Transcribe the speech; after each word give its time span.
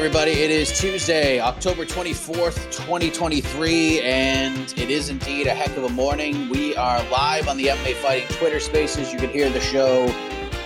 Everybody. 0.00 0.30
It 0.30 0.50
is 0.50 0.80
Tuesday, 0.80 1.40
October 1.40 1.84
24th, 1.84 2.72
2023, 2.72 4.00
and 4.00 4.72
it 4.78 4.90
is 4.90 5.10
indeed 5.10 5.46
a 5.46 5.50
heck 5.50 5.76
of 5.76 5.84
a 5.84 5.90
morning. 5.90 6.48
We 6.48 6.74
are 6.74 7.02
live 7.10 7.48
on 7.48 7.58
the 7.58 7.66
MMA 7.66 7.96
Fighting 7.96 8.26
Twitter 8.28 8.60
Spaces. 8.60 9.12
You 9.12 9.18
can 9.18 9.28
hear 9.28 9.50
the 9.50 9.60
show 9.60 10.06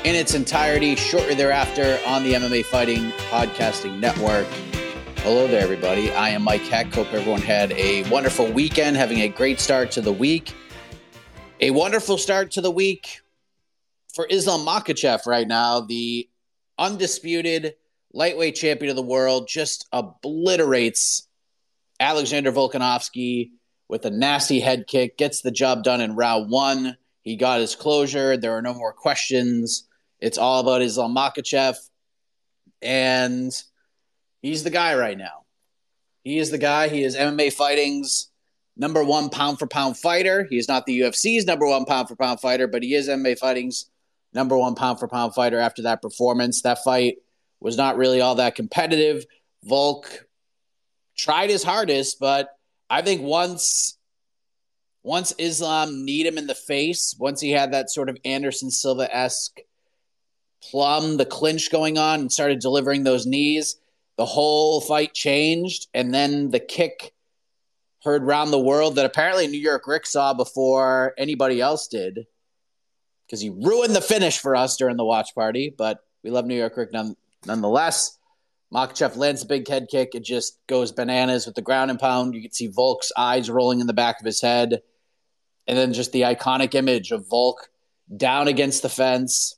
in 0.04 0.14
its 0.14 0.34
entirety 0.34 0.94
shortly 0.94 1.34
thereafter 1.34 1.98
on 2.06 2.22
the 2.22 2.34
MMA 2.34 2.64
Fighting 2.66 3.10
Podcasting 3.28 3.98
Network. 3.98 4.46
Hello 5.16 5.48
there, 5.48 5.62
everybody. 5.62 6.12
I 6.12 6.28
am 6.28 6.42
Mike 6.42 6.62
Heck. 6.62 6.94
Hope 6.94 7.12
everyone 7.12 7.42
had 7.42 7.72
a 7.72 8.08
wonderful 8.10 8.46
weekend, 8.52 8.96
having 8.96 9.22
a 9.22 9.28
great 9.28 9.58
start 9.58 9.90
to 9.90 10.00
the 10.00 10.12
week. 10.12 10.54
A 11.58 11.72
wonderful 11.72 12.18
start 12.18 12.52
to 12.52 12.60
the 12.60 12.70
week 12.70 13.20
for 14.14 14.28
Islam 14.30 14.60
Makhachev 14.60 15.26
right 15.26 15.48
now, 15.48 15.80
the 15.80 16.28
undisputed 16.78 17.74
lightweight 18.14 18.54
champion 18.54 18.90
of 18.90 18.96
the 18.96 19.02
world, 19.02 19.48
just 19.48 19.86
obliterates 19.92 21.28
Alexander 22.00 22.52
Volkanovski 22.52 23.50
with 23.88 24.06
a 24.06 24.10
nasty 24.10 24.60
head 24.60 24.86
kick, 24.86 25.18
gets 25.18 25.42
the 25.42 25.50
job 25.50 25.82
done 25.82 26.00
in 26.00 26.16
round 26.16 26.50
one. 26.50 26.96
He 27.22 27.36
got 27.36 27.60
his 27.60 27.74
closure. 27.74 28.36
There 28.36 28.56
are 28.56 28.62
no 28.62 28.74
more 28.74 28.92
questions. 28.92 29.88
It's 30.20 30.38
all 30.38 30.60
about 30.60 30.82
Islam 30.82 31.14
Makhachev. 31.14 31.76
And 32.80 33.52
he's 34.42 34.62
the 34.62 34.70
guy 34.70 34.94
right 34.94 35.18
now. 35.18 35.44
He 36.22 36.38
is 36.38 36.50
the 36.50 36.58
guy. 36.58 36.88
He 36.88 37.02
is 37.02 37.16
MMA 37.16 37.52
fighting's 37.52 38.30
number 38.76 39.04
one 39.04 39.28
pound 39.28 39.58
for 39.58 39.66
pound 39.66 39.96
fighter. 39.96 40.46
He 40.48 40.56
is 40.56 40.68
not 40.68 40.86
the 40.86 41.00
UFC's 41.00 41.46
number 41.46 41.66
one 41.66 41.84
pound 41.84 42.08
for 42.08 42.16
pound 42.16 42.40
fighter, 42.40 42.66
but 42.66 42.82
he 42.82 42.94
is 42.94 43.08
MMA 43.08 43.38
fighting's 43.38 43.90
number 44.32 44.56
one 44.56 44.74
pound 44.74 44.98
for 44.98 45.08
pound 45.08 45.34
fighter 45.34 45.58
after 45.58 45.82
that 45.82 46.02
performance. 46.02 46.62
That 46.62 46.82
fight 46.82 47.18
was 47.64 47.78
not 47.78 47.96
really 47.96 48.20
all 48.20 48.36
that 48.36 48.54
competitive. 48.54 49.24
Volk 49.64 50.26
tried 51.16 51.48
his 51.48 51.64
hardest, 51.64 52.20
but 52.20 52.50
I 52.90 53.00
think 53.02 53.22
once 53.22 53.98
once 55.02 55.34
Islam 55.38 56.04
need 56.04 56.26
him 56.26 56.38
in 56.38 56.46
the 56.46 56.54
face, 56.54 57.14
once 57.18 57.40
he 57.40 57.50
had 57.50 57.72
that 57.72 57.90
sort 57.90 58.08
of 58.08 58.16
Anderson 58.24 58.70
Silva 58.70 59.14
esque 59.14 59.60
plum, 60.62 61.16
the 61.16 61.26
clinch 61.26 61.70
going 61.70 61.98
on, 61.98 62.20
and 62.20 62.32
started 62.32 62.58
delivering 62.58 63.04
those 63.04 63.26
knees, 63.26 63.76
the 64.16 64.24
whole 64.24 64.80
fight 64.80 65.12
changed. 65.12 65.88
And 65.92 66.12
then 66.12 66.50
the 66.50 66.60
kick 66.60 67.12
heard 68.02 68.24
round 68.24 68.52
the 68.52 68.58
world 68.58 68.96
that 68.96 69.06
apparently 69.06 69.46
New 69.46 69.58
York 69.58 69.86
Rick 69.86 70.06
saw 70.06 70.34
before 70.34 71.14
anybody 71.18 71.60
else 71.60 71.88
did 71.88 72.26
because 73.26 73.40
he 73.40 73.50
ruined 73.50 73.94
the 73.94 74.00
finish 74.00 74.38
for 74.38 74.54
us 74.54 74.76
during 74.76 74.96
the 74.96 75.04
watch 75.04 75.34
party. 75.34 75.74
But 75.76 76.00
we 76.22 76.30
love 76.30 76.46
New 76.46 76.56
York 76.56 76.76
Rick 76.76 76.92
none, 76.92 77.14
nonetheless. 77.46 78.18
Makhachev 78.72 79.16
lands 79.16 79.42
a 79.42 79.46
big 79.46 79.68
head 79.68 79.86
kick. 79.88 80.14
It 80.14 80.24
just 80.24 80.58
goes 80.66 80.90
bananas 80.90 81.46
with 81.46 81.54
the 81.54 81.62
ground 81.62 81.90
and 81.90 82.00
pound. 82.00 82.34
You 82.34 82.42
can 82.42 82.52
see 82.52 82.68
Volk's 82.68 83.12
eyes 83.16 83.48
rolling 83.48 83.80
in 83.80 83.86
the 83.86 83.92
back 83.92 84.18
of 84.18 84.26
his 84.26 84.40
head. 84.40 84.82
And 85.66 85.78
then 85.78 85.92
just 85.92 86.12
the 86.12 86.22
iconic 86.22 86.74
image 86.74 87.12
of 87.12 87.28
Volk 87.28 87.68
down 88.14 88.48
against 88.48 88.82
the 88.82 88.88
fence. 88.88 89.56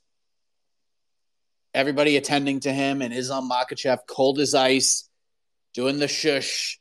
Everybody 1.75 2.17
attending 2.17 2.61
to 2.61 2.73
him 2.73 3.03
and 3.03 3.13
Islam 3.13 3.51
Makhachev 3.51 4.01
cold 4.09 4.39
as 4.39 4.55
ice, 4.55 5.09
doing 5.75 5.99
the 5.99 6.09
shush. 6.09 6.79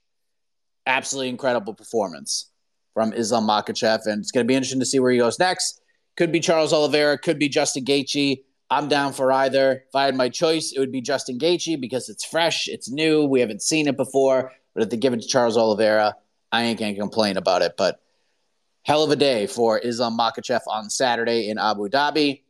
Absolutely 0.85 1.29
incredible 1.29 1.73
performance 1.73 2.51
from 2.93 3.13
Islam 3.13 3.47
Makhachev. 3.47 4.05
And 4.05 4.21
it's 4.21 4.31
going 4.31 4.45
to 4.45 4.47
be 4.47 4.55
interesting 4.55 4.79
to 4.81 4.85
see 4.85 4.99
where 4.99 5.11
he 5.11 5.17
goes 5.17 5.39
next. 5.39 5.81
Could 6.17 6.31
be 6.31 6.39
Charles 6.39 6.73
Oliveira, 6.73 7.17
could 7.17 7.39
be 7.39 7.49
Justin 7.49 7.85
Gaethje. 7.85 8.43
I'm 8.75 8.89
down 8.89 9.13
for 9.13 9.31
either. 9.31 9.85
If 9.87 9.95
I 9.95 10.03
had 10.03 10.17
my 10.17 10.27
choice, 10.27 10.73
it 10.73 10.79
would 10.81 10.91
be 10.91 10.99
Justin 10.99 11.39
Gaethje 11.39 11.79
because 11.79 12.09
it's 12.09 12.25
fresh, 12.25 12.67
it's 12.67 12.91
new, 12.91 13.23
we 13.23 13.39
haven't 13.39 13.61
seen 13.61 13.87
it 13.87 13.95
before. 13.95 14.51
But 14.73 14.83
if 14.83 14.89
they 14.89 14.97
give 14.97 15.13
it 15.13 15.21
to 15.21 15.27
Charles 15.27 15.55
Oliveira, 15.55 16.15
I 16.51 16.63
ain't 16.63 16.77
gonna 16.77 16.93
complain 16.93 17.37
about 17.37 17.61
it. 17.61 17.75
But 17.77 18.01
hell 18.83 19.03
of 19.03 19.11
a 19.11 19.15
day 19.15 19.47
for 19.47 19.79
Islam 19.79 20.17
Makhachev 20.17 20.59
on 20.67 20.89
Saturday 20.89 21.47
in 21.47 21.57
Abu 21.57 21.87
Dhabi. 21.87 22.41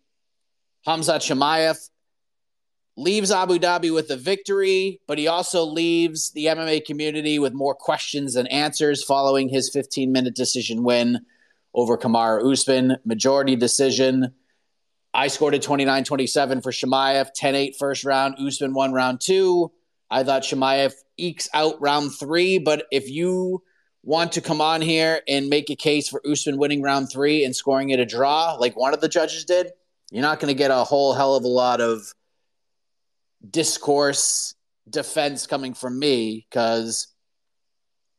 Hamzat 0.88 1.22
Chimaev 1.22 1.78
leaves 2.98 3.32
Abu 3.32 3.60
Dhabi 3.60 3.94
with 3.94 4.10
a 4.10 4.18
victory, 4.18 5.02
but 5.06 5.20
he 5.20 5.28
also 5.28 5.64
leaves 5.64 6.32
the 6.32 6.46
MMA 6.46 6.86
community 6.86 7.38
with 7.38 7.54
more 7.54 7.76
questions 7.76 8.34
than 8.34 8.48
answers 8.48 9.04
following 9.04 9.48
his 9.48 9.70
15 9.70 10.12
minute 10.12 10.34
decision 10.34 10.84
win 10.84 11.20
over 11.76 12.00
Kamaru 12.00 12.52
Usman. 12.52 12.98
Majority 13.06 13.56
decision. 13.56 14.34
I 15.16 15.28
scored 15.30 15.54
a 15.56 15.60
29 15.60 16.04
27 16.04 16.62
for 16.62 16.72
Chimaev, 16.74 17.30
10 17.34 17.56
8 17.56 17.76
first 17.80 18.04
round. 18.04 18.36
Usman 18.38 18.74
won 18.74 18.92
round 18.92 19.22
two. 19.22 19.72
I 20.12 20.26
thought 20.26 20.44
Chimaev 20.44 20.94
ekes 21.18 21.48
out 21.54 21.80
round 21.80 22.14
three, 22.14 22.60
but 22.60 22.86
if 22.92 23.10
you 23.10 23.64
want 24.04 24.34
to 24.34 24.42
come 24.42 24.60
on 24.60 24.82
here 24.82 25.22
and 25.26 25.48
make 25.48 25.70
a 25.70 25.76
case 25.76 26.10
for 26.10 26.22
Usman 26.30 26.58
winning 26.58 26.82
round 26.82 27.10
three 27.10 27.46
and 27.46 27.56
scoring 27.56 27.92
it 27.92 28.00
a 28.02 28.06
draw, 28.06 28.56
like 28.56 28.76
one 28.76 28.94
of 28.94 29.00
the 29.00 29.08
judges 29.08 29.46
did, 29.46 29.72
you're 30.12 30.22
not 30.22 30.42
going 30.42 30.54
to 30.54 30.58
get 30.58 30.70
a 30.70 30.84
whole 30.84 31.14
hell 31.14 31.36
of 31.36 31.46
a 31.46 31.48
lot 31.48 31.80
of 31.80 32.14
discourse 33.50 34.54
defense 34.90 35.48
coming 35.48 35.74
from 35.74 35.98
me 35.98 36.46
because 36.50 37.08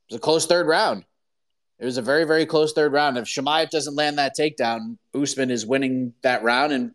it 0.08 0.14
was 0.14 0.19
a 0.19 0.20
close 0.20 0.46
third 0.46 0.66
round. 0.66 1.04
It 1.78 1.84
was 1.84 1.99
a 1.99 2.02
very, 2.02 2.25
very 2.25 2.46
close 2.46 2.73
third 2.73 2.93
round. 2.93 3.19
If 3.19 3.25
Chimaev 3.25 3.70
doesn't 3.70 3.96
land 3.96 4.19
that 4.19 4.37
takedown, 4.37 4.96
Usman 5.14 5.50
is 5.50 5.67
winning 5.67 6.14
that 6.23 6.43
round 6.43 6.73
and 6.73 6.93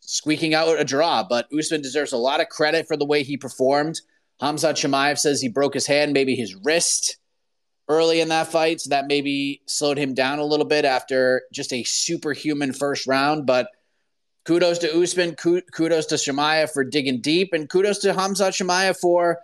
squeaking 0.00 0.54
out 0.54 0.80
a 0.80 0.84
draw. 0.84 1.22
But 1.22 1.46
Usman 1.56 1.82
deserves 1.82 2.12
a 2.12 2.16
lot 2.16 2.40
of 2.40 2.48
credit 2.48 2.88
for 2.88 2.96
the 2.96 3.04
way 3.04 3.22
he 3.22 3.36
performed. 3.36 4.00
Hamzat 4.40 4.74
Chimaev 4.74 5.18
says 5.18 5.40
he 5.40 5.48
broke 5.48 5.74
his 5.74 5.86
hand, 5.86 6.12
maybe 6.12 6.34
his 6.34 6.56
wrist 6.64 7.16
early 7.88 8.20
in 8.20 8.28
that 8.30 8.48
fight. 8.48 8.80
So 8.80 8.90
that 8.90 9.06
maybe 9.06 9.62
slowed 9.66 9.98
him 9.98 10.14
down 10.14 10.40
a 10.40 10.44
little 10.44 10.66
bit 10.66 10.84
after 10.84 11.42
just 11.52 11.72
a 11.72 11.84
superhuman 11.84 12.72
first 12.72 13.06
round. 13.06 13.46
But 13.46 13.68
kudos 14.44 14.78
to 14.78 15.00
Usman, 15.00 15.36
kudos 15.36 16.06
to 16.06 16.16
Chimaev 16.16 16.72
for 16.72 16.82
digging 16.82 17.20
deep, 17.20 17.52
and 17.52 17.68
kudos 17.68 17.98
to 17.98 18.12
Hamzat 18.12 18.60
Chimaev 18.60 18.96
for 18.96 19.38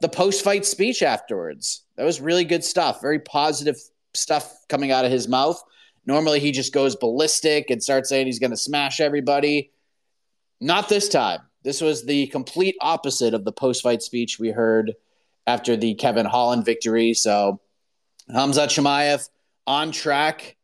the 0.00 0.08
post 0.08 0.44
fight 0.44 0.64
speech 0.64 1.02
afterwards. 1.02 1.84
That 1.96 2.04
was 2.04 2.20
really 2.20 2.44
good 2.44 2.62
stuff. 2.62 3.00
Very 3.00 3.18
positive 3.18 3.76
stuff 4.14 4.52
coming 4.68 4.90
out 4.90 5.04
of 5.04 5.10
his 5.10 5.28
mouth. 5.28 5.62
Normally, 6.06 6.40
he 6.40 6.52
just 6.52 6.72
goes 6.72 6.96
ballistic 6.96 7.70
and 7.70 7.82
starts 7.82 8.08
saying 8.08 8.26
he's 8.26 8.38
going 8.38 8.50
to 8.50 8.56
smash 8.56 9.00
everybody. 9.00 9.72
Not 10.60 10.88
this 10.88 11.08
time. 11.08 11.40
This 11.62 11.80
was 11.80 12.04
the 12.04 12.26
complete 12.26 12.76
opposite 12.80 13.32
of 13.32 13.44
the 13.44 13.52
post 13.52 13.82
fight 13.82 14.02
speech 14.02 14.38
we 14.38 14.50
heard 14.50 14.94
after 15.46 15.76
the 15.76 15.94
Kevin 15.94 16.26
Holland 16.26 16.64
victory. 16.64 17.14
So, 17.14 17.60
Hamzat 18.30 18.68
Chimaev 18.68 19.28
on 19.66 19.92
track 19.92 20.56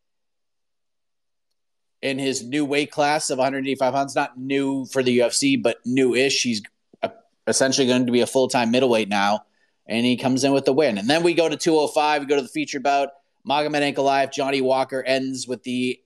in 2.03 2.19
his 2.19 2.43
new 2.43 2.65
weight 2.65 2.91
class 2.91 3.31
of 3.31 3.39
185 3.39 3.95
pounds. 3.95 4.15
Not 4.15 4.39
new 4.39 4.87
for 4.87 5.03
the 5.03 5.19
UFC, 5.19 5.61
but 5.63 5.79
new-ish. 5.85 6.43
He's 6.43 6.63
uh, 7.03 7.09
essentially 7.47 7.87
going 7.87 8.07
to 8.07 8.13
be 8.13 8.21
a 8.21 8.27
full-time 8.27 8.71
middleweight 8.71 9.09
now, 9.09 9.45
and 9.87 10.05
he 10.05 10.17
comes 10.17 10.45
in 10.45 10.53
with 10.53 10.65
the 10.65 10.73
win. 10.73 10.99
And 10.99 11.09
then 11.09 11.23
we 11.23 11.35
go 11.35 11.49
to 11.49 11.57
205. 11.57 12.23
We 12.23 12.27
go 12.27 12.37
to 12.37 12.43
the 12.43 12.49
feature 12.49 12.81
bout. 12.81 13.11
Magomed 13.49 13.95
Ankalaev, 13.95 14.33
Johnny 14.33 14.61
Walker 14.61 15.03
ends 15.03 15.49
with 15.49 15.63
the 15.63 16.01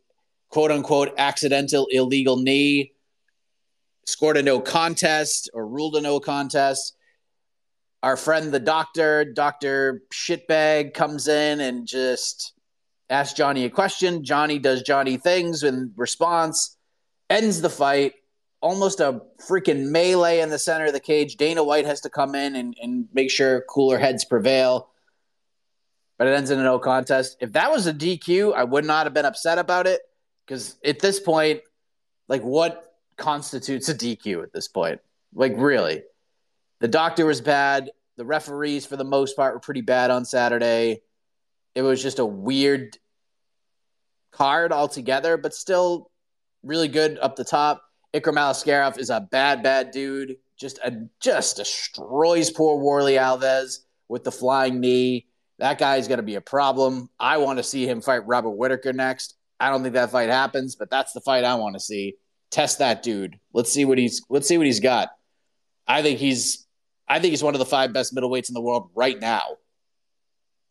quote-unquote 0.50 1.14
accidental 1.19 1.86
illegal 1.90 2.36
knee. 2.36 2.92
Scored 4.06 4.36
a 4.36 4.42
no 4.42 4.60
contest 4.60 5.50
or 5.54 5.66
ruled 5.66 5.96
a 5.96 6.00
no 6.00 6.20
contest. 6.20 6.96
Our 8.02 8.16
friend 8.16 8.52
the 8.52 8.60
doctor, 8.60 9.25
Doctor 9.25 10.02
Shitbag, 10.12 10.92
comes 10.92 11.26
in 11.26 11.60
and 11.60 11.86
just 11.86 12.52
asks 13.08 13.34
Johnny 13.34 13.64
a 13.64 13.70
question. 13.70 14.22
Johnny 14.25 14.58
does 14.58 14.82
Johnny 14.82 15.16
things 15.16 15.62
in 15.62 15.92
response, 15.96 16.76
ends 17.31 17.62
the 17.62 17.70
fight. 17.70 18.12
Almost 18.60 19.00
a 19.00 19.20
freaking 19.46 19.90
melee 19.90 20.40
in 20.40 20.50
the 20.50 20.58
center 20.58 20.86
of 20.86 20.92
the 20.92 21.00
cage. 21.00 21.36
Dana 21.36 21.64
White 21.64 21.86
has 21.86 22.00
to 22.02 22.10
come 22.10 22.34
in 22.34 22.56
and, 22.56 22.75
and 22.81 23.08
make 23.12 23.31
sure 23.31 23.64
cooler 23.69 23.98
heads 23.98 24.25
prevail. 24.25 24.88
But 26.19 26.28
it 26.28 26.34
ends 26.34 26.50
in 26.50 26.61
a 26.61 26.62
no 26.62 26.78
contest. 26.78 27.37
If 27.40 27.52
that 27.52 27.70
was 27.70 27.87
a 27.87 27.93
DQ, 27.93 28.55
I 28.55 28.64
would 28.64 28.84
not 28.84 29.06
have 29.06 29.14
been 29.14 29.25
upset 29.25 29.58
about 29.58 29.87
it 29.87 30.00
because 30.46 30.76
at 30.84 31.00
this 31.00 31.19
point, 31.19 31.61
like, 32.28 32.43
what 32.43 32.94
constitutes 33.16 33.88
a 33.88 33.94
DQ 33.94 34.43
at 34.43 34.52
this 34.52 34.69
point? 34.69 35.00
Like, 35.34 35.55
really? 35.56 36.02
The 36.81 36.88
doctor 36.88 37.26
was 37.26 37.40
bad. 37.40 37.90
The 38.16 38.25
referees, 38.25 38.87
for 38.87 38.96
the 38.96 39.05
most 39.05 39.37
part, 39.37 39.55
were 39.55 39.61
pretty 39.61 39.81
bad 39.81 40.11
on 40.11 40.25
Saturday. 40.25 41.02
It 41.75 41.82
was 41.82 42.02
just 42.02 42.20
a 42.20 42.26
weird 42.26 42.96
card 44.31 44.72
altogether, 44.72 45.37
but 45.37 45.55
still 45.55 46.10
really 46.62 46.88
good 46.88 47.19
up 47.20 47.37
the 47.37 47.44
top. 47.44 47.82
Ikram 48.12 48.37
Aliskerov 48.37 48.99
is 48.99 49.10
a 49.10 49.20
bad, 49.20 49.62
bad 49.62 49.90
dude. 49.90 50.37
Just 50.56 50.78
a, 50.78 51.08
just 51.20 51.56
destroys 51.56 52.50
poor 52.50 52.81
Warlley 52.81 53.19
Alves 53.19 53.78
with 54.08 54.22
the 54.22 54.31
flying 54.31 54.81
knee. 54.81 55.26
That 55.59 55.79
guy's 55.79 56.09
going 56.09 56.19
to 56.19 56.25
be 56.25 56.35
a 56.35 56.41
problem. 56.41 57.09
I 57.19 57.39
want 57.39 57.59
to 57.59 57.62
see 57.62 57.87
him 57.87 58.01
fight 58.01 58.27
Robert 58.27 58.51
Whitaker 58.51 58.93
next. 58.93 59.37
I 59.61 59.71
don't 59.71 59.83
think 59.83 59.95
that 59.95 60.11
fight 60.11 60.31
happens, 60.31 60.75
but 60.75 60.91
that's 60.91 61.12
the 61.12 61.21
fight 61.21 61.45
I 61.45 61.55
want 61.55 61.75
to 61.75 61.81
see. 61.81 62.17
Test 62.51 62.81
that 62.81 63.03
dude. 63.03 63.39
Let's 63.53 63.73
see 63.73 63.85
what 63.85 63.99
he's 63.99 64.25
let's 64.29 64.47
see 64.47 64.59
what 64.59 64.67
he's 64.67 64.81
got. 64.81 65.11
I 65.87 66.03
think 66.03 66.19
he's 66.19 66.67
I 67.09 67.21
think 67.21 67.31
he's 67.31 67.43
one 67.43 67.55
of 67.55 67.59
the 67.59 67.67
five 67.67 67.93
best 67.93 68.15
middleweights 68.15 68.49
in 68.49 68.55
the 68.55 68.61
world 68.61 68.91
right 68.95 69.19
now. 69.19 69.56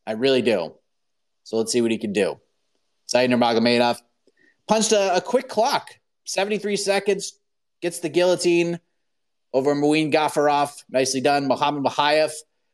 I 0.05 0.13
really 0.13 0.41
do. 0.41 0.75
So 1.43 1.57
let's 1.57 1.71
see 1.71 1.81
what 1.81 1.91
he 1.91 1.97
can 1.97 2.13
do. 2.13 2.39
Said 3.05 3.29
Nurmagomedov 3.29 3.99
punched 4.67 4.91
a, 4.91 5.17
a, 5.17 5.21
quick 5.21 5.49
clock, 5.49 5.89
73 6.25 6.77
seconds, 6.77 7.39
gets 7.81 7.99
the 7.99 8.09
guillotine 8.09 8.79
over 9.53 9.75
Muin 9.75 10.11
Gafurov. 10.11 10.71
Nicely 10.89 11.21
done. 11.21 11.47
Muhammad 11.47 11.83
Mokaev, 11.83 12.31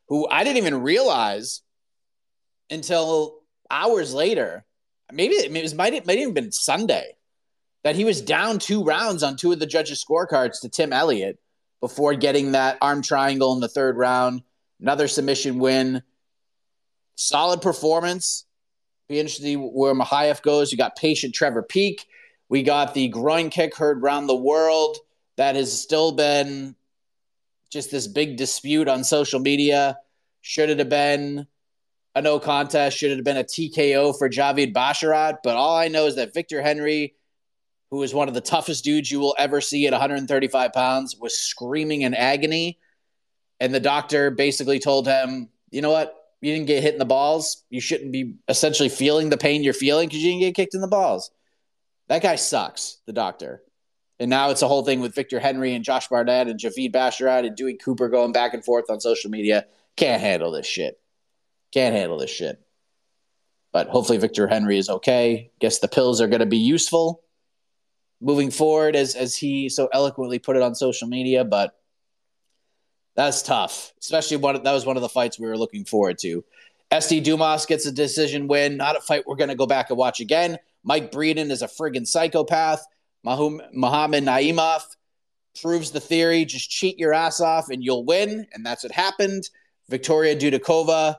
who 0.08 0.28
I 0.28 0.44
didn't 0.44 0.58
even 0.58 0.82
realize 0.82 1.62
until 2.70 3.40
hours 3.70 4.14
later, 4.14 4.64
maybe 5.12 5.34
it, 5.34 5.62
was, 5.62 5.74
might, 5.74 5.94
it 5.94 6.06
might 6.06 6.18
have 6.18 6.34
been 6.34 6.52
Sunday, 6.52 7.16
that 7.82 7.96
he 7.96 8.04
was 8.04 8.20
down 8.20 8.58
two 8.58 8.84
rounds 8.84 9.22
on 9.22 9.36
two 9.36 9.52
of 9.52 9.58
the 9.58 9.66
judges' 9.66 10.04
scorecards 10.04 10.60
to 10.60 10.68
Tim 10.68 10.92
Elliott 10.92 11.38
before 11.80 12.14
getting 12.14 12.52
that 12.52 12.78
arm 12.80 13.02
triangle 13.02 13.54
in 13.54 13.60
the 13.60 13.68
third 13.68 13.96
round. 13.96 14.42
Another 14.80 15.08
submission 15.08 15.58
win. 15.58 16.02
Solid 17.14 17.62
performance. 17.62 18.44
Be 19.08 19.18
interested 19.18 19.44
to 19.44 19.56
where 19.56 19.94
Mokaev 19.94 20.42
goes. 20.42 20.70
You 20.70 20.78
got 20.78 20.96
patient 20.96 21.34
Trevor 21.34 21.62
Peek. 21.62 22.06
We 22.48 22.62
got 22.62 22.94
the 22.94 23.08
groin 23.08 23.50
kick 23.50 23.76
heard 23.76 24.02
around 24.02 24.26
the 24.26 24.36
world. 24.36 24.98
That 25.36 25.56
has 25.56 25.80
still 25.80 26.12
been 26.12 26.76
just 27.70 27.90
this 27.90 28.06
big 28.06 28.36
dispute 28.36 28.88
on 28.88 29.04
social 29.04 29.40
media. 29.40 29.98
Should 30.42 30.70
it 30.70 30.78
have 30.78 30.88
been 30.88 31.46
a 32.14 32.22
no 32.22 32.38
contest? 32.38 32.96
Should 32.96 33.10
have 33.10 33.24
been 33.24 33.36
a 33.36 33.44
TKO 33.44 34.16
for 34.16 34.28
Javid 34.28 34.72
Basharat? 34.72 35.38
But 35.42 35.56
all 35.56 35.76
I 35.76 35.88
know 35.88 36.06
is 36.06 36.16
that 36.16 36.34
Victor 36.34 36.62
Henry, 36.62 37.14
who 37.90 38.02
is 38.02 38.14
one 38.14 38.28
of 38.28 38.34
the 38.34 38.40
toughest 38.40 38.84
dudes 38.84 39.10
you 39.10 39.20
will 39.20 39.34
ever 39.38 39.60
see 39.60 39.86
at 39.86 39.92
135 39.92 40.72
pounds, 40.72 41.16
was 41.16 41.38
screaming 41.38 42.02
in 42.02 42.14
agony. 42.14 42.78
And 43.58 43.74
the 43.74 43.80
doctor 43.80 44.30
basically 44.30 44.78
told 44.78 45.06
him, 45.06 45.48
you 45.70 45.82
know 45.82 45.90
what? 45.90 46.16
you 46.40 46.54
didn't 46.54 46.66
get 46.66 46.82
hit 46.82 46.94
in 46.94 46.98
the 46.98 47.04
balls, 47.04 47.64
you 47.68 47.80
shouldn't 47.80 48.12
be 48.12 48.36
essentially 48.48 48.88
feeling 48.88 49.28
the 49.28 49.36
pain 49.36 49.62
you're 49.62 49.74
feeling 49.74 50.08
because 50.08 50.22
you 50.22 50.30
didn't 50.30 50.40
get 50.40 50.54
kicked 50.54 50.74
in 50.74 50.80
the 50.80 50.88
balls. 50.88 51.30
That 52.08 52.22
guy 52.22 52.36
sucks, 52.36 52.98
the 53.06 53.12
doctor. 53.12 53.62
And 54.18 54.30
now 54.30 54.50
it's 54.50 54.62
a 54.62 54.68
whole 54.68 54.84
thing 54.84 55.00
with 55.00 55.14
Victor 55.14 55.38
Henry 55.38 55.74
and 55.74 55.84
Josh 55.84 56.08
Barnett 56.08 56.48
and 56.48 56.58
Javid 56.58 56.92
Basharat 56.92 57.46
and 57.46 57.56
Dewey 57.56 57.74
Cooper 57.74 58.08
going 58.08 58.32
back 58.32 58.54
and 58.54 58.64
forth 58.64 58.90
on 58.90 59.00
social 59.00 59.30
media. 59.30 59.66
Can't 59.96 60.20
handle 60.20 60.50
this 60.50 60.66
shit. 60.66 60.98
Can't 61.72 61.94
handle 61.94 62.18
this 62.18 62.30
shit. 62.30 62.60
But 63.72 63.88
hopefully 63.88 64.18
Victor 64.18 64.48
Henry 64.48 64.78
is 64.78 64.88
okay. 64.88 65.52
Guess 65.60 65.78
the 65.78 65.88
pills 65.88 66.20
are 66.20 66.26
going 66.26 66.40
to 66.40 66.46
be 66.46 66.58
useful 66.58 67.22
moving 68.20 68.50
forward, 68.50 68.96
as 68.96 69.14
as 69.14 69.36
he 69.36 69.68
so 69.68 69.88
eloquently 69.92 70.38
put 70.38 70.56
it 70.56 70.62
on 70.62 70.74
social 70.74 71.08
media. 71.08 71.44
But 71.44 71.76
that's 73.16 73.42
tough, 73.42 73.92
especially 74.00 74.38
one. 74.38 74.62
That 74.62 74.72
was 74.72 74.86
one 74.86 74.96
of 74.96 75.02
the 75.02 75.08
fights 75.08 75.38
we 75.38 75.46
were 75.46 75.58
looking 75.58 75.84
forward 75.84 76.18
to. 76.18 76.44
SD 76.90 77.22
Dumas 77.22 77.66
gets 77.66 77.86
a 77.86 77.92
decision 77.92 78.48
win. 78.48 78.76
Not 78.76 78.96
a 78.96 79.00
fight 79.00 79.24
we're 79.26 79.36
going 79.36 79.50
to 79.50 79.54
go 79.54 79.66
back 79.66 79.90
and 79.90 79.98
watch 79.98 80.20
again. 80.20 80.58
Mike 80.82 81.12
Breeden 81.12 81.50
is 81.50 81.62
a 81.62 81.68
friggin' 81.68 82.06
psychopath. 82.06 82.84
Muhammad 83.22 84.24
Naimov 84.24 84.82
proves 85.60 85.90
the 85.90 86.00
theory. 86.00 86.44
Just 86.44 86.70
cheat 86.70 86.98
your 86.98 87.12
ass 87.12 87.40
off 87.40 87.68
and 87.70 87.84
you'll 87.84 88.04
win. 88.04 88.46
And 88.52 88.66
that's 88.66 88.82
what 88.82 88.92
happened. 88.92 89.48
Victoria 89.88 90.34
Dudakova 90.34 91.16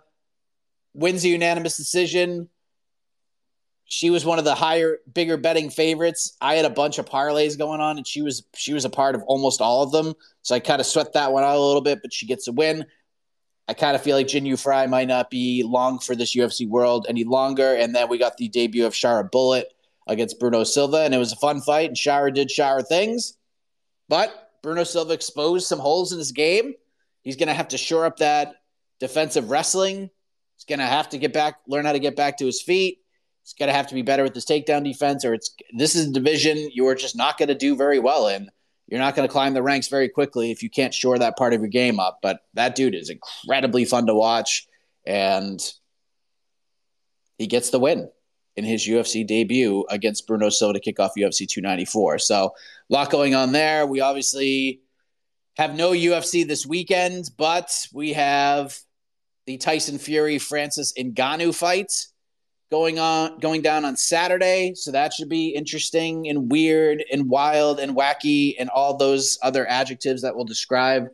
wins 0.93 1.23
a 1.23 1.29
unanimous 1.29 1.77
decision 1.77 2.49
she 3.91 4.09
was 4.09 4.23
one 4.23 4.39
of 4.39 4.45
the 4.45 4.55
higher, 4.55 4.99
bigger 5.13 5.35
betting 5.35 5.69
favorites. 5.69 6.37
I 6.39 6.55
had 6.55 6.63
a 6.63 6.69
bunch 6.69 6.97
of 6.97 7.05
parlays 7.05 7.57
going 7.57 7.81
on, 7.81 7.97
and 7.97 8.07
she 8.07 8.21
was 8.21 8.43
she 8.55 8.73
was 8.73 8.85
a 8.85 8.89
part 8.89 9.15
of 9.15 9.23
almost 9.23 9.59
all 9.59 9.83
of 9.83 9.91
them. 9.91 10.13
So 10.43 10.55
I 10.55 10.61
kind 10.61 10.79
of 10.79 10.85
sweat 10.87 11.11
that 11.13 11.33
one 11.33 11.43
out 11.43 11.57
a 11.57 11.59
little 11.59 11.81
bit, 11.81 11.99
but 12.01 12.13
she 12.13 12.25
gets 12.25 12.47
a 12.47 12.53
win. 12.53 12.85
I 13.67 13.73
kind 13.73 13.95
of 13.95 14.01
feel 14.01 14.15
like 14.15 14.27
Jinh 14.27 14.45
Yu 14.45 14.55
Frey 14.55 14.87
might 14.87 15.09
not 15.09 15.29
be 15.29 15.63
long 15.63 15.99
for 15.99 16.15
this 16.15 16.33
UFC 16.33 16.67
world 16.67 17.05
any 17.09 17.25
longer. 17.25 17.75
And 17.75 17.93
then 17.93 18.07
we 18.07 18.17
got 18.17 18.37
the 18.37 18.47
debut 18.47 18.85
of 18.85 18.93
Shara 18.93 19.29
Bullet 19.29 19.67
against 20.07 20.39
Bruno 20.39 20.63
Silva, 20.63 21.01
and 21.01 21.13
it 21.13 21.17
was 21.17 21.33
a 21.33 21.37
fun 21.37 21.59
fight. 21.59 21.89
And 21.89 21.97
Shara 21.97 22.33
did 22.33 22.47
Shara 22.47 22.87
things, 22.87 23.37
but 24.07 24.51
Bruno 24.63 24.85
Silva 24.85 25.11
exposed 25.11 25.67
some 25.67 25.79
holes 25.79 26.13
in 26.13 26.17
his 26.17 26.31
game. 26.31 26.75
He's 27.23 27.35
going 27.35 27.49
to 27.49 27.53
have 27.53 27.67
to 27.69 27.77
shore 27.77 28.05
up 28.05 28.17
that 28.17 28.55
defensive 29.01 29.49
wrestling. 29.49 30.11
He's 30.61 30.77
going 30.77 30.79
to 30.79 30.85
have 30.85 31.09
to 31.09 31.17
get 31.17 31.33
back, 31.33 31.55
learn 31.67 31.85
how 31.85 31.91
to 31.91 31.99
get 31.99 32.15
back 32.15 32.37
to 32.37 32.45
his 32.45 32.61
feet. 32.61 32.99
It's 33.41 33.53
going 33.53 33.69
to 33.69 33.73
have 33.73 33.87
to 33.87 33.95
be 33.95 34.03
better 34.03 34.21
with 34.21 34.35
his 34.35 34.45
takedown 34.45 34.83
defense, 34.83 35.25
or 35.25 35.33
it's 35.33 35.55
this 35.75 35.95
is 35.95 36.09
a 36.09 36.11
division 36.11 36.69
you're 36.71 36.93
just 36.93 37.15
not 37.15 37.39
going 37.39 37.49
to 37.49 37.55
do 37.55 37.75
very 37.75 37.97
well 37.97 38.27
in. 38.27 38.47
You're 38.87 38.99
not 38.99 39.15
going 39.15 39.27
to 39.27 39.31
climb 39.31 39.55
the 39.55 39.63
ranks 39.63 39.87
very 39.87 40.07
quickly 40.07 40.51
if 40.51 40.61
you 40.61 40.69
can't 40.69 40.93
shore 40.93 41.17
that 41.17 41.35
part 41.35 41.53
of 41.53 41.61
your 41.61 41.69
game 41.69 41.99
up. 41.99 42.19
But 42.21 42.41
that 42.53 42.75
dude 42.75 42.93
is 42.93 43.09
incredibly 43.09 43.85
fun 43.85 44.05
to 44.05 44.13
watch, 44.13 44.67
and 45.03 45.59
he 47.39 47.47
gets 47.47 47.71
the 47.71 47.79
win 47.79 48.11
in 48.55 48.63
his 48.63 48.87
UFC 48.87 49.25
debut 49.25 49.83
against 49.89 50.27
Bruno 50.27 50.49
Silva 50.49 50.73
to 50.73 50.79
kick 50.79 50.99
off 50.99 51.13
UFC 51.17 51.47
294. 51.47 52.19
So, 52.19 52.53
a 52.87 52.93
lot 52.93 53.09
going 53.09 53.33
on 53.33 53.51
there. 53.51 53.87
We 53.87 53.99
obviously 53.99 54.81
have 55.57 55.75
no 55.75 55.93
UFC 55.93 56.47
this 56.47 56.67
weekend, 56.67 57.31
but 57.35 57.87
we 57.91 58.13
have 58.13 58.77
the 59.51 59.57
Tyson 59.57 59.97
Fury 59.97 60.37
Francis 60.37 60.93
Ngannou 60.93 61.53
fight 61.53 62.07
going 62.71 62.99
on 62.99 63.37
going 63.39 63.61
down 63.61 63.83
on 63.83 63.97
Saturday, 63.97 64.73
so 64.75 64.91
that 64.91 65.11
should 65.11 65.27
be 65.27 65.49
interesting 65.49 66.29
and 66.29 66.49
weird 66.49 67.03
and 67.11 67.29
wild 67.29 67.77
and 67.77 67.97
wacky 67.97 68.55
and 68.57 68.69
all 68.69 68.95
those 68.95 69.37
other 69.43 69.67
adjectives 69.67 70.21
that 70.21 70.37
will 70.37 70.45
describe 70.45 71.09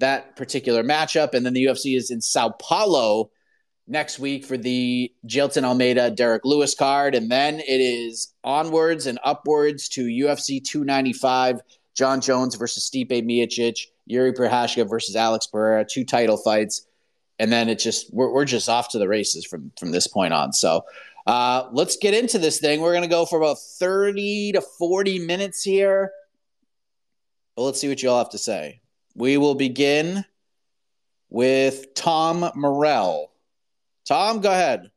that 0.00 0.34
particular 0.34 0.82
matchup. 0.82 1.32
And 1.32 1.46
then 1.46 1.52
the 1.52 1.66
UFC 1.66 1.96
is 1.96 2.10
in 2.10 2.20
Sao 2.20 2.48
Paulo 2.60 3.30
next 3.86 4.18
week 4.18 4.44
for 4.44 4.56
the 4.56 5.12
Jailton 5.28 5.62
Almeida 5.62 6.10
Derrick 6.10 6.44
Lewis 6.44 6.74
card, 6.74 7.14
and 7.14 7.30
then 7.30 7.60
it 7.60 7.80
is 7.80 8.34
onwards 8.42 9.06
and 9.06 9.20
upwards 9.22 9.88
to 9.90 10.06
UFC 10.06 10.60
295, 10.60 11.60
Jon 11.94 12.20
Jones 12.20 12.56
versus 12.56 12.90
Stipe 12.90 13.22
Miocic, 13.22 13.78
Jiri 14.10 14.34
Prochazka 14.34 14.90
versus 14.90 15.14
Alex 15.14 15.46
Pereira, 15.46 15.84
two 15.88 16.04
title 16.04 16.36
fights 16.36 16.84
and 17.38 17.52
then 17.52 17.68
it 17.68 17.78
just 17.78 18.12
we're, 18.12 18.32
we're 18.32 18.44
just 18.44 18.68
off 18.68 18.88
to 18.90 18.98
the 18.98 19.08
races 19.08 19.44
from 19.44 19.72
from 19.78 19.90
this 19.90 20.06
point 20.06 20.32
on. 20.32 20.52
So 20.52 20.84
uh, 21.26 21.68
let's 21.72 21.96
get 21.96 22.14
into 22.14 22.38
this 22.38 22.60
thing. 22.60 22.80
We're 22.80 22.94
gonna 22.94 23.08
go 23.08 23.26
for 23.26 23.38
about 23.38 23.58
thirty 23.58 24.52
to 24.52 24.60
forty 24.60 25.18
minutes 25.18 25.62
here. 25.62 26.12
But 27.56 27.62
let's 27.62 27.80
see 27.80 27.88
what 27.88 28.02
you 28.02 28.10
all 28.10 28.18
have 28.18 28.30
to 28.30 28.38
say. 28.38 28.80
We 29.14 29.38
will 29.38 29.54
begin 29.54 30.24
with 31.30 31.94
Tom 31.94 32.50
Morell. 32.54 33.32
Tom, 34.06 34.40
go 34.40 34.50
ahead. 34.50 34.90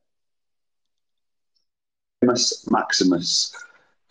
Maximus. 2.21 3.55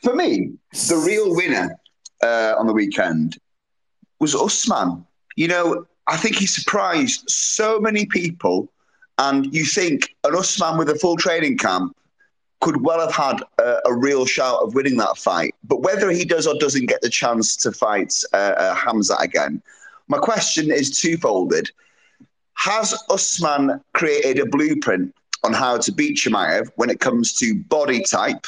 For 0.03 0.15
me, 0.15 0.53
the 0.73 0.97
real 0.97 1.35
winner 1.35 1.79
uh, 2.23 2.55
on 2.59 2.67
the 2.67 2.73
weekend 2.73 3.39
was 4.19 4.35
Usman. 4.35 5.05
You 5.37 5.49
know, 5.49 5.87
I 6.09 6.17
think 6.17 6.37
he 6.37 6.47
surprised 6.47 7.29
so 7.31 7.79
many 7.81 8.07
people. 8.07 8.69
And 9.19 9.53
you 9.55 9.65
think 9.65 10.15
an 10.25 10.35
Usman 10.35 10.79
with 10.79 10.89
a 10.89 10.95
full 10.95 11.17
training 11.17 11.59
camp 11.59 11.95
could 12.61 12.83
well 12.83 13.01
have 13.01 13.15
had 13.15 13.43
a, 13.59 13.77
a, 13.87 13.95
real 13.95 14.27
shout 14.27 14.63
of 14.63 14.75
winning 14.75 14.97
that 14.97 15.17
fight. 15.17 15.55
But 15.65 15.83
whether 15.83 16.11
he 16.11 16.25
does 16.25 16.47
or 16.47 16.55
doesn't 16.59 16.87
get 16.87 17.03
the 17.03 17.09
chance 17.09 17.57
to 17.59 17.73
fight 17.73 18.15
uh, 18.33 18.37
uh, 18.37 18.75
Hamza 18.75 19.17
again, 19.21 19.63
my 20.09 20.19
question 20.19 20.71
is 20.71 20.99
twofolded. 20.99 21.71
Has 22.55 23.01
Usman 23.11 23.81
created 23.93 24.41
a 24.41 24.47
blueprint 24.47 25.15
on 25.45 25.53
how 25.53 25.79
to 25.79 25.93
beat 25.93 26.17
Chimaev 26.17 26.71
when 26.77 26.91
it 26.91 26.99
comes 26.99 27.33
to 27.35 27.55
body 27.55 28.03
type? 28.03 28.47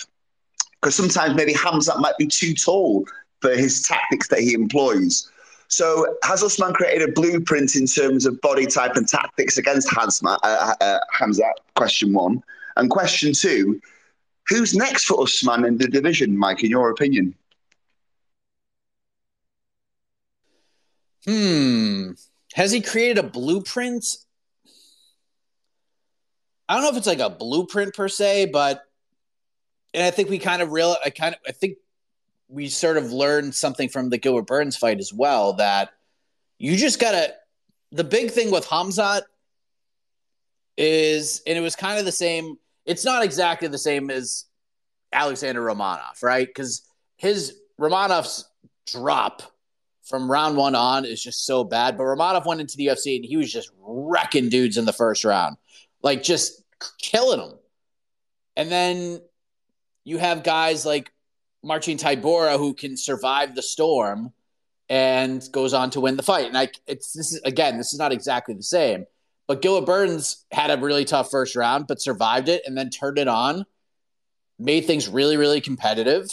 Because 0.81 0.95
sometimes 0.95 1.37
maybe 1.37 1.53
Hamza 1.53 1.97
might 1.99 2.17
be 2.19 2.27
too 2.27 2.55
tall 2.55 3.07
for 3.41 3.51
his 3.51 3.83
tactics 3.83 4.29
that 4.29 4.41
he 4.41 4.55
employs. 4.55 5.31
So 5.71 6.17
has 6.25 6.43
Usman 6.43 6.75
created 6.75 7.09
a 7.09 7.13
blueprint 7.13 7.77
in 7.77 7.87
terms 7.87 8.27
of 8.27 8.41
body 8.41 8.67
type 8.67 8.97
and 8.97 9.09
tactics 9.09 9.57
against 9.57 9.89
Hazma, 9.89 10.37
uh, 10.43 10.75
uh, 10.81 10.99
Hamza? 11.13 11.49
Question 11.77 12.13
one. 12.13 12.43
And 12.77 12.91
question 12.91 13.33
two, 13.33 13.81
who's 14.49 14.75
next 14.75 15.05
for 15.05 15.23
Usman 15.23 15.65
in 15.65 15.79
the 15.79 15.87
division, 15.87 16.37
Mike, 16.37 16.65
in 16.65 16.71
your 16.71 16.91
opinion? 16.91 17.35
Hmm. 21.25 22.13
Has 22.55 22.73
he 22.73 22.81
created 22.81 23.19
a 23.19 23.23
blueprint? 23.23 24.05
I 26.69 26.75
don't 26.75 26.83
know 26.83 26.91
if 26.91 26.97
it's 26.97 27.07
like 27.07 27.21
a 27.21 27.31
blueprint 27.31 27.95
per 27.95 28.09
se, 28.09 28.47
but 28.47 28.83
and 29.95 30.03
I 30.03 30.11
think 30.11 30.31
we 30.31 30.39
kind 30.39 30.63
of 30.63 30.73
real 30.73 30.97
I 31.05 31.11
kind 31.11 31.35
of 31.35 31.41
I 31.47 31.53
think 31.53 31.77
we 32.51 32.69
sort 32.69 32.97
of 32.97 33.13
learned 33.13 33.55
something 33.55 33.89
from 33.89 34.11
the 34.11 34.19
Gilbert 34.19 34.47
Burns 34.47 34.77
fight 34.77 34.99
as 34.99 35.13
well 35.13 35.55
that 35.55 35.91
you 36.59 36.77
just 36.77 37.01
gotta. 37.01 37.35
The 37.93 38.05
big 38.05 38.31
thing 38.31 38.51
with 38.51 38.67
Hamzat 38.67 39.23
is, 40.77 41.43
and 41.47 41.57
it 41.57 41.61
was 41.61 41.77
kind 41.77 41.99
of 41.99 42.05
the 42.05 42.13
same. 42.13 42.57
It's 42.87 43.05
not 43.05 43.25
exactly 43.25 43.69
the 43.69 43.79
same 43.79 44.11
as 44.11 44.45
Alexander 45.13 45.61
Romanov, 45.61 46.23
right? 46.23 46.47
Because 46.47 46.83
his 47.17 47.55
Romanov's 47.81 48.49
drop 48.87 49.43
from 50.05 50.31
round 50.31 50.57
one 50.57 50.75
on 50.75 51.05
is 51.05 51.23
just 51.23 51.47
so 51.47 51.65
bad. 51.65 51.97
But 51.97 52.05
Romanov 52.05 52.47
went 52.47 52.61
into 52.61 52.77
the 52.77 52.87
UFC 52.87 53.17
and 53.17 53.25
he 53.25 53.37
was 53.37 53.53
just 53.53 53.71
wrecking 53.81 54.49
dudes 54.49 54.77
in 54.77 54.85
the 54.85 54.93
first 54.93 55.25
round, 55.25 55.57
like 56.03 56.23
just 56.23 56.63
killing 56.99 57.39
them. 57.39 57.59
And 58.57 58.71
then 58.71 59.21
you 60.05 60.19
have 60.19 60.43
guys 60.43 60.85
like 60.85 61.13
Marcin 61.63 61.97
Tybura 61.97 62.57
who 62.59 62.75
can 62.75 62.97
survive 62.97 63.55
the 63.55 63.63
storm 63.63 64.33
and 64.89 65.47
goes 65.53 65.73
on 65.73 65.91
to 65.91 66.01
win 66.01 66.17
the 66.17 66.23
fight. 66.23 66.47
And 66.47 66.59
I, 66.59 66.69
it's 66.87 67.13
this 67.13 67.33
is 67.33 67.41
again, 67.43 67.79
this 67.79 67.93
is 67.93 67.99
not 67.99 68.13
exactly 68.13 68.55
the 68.55 68.63
same, 68.63 69.07
but 69.47 69.63
Gilbert 69.63 69.87
Burns 69.87 70.45
had 70.51 70.71
a 70.71 70.81
really 70.81 71.05
tough 71.05 71.31
first 71.31 71.57
round, 71.57 71.87
but 71.87 72.01
survived 72.01 72.49
it 72.49 72.63
and 72.67 72.77
then 72.77 72.91
turned 72.91 73.19
it 73.19 73.29
on, 73.29 73.65
made 74.59 74.87
things 74.87 75.09
really, 75.09 75.37
really 75.37 75.61
competitive, 75.61 76.29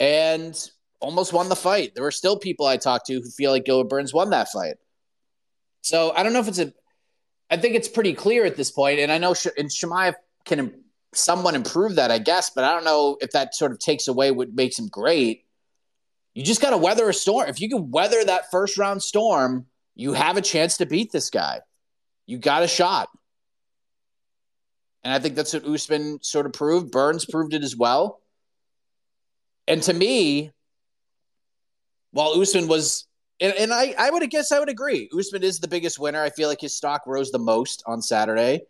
and 0.00 0.70
almost 1.00 1.32
won 1.32 1.48
the 1.48 1.56
fight. 1.56 1.94
There 1.94 2.04
were 2.04 2.10
still 2.10 2.38
people 2.38 2.66
I 2.66 2.76
talked 2.76 3.06
to 3.06 3.14
who 3.14 3.30
feel 3.30 3.50
like 3.50 3.64
Gilbert 3.64 3.88
Burns 3.88 4.14
won 4.14 4.30
that 4.30 4.48
fight. 4.48 4.76
So 5.82 6.12
I 6.16 6.22
don't 6.22 6.32
know 6.32 6.40
if 6.40 6.48
it's 6.48 6.58
a. 6.58 6.72
I 7.48 7.56
think 7.56 7.76
it's 7.76 7.88
pretty 7.88 8.12
clear 8.12 8.44
at 8.44 8.56
this 8.56 8.72
point, 8.72 8.98
and 8.98 9.12
I 9.12 9.18
know 9.18 9.32
Sh- 9.34 9.46
and 9.56 9.70
Chimaev 9.70 10.14
can 10.44 10.72
someone 11.16 11.54
improve 11.54 11.96
that, 11.96 12.10
I 12.10 12.18
guess, 12.18 12.50
but 12.50 12.64
I 12.64 12.72
don't 12.72 12.84
know 12.84 13.16
if 13.20 13.32
that 13.32 13.54
sort 13.54 13.72
of 13.72 13.78
takes 13.78 14.08
away 14.08 14.30
what 14.30 14.54
makes 14.54 14.78
him 14.78 14.88
great. 14.88 15.44
You 16.34 16.44
just 16.44 16.60
got 16.60 16.70
to 16.70 16.76
weather 16.76 17.08
a 17.08 17.14
storm. 17.14 17.48
If 17.48 17.60
you 17.60 17.68
can 17.68 17.90
weather 17.90 18.22
that 18.24 18.50
first 18.50 18.76
round 18.78 19.02
storm, 19.02 19.66
you 19.94 20.12
have 20.12 20.36
a 20.36 20.42
chance 20.42 20.76
to 20.78 20.86
beat 20.86 21.12
this 21.12 21.30
guy. 21.30 21.60
You 22.26 22.38
got 22.38 22.62
a 22.62 22.68
shot. 22.68 23.08
And 25.02 25.14
I 25.14 25.18
think 25.18 25.36
that's 25.36 25.54
what 25.54 25.64
Usman 25.64 26.18
sort 26.22 26.46
of 26.46 26.52
proved. 26.52 26.90
Burns 26.90 27.24
proved 27.24 27.54
it 27.54 27.62
as 27.62 27.76
well. 27.76 28.20
And 29.68 29.82
to 29.84 29.94
me, 29.94 30.50
while 32.10 32.40
Usman 32.40 32.68
was, 32.68 33.06
and, 33.40 33.54
and 33.54 33.72
I, 33.72 33.94
I 33.98 34.10
would 34.10 34.28
guess 34.30 34.52
I 34.52 34.58
would 34.58 34.68
agree. 34.68 35.08
Usman 35.16 35.42
is 35.42 35.60
the 35.60 35.68
biggest 35.68 35.98
winner. 35.98 36.22
I 36.22 36.30
feel 36.30 36.48
like 36.48 36.60
his 36.60 36.76
stock 36.76 37.02
rose 37.06 37.30
the 37.30 37.38
most 37.38 37.82
on 37.86 38.02
Saturday 38.02 38.62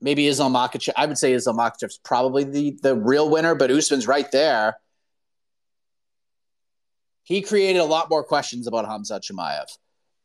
maybe 0.00 0.26
Islam 0.26 0.52
Makhachev. 0.52 0.92
I 0.96 1.06
would 1.06 1.18
say 1.18 1.32
Islam 1.32 1.56
Makhachev's 1.56 1.98
probably 1.98 2.44
the 2.44 2.78
the 2.82 2.96
real 2.96 3.28
winner, 3.30 3.54
but 3.54 3.70
Usman's 3.70 4.06
right 4.06 4.30
there. 4.30 4.76
He 7.24 7.42
created 7.42 7.80
a 7.80 7.84
lot 7.84 8.08
more 8.08 8.24
questions 8.24 8.66
about 8.66 8.86
Hamza 8.86 9.20
Chimaev. 9.20 9.66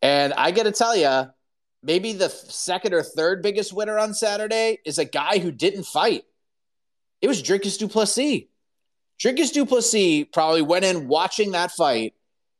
And 0.01 0.33
I 0.33 0.51
got 0.51 0.63
to 0.63 0.71
tell 0.71 0.95
you, 0.95 1.29
maybe 1.81 2.13
the 2.13 2.29
second 2.29 2.93
or 2.93 3.03
third 3.03 3.43
biggest 3.43 3.73
winner 3.73 3.99
on 3.99 4.13
Saturday 4.13 4.79
is 4.85 4.97
a 4.97 5.05
guy 5.05 5.39
who 5.39 5.51
didn't 5.51 5.83
fight. 5.83 6.23
It 7.21 7.27
was 7.27 7.43
Dricus 7.43 7.77
Du 7.77 7.87
Plessis. 7.87 8.43
Dricus 9.21 9.51
Du 9.51 9.65
Plessis 9.65 10.25
probably 10.31 10.61
went 10.61 10.85
in 10.85 11.07
watching 11.07 11.51
that 11.51 11.71
fight 11.71 12.13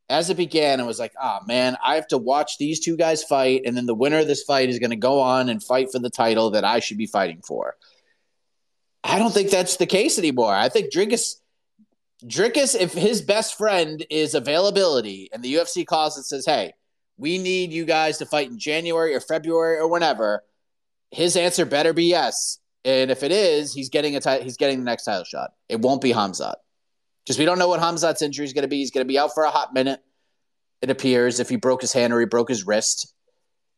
as 0.08 0.30
it 0.30 0.36
began 0.36 0.80
I 0.80 0.84
was 0.84 0.98
like, 0.98 1.14
oh 1.20 1.38
man, 1.46 1.76
I 1.82 1.94
have 1.94 2.06
to 2.08 2.18
watch 2.18 2.58
these 2.58 2.80
two 2.80 2.96
guys 2.96 3.24
fight, 3.24 3.62
and 3.64 3.76
then 3.76 3.86
the 3.86 3.94
winner 3.94 4.18
of 4.18 4.26
this 4.26 4.42
fight 4.42 4.68
is 4.68 4.78
going 4.78 4.90
to 4.90 4.96
go 4.96 5.20
on 5.20 5.48
and 5.48 5.62
fight 5.62 5.90
for 5.90 5.98
the 5.98 6.10
title 6.10 6.50
that 6.50 6.64
I 6.64 6.80
should 6.80 6.98
be 6.98 7.06
fighting 7.06 7.40
for. 7.42 7.76
I 9.02 9.18
don't 9.18 9.32
think 9.32 9.50
that's 9.50 9.76
the 9.76 9.86
case 9.86 10.18
anymore. 10.18 10.54
I 10.54 10.68
think 10.68 10.92
Dricus, 10.92 11.36
Dricus, 12.24 12.78
if 12.78 12.92
his 12.94 13.20
best 13.20 13.56
friend 13.56 14.04
is 14.10 14.34
availability 14.34 15.28
and 15.32 15.42
the 15.42 15.54
UFC 15.54 15.86
calls 15.86 16.16
and 16.16 16.24
says, 16.24 16.46
hey, 16.46 16.72
we 17.18 17.38
need 17.38 17.70
you 17.70 17.84
guys 17.84 18.18
to 18.18 18.26
fight 18.26 18.50
in 18.50 18.58
January 18.58 19.14
or 19.14 19.20
February 19.20 19.78
or 19.78 19.88
whenever, 19.88 20.42
his 21.10 21.36
answer 21.36 21.66
better 21.66 21.92
be 21.92 22.04
yes. 22.06 22.58
And 22.84 23.10
if 23.10 23.22
it 23.22 23.30
is, 23.30 23.72
he's 23.72 23.88
getting 23.88 24.16
a 24.16 24.20
t- 24.20 24.42
he's 24.42 24.56
getting 24.56 24.78
the 24.78 24.84
next 24.84 25.04
title 25.04 25.24
shot. 25.24 25.52
It 25.68 25.80
won't 25.80 26.02
be 26.02 26.12
Hamzat 26.12 26.54
because 27.24 27.38
we 27.38 27.44
don't 27.44 27.58
know 27.58 27.68
what 27.68 27.80
Hamzat's 27.80 28.22
injury 28.22 28.44
is 28.44 28.52
going 28.52 28.62
to 28.62 28.68
be. 28.68 28.78
He's 28.78 28.90
going 28.90 29.04
to 29.04 29.08
be 29.08 29.18
out 29.18 29.34
for 29.34 29.44
a 29.44 29.50
hot 29.50 29.72
minute, 29.72 30.00
it 30.82 30.90
appears, 30.90 31.40
if 31.40 31.48
he 31.48 31.56
broke 31.56 31.80
his 31.80 31.92
hand 31.92 32.12
or 32.12 32.20
he 32.20 32.26
broke 32.26 32.48
his 32.48 32.66
wrist. 32.66 33.14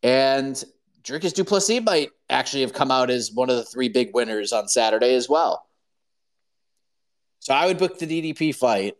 And 0.02 0.62
Dricus 1.02 1.32
Du 1.32 1.44
Plessis 1.44 1.82
might 1.82 2.10
actually 2.28 2.62
have 2.62 2.72
come 2.72 2.90
out 2.90 3.10
as 3.10 3.30
one 3.32 3.48
of 3.48 3.56
the 3.56 3.64
three 3.64 3.88
big 3.88 4.10
winners 4.12 4.52
on 4.52 4.66
Saturday 4.66 5.14
as 5.14 5.28
well. 5.28 5.64
So 7.38 7.54
I 7.54 7.66
would 7.66 7.78
book 7.78 7.98
the 7.98 8.06
DDP 8.06 8.54
fight. 8.54 8.94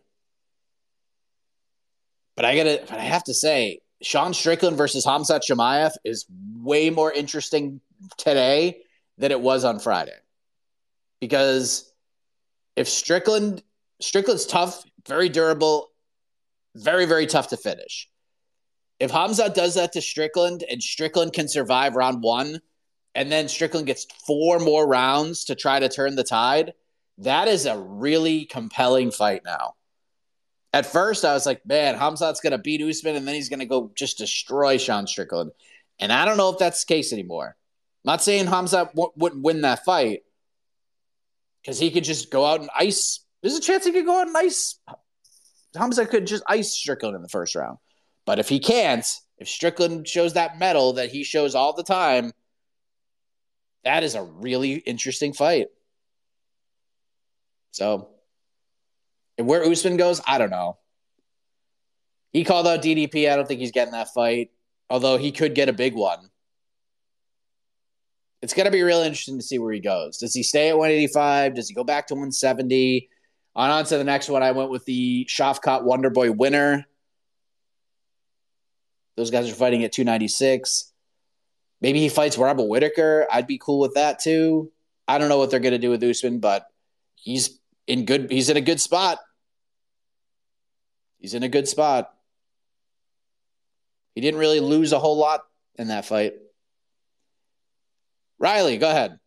But 2.36 2.44
I 2.44 2.56
gotta 2.56 2.84
but 2.88 2.98
I 2.98 3.02
have 3.02 3.24
to 3.24 3.34
say, 3.34 3.80
Sean 4.02 4.34
Strickland 4.34 4.76
versus 4.76 5.04
Hamzat 5.04 5.40
Chimaev 5.40 5.92
is 6.04 6.26
way 6.54 6.90
more 6.90 7.10
interesting 7.10 7.80
today 8.18 8.82
than 9.18 9.32
it 9.32 9.40
was 9.40 9.64
on 9.64 9.80
Friday. 9.80 10.16
Because 11.18 11.90
if 12.76 12.88
Strickland 12.88 13.62
Strickland's 14.00 14.46
tough, 14.46 14.84
very 15.06 15.28
durable, 15.28 15.90
very, 16.74 17.06
very 17.06 17.26
tough 17.26 17.48
to 17.48 17.56
finish. 17.56 18.08
If 19.00 19.10
Hamza 19.10 19.50
does 19.50 19.74
that 19.74 19.92
to 19.92 20.00
Strickland 20.00 20.64
and 20.70 20.82
Strickland 20.82 21.32
can 21.32 21.48
survive 21.48 21.96
round 21.96 22.22
one, 22.22 22.60
and 23.14 23.32
then 23.32 23.48
Strickland 23.48 23.86
gets 23.86 24.06
four 24.26 24.58
more 24.58 24.86
rounds 24.86 25.44
to 25.46 25.54
try 25.54 25.80
to 25.80 25.88
turn 25.88 26.16
the 26.16 26.24
tide, 26.24 26.74
that 27.18 27.48
is 27.48 27.64
a 27.64 27.78
really 27.78 28.44
compelling 28.44 29.10
fight 29.10 29.42
now. 29.44 29.74
At 30.72 30.84
first, 30.84 31.24
I 31.24 31.32
was 31.32 31.46
like, 31.46 31.64
man, 31.64 31.98
Hamzat's 31.98 32.40
going 32.40 32.50
to 32.52 32.58
beat 32.58 32.82
Usman 32.82 33.16
and 33.16 33.26
then 33.26 33.34
he's 33.34 33.48
going 33.48 33.60
to 33.60 33.66
go 33.66 33.90
just 33.94 34.18
destroy 34.18 34.76
Sean 34.76 35.06
Strickland. 35.06 35.52
And 35.98 36.12
I 36.12 36.26
don't 36.26 36.36
know 36.36 36.50
if 36.50 36.58
that's 36.58 36.84
the 36.84 36.94
case 36.94 37.14
anymore. 37.14 37.56
I'm 38.04 38.12
not 38.12 38.22
saying 38.22 38.46
Hamzat 38.46 38.92
w- 38.92 39.12
wouldn't 39.16 39.42
win 39.42 39.62
that 39.62 39.84
fight, 39.84 40.24
because 41.62 41.78
he 41.78 41.90
could 41.90 42.04
just 42.04 42.30
go 42.30 42.44
out 42.44 42.60
and 42.60 42.70
ice. 42.78 43.20
There's 43.46 43.58
a 43.58 43.60
chance 43.60 43.84
he 43.84 43.92
could 43.92 44.06
go 44.06 44.20
and 44.20 44.36
ice. 44.36 44.80
Hamza 45.76 46.04
could 46.04 46.26
just 46.26 46.42
ice 46.48 46.72
Strickland 46.72 47.14
in 47.14 47.22
the 47.22 47.28
first 47.28 47.54
round. 47.54 47.78
But 48.24 48.40
if 48.40 48.48
he 48.48 48.58
can't, 48.58 49.06
if 49.38 49.46
Strickland 49.46 50.08
shows 50.08 50.32
that 50.32 50.58
metal 50.58 50.94
that 50.94 51.10
he 51.10 51.22
shows 51.22 51.54
all 51.54 51.72
the 51.72 51.84
time, 51.84 52.32
that 53.84 54.02
is 54.02 54.16
a 54.16 54.22
really 54.24 54.72
interesting 54.72 55.32
fight. 55.32 55.68
So, 57.70 58.08
where 59.36 59.62
Usman 59.62 59.96
goes, 59.96 60.20
I 60.26 60.38
don't 60.38 60.50
know. 60.50 60.78
He 62.32 62.42
called 62.42 62.66
out 62.66 62.82
DDP. 62.82 63.30
I 63.30 63.36
don't 63.36 63.46
think 63.46 63.60
he's 63.60 63.70
getting 63.70 63.92
that 63.92 64.08
fight, 64.12 64.50
although 64.90 65.18
he 65.18 65.30
could 65.30 65.54
get 65.54 65.68
a 65.68 65.72
big 65.72 65.94
one. 65.94 66.30
It's 68.42 68.54
going 68.54 68.66
to 68.66 68.72
be 68.72 68.82
really 68.82 69.06
interesting 69.06 69.38
to 69.38 69.44
see 69.44 69.60
where 69.60 69.72
he 69.72 69.78
goes. 69.78 70.18
Does 70.18 70.34
he 70.34 70.42
stay 70.42 70.70
at 70.70 70.76
185? 70.76 71.54
Does 71.54 71.68
he 71.68 71.76
go 71.76 71.84
back 71.84 72.08
to 72.08 72.14
170? 72.14 73.08
On, 73.56 73.70
on 73.70 73.84
to 73.86 73.96
the 73.96 74.04
next 74.04 74.28
one. 74.28 74.42
I 74.42 74.52
went 74.52 74.70
with 74.70 74.84
the 74.84 75.24
Shavkat 75.24 75.82
Wonderboy 75.82 76.36
winner. 76.36 76.84
Those 79.16 79.30
guys 79.30 79.50
are 79.50 79.54
fighting 79.54 79.82
at 79.82 79.92
296. 79.92 80.92
Maybe 81.80 82.00
he 82.00 82.10
fights 82.10 82.36
Robert 82.36 82.64
Whitaker. 82.66 83.26
I'd 83.32 83.46
be 83.46 83.58
cool 83.58 83.80
with 83.80 83.94
that 83.94 84.18
too. 84.18 84.70
I 85.08 85.16
don't 85.16 85.30
know 85.30 85.38
what 85.38 85.50
they're 85.50 85.60
going 85.60 85.72
to 85.72 85.78
do 85.78 85.88
with 85.88 86.04
Usman, 86.04 86.38
but 86.38 86.66
he's 87.14 87.58
in 87.86 88.04
good. 88.04 88.30
He's 88.30 88.50
in 88.50 88.58
a 88.58 88.60
good 88.60 88.80
spot. 88.80 89.18
He's 91.18 91.32
in 91.32 91.42
a 91.42 91.48
good 91.48 91.66
spot. 91.66 92.12
He 94.14 94.20
didn't 94.20 94.40
really 94.40 94.60
lose 94.60 94.92
a 94.92 94.98
whole 94.98 95.16
lot 95.16 95.44
in 95.76 95.88
that 95.88 96.04
fight. 96.04 96.34
Riley, 98.38 98.76
go 98.76 98.90
ahead. 98.90 99.18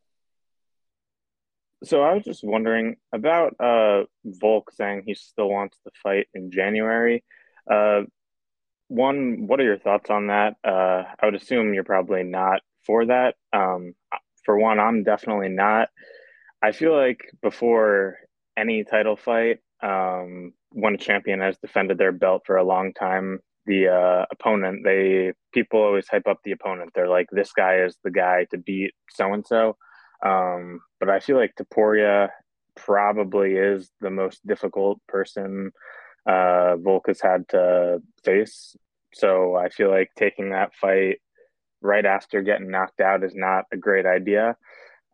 So 1.83 2.01
I 2.01 2.13
was 2.13 2.25
just 2.25 2.43
wondering 2.43 2.97
about 3.13 3.55
uh, 3.59 4.03
Volk 4.25 4.71
saying 4.71 5.03
he 5.05 5.13
still 5.13 5.49
wants 5.49 5.77
to 5.85 5.91
fight 6.03 6.27
in 6.33 6.51
January. 6.51 7.23
Uh, 7.69 8.01
one, 8.89 9.47
what 9.47 9.59
are 9.59 9.63
your 9.63 9.77
thoughts 9.77 10.09
on 10.09 10.27
that? 10.27 10.55
Uh, 10.63 11.03
I 11.19 11.25
would 11.25 11.35
assume 11.35 11.73
you're 11.73 11.83
probably 11.83 12.23
not 12.23 12.61
for 12.85 13.05
that. 13.05 13.35
Um, 13.53 13.93
for 14.43 14.57
one, 14.57 14.79
I'm 14.79 15.03
definitely 15.03 15.49
not. 15.49 15.89
I 16.61 16.71
feel 16.71 16.95
like 16.95 17.21
before 17.41 18.17
any 18.57 18.83
title 18.83 19.15
fight, 19.15 19.59
um, 19.81 20.53
when 20.71 20.95
a 20.95 20.97
champion 20.97 21.39
has 21.39 21.57
defended 21.59 21.97
their 21.97 22.11
belt 22.11 22.43
for 22.45 22.57
a 22.57 22.63
long 22.63 22.93
time, 22.93 23.39
the 23.65 23.87
uh, 23.87 24.25
opponent, 24.31 24.81
they 24.83 25.33
people 25.53 25.81
always 25.81 26.07
hype 26.07 26.27
up 26.27 26.39
the 26.43 26.51
opponent. 26.51 26.91
They're 26.93 27.07
like, 27.07 27.27
this 27.31 27.53
guy 27.53 27.83
is 27.83 27.97
the 28.03 28.11
guy 28.11 28.47
to 28.51 28.57
beat 28.57 28.91
so 29.11 29.33
and 29.33 29.45
so. 29.45 29.77
But 30.99 31.09
I 31.09 31.19
feel 31.19 31.37
like 31.37 31.55
Topuria 31.55 32.29
probably 32.75 33.55
is 33.55 33.89
the 34.01 34.09
most 34.09 34.45
difficult 34.45 34.99
person 35.07 35.71
uh, 36.25 36.75
Volk 36.77 37.07
has 37.07 37.21
had 37.21 37.47
to 37.49 38.01
face. 38.23 38.75
So 39.13 39.55
I 39.55 39.69
feel 39.69 39.89
like 39.89 40.09
taking 40.17 40.51
that 40.51 40.75
fight 40.75 41.19
right 41.81 42.05
after 42.05 42.41
getting 42.41 42.69
knocked 42.69 42.99
out 42.99 43.23
is 43.23 43.33
not 43.35 43.65
a 43.71 43.77
great 43.77 44.05
idea. 44.05 44.55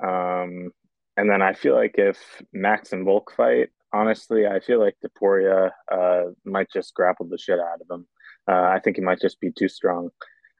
Um, 0.04 0.72
and 1.18 1.30
then 1.30 1.42
I 1.42 1.54
feel 1.54 1.76
like 1.76 1.96
if 1.98 2.18
Max 2.52 2.92
and 2.92 3.06
Volk 3.06 3.32
fight, 3.36 3.70
honestly, 3.94 4.46
I 4.46 4.60
feel 4.60 4.80
like 4.80 4.96
Topuria 5.04 5.72
uh, 5.92 6.24
might 6.44 6.70
just 6.72 6.94
grapple 6.94 7.28
the 7.28 7.38
shit 7.38 7.60
out 7.60 7.80
of 7.82 7.90
him. 7.90 8.08
Uh, 8.48 8.70
I 8.76 8.80
think 8.84 8.98
he 8.98 9.02
might 9.02 9.22
just 9.22 9.40
be 9.40 9.52
too 9.52 9.70
strong. 9.70 10.10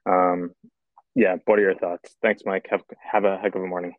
Um, 0.08 0.52
yeah, 1.14 1.36
what 1.44 1.58
are 1.58 1.62
your 1.62 1.78
thoughts? 1.78 2.16
Thanks, 2.22 2.42
Mike. 2.44 2.66
Have 2.70 2.82
have 3.12 3.24
a 3.24 3.38
heck 3.38 3.54
of 3.54 3.62
a 3.62 3.66
morning. 3.66 3.94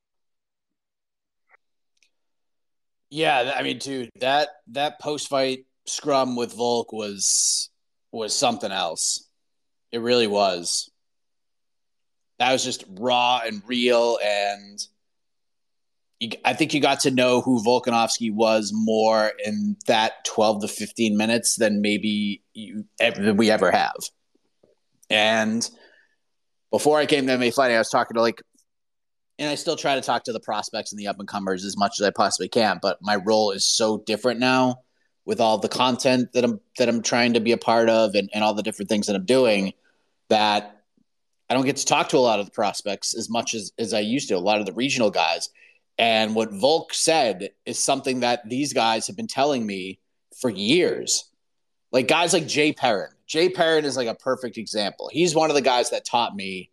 Yeah, 3.10 3.54
I 3.56 3.64
mean, 3.64 3.78
dude, 3.78 4.10
that 4.20 4.50
that 4.68 5.00
post 5.00 5.30
fight 5.30 5.60
scrum 5.86 6.36
with 6.36 6.54
Volk 6.54 6.92
was 6.92 7.70
was 8.12 8.36
something 8.36 8.72
else. 8.72 9.30
It 9.92 10.00
really 10.00 10.28
was. 10.28 10.90
That 12.40 12.52
was 12.52 12.64
just 12.64 12.84
raw 13.00 13.42
and 13.46 13.64
real, 13.66 14.20
and 14.24 14.80
you, 16.20 16.30
I 16.44 16.54
think 16.54 16.74
you 16.74 16.82
got 16.82 17.00
to 17.02 17.12
know 17.12 17.42
who 17.42 17.64
Volkanovski 17.64 18.34
was 18.34 18.72
more 18.74 19.32
in 19.44 19.78
that 19.88 20.26
twelve 20.26 20.62
to 20.62 20.68
fifteen 20.68 21.16
minutes 21.16 21.56
than 21.56 21.82
maybe 21.82 22.44
you 22.54 22.86
than 23.00 23.38
we 23.38 23.50
ever 23.50 23.72
have. 23.72 23.96
And 25.10 25.68
before 26.72 27.00
I 27.00 27.06
came 27.06 27.26
to 27.28 27.38
MMA 27.38 27.54
fighting, 27.54 27.76
I 27.76 27.80
was 27.80 27.90
talking 27.90 28.16
to 28.16 28.22
like 28.22 28.42
and 29.40 29.50
I 29.50 29.56
still 29.56 29.76
try 29.76 29.96
to 29.96 30.02
talk 30.02 30.24
to 30.26 30.34
the 30.34 30.40
prospects 30.40 30.92
and 30.92 31.00
the 31.00 31.08
up 31.08 31.20
and 31.20 31.28
comers 31.28 31.64
as 31.64 31.78
much 31.78 32.00
as 32.00 32.06
I 32.06 32.12
possibly 32.12 32.50
can. 32.50 32.80
But 32.82 32.98
my 33.02 33.16
role 33.18 33.52
is 33.52 33.66
so 33.66 34.00
different 34.00 34.40
now 34.40 34.82
with 35.26 35.40
all 35.40 35.58
the 35.58 35.70
content 35.70 36.32
that 36.34 36.44
I'm 36.44 36.60
that 36.78 36.90
I'm 36.90 37.02
trying 37.02 37.34
to 37.34 37.40
be 37.40 37.52
a 37.52 37.58
part 37.58 37.90
of 37.90 38.16
and, 38.16 38.30
and 38.34 38.44
all 38.44 38.54
the 38.54 38.64
different 38.64 38.90
things 38.90 39.08
that 39.08 39.16
I'm 39.16 39.26
doing 39.26 39.74
that 40.30 40.78
I 41.50 41.54
don't 41.54 41.66
get 41.66 41.78
to 41.78 41.86
talk 41.86 42.10
to 42.10 42.18
a 42.18 42.20
lot 42.20 42.40
of 42.40 42.46
the 42.46 42.52
prospects 42.52 43.16
as 43.16 43.30
much 43.30 43.54
as, 43.54 43.72
as 43.78 43.94
I 43.94 44.00
used 44.00 44.28
to, 44.30 44.36
a 44.36 44.40
lot 44.40 44.60
of 44.60 44.66
the 44.66 44.74
regional 44.74 45.10
guys. 45.10 45.50
And 45.98 46.36
what 46.36 46.52
Volk 46.52 46.94
said 46.94 47.52
is 47.66 47.80
something 47.80 48.20
that 48.20 48.48
these 48.48 48.74
guys 48.74 49.08
have 49.08 49.16
been 49.16 49.28
telling 49.28 49.66
me 49.66 50.00
for 50.40 50.50
years. 50.50 51.30
Like 51.92 52.08
guys 52.08 52.34
like 52.34 52.48
Jay 52.48 52.74
Perrin. 52.74 53.12
Jay 53.28 53.50
Perrin 53.50 53.86
is 53.86 53.98
like 53.98 54.08
a 54.08 54.16
perfect 54.16 54.58
example. 54.58 55.10
He's 55.12 55.36
one 55.36 55.50
of 55.50 55.56
the 55.56 55.62
guys 55.62 55.90
that 55.92 56.06
taught 56.06 56.36
me 56.36 56.70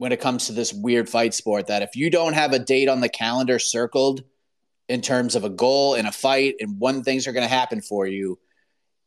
when 0.00 0.12
it 0.12 0.20
comes 0.20 0.46
to 0.46 0.52
this 0.52 0.72
weird 0.72 1.10
fight 1.10 1.34
sport 1.34 1.66
that 1.66 1.82
if 1.82 1.94
you 1.94 2.08
don't 2.08 2.32
have 2.32 2.54
a 2.54 2.58
date 2.58 2.88
on 2.88 3.02
the 3.02 3.08
calendar 3.10 3.58
circled 3.58 4.24
in 4.88 5.02
terms 5.02 5.34
of 5.36 5.44
a 5.44 5.50
goal 5.50 5.92
and 5.92 6.08
a 6.08 6.10
fight 6.10 6.54
and 6.58 6.80
when 6.80 7.02
things 7.02 7.26
are 7.26 7.32
going 7.32 7.46
to 7.46 7.54
happen 7.54 7.82
for 7.82 8.06
you, 8.06 8.38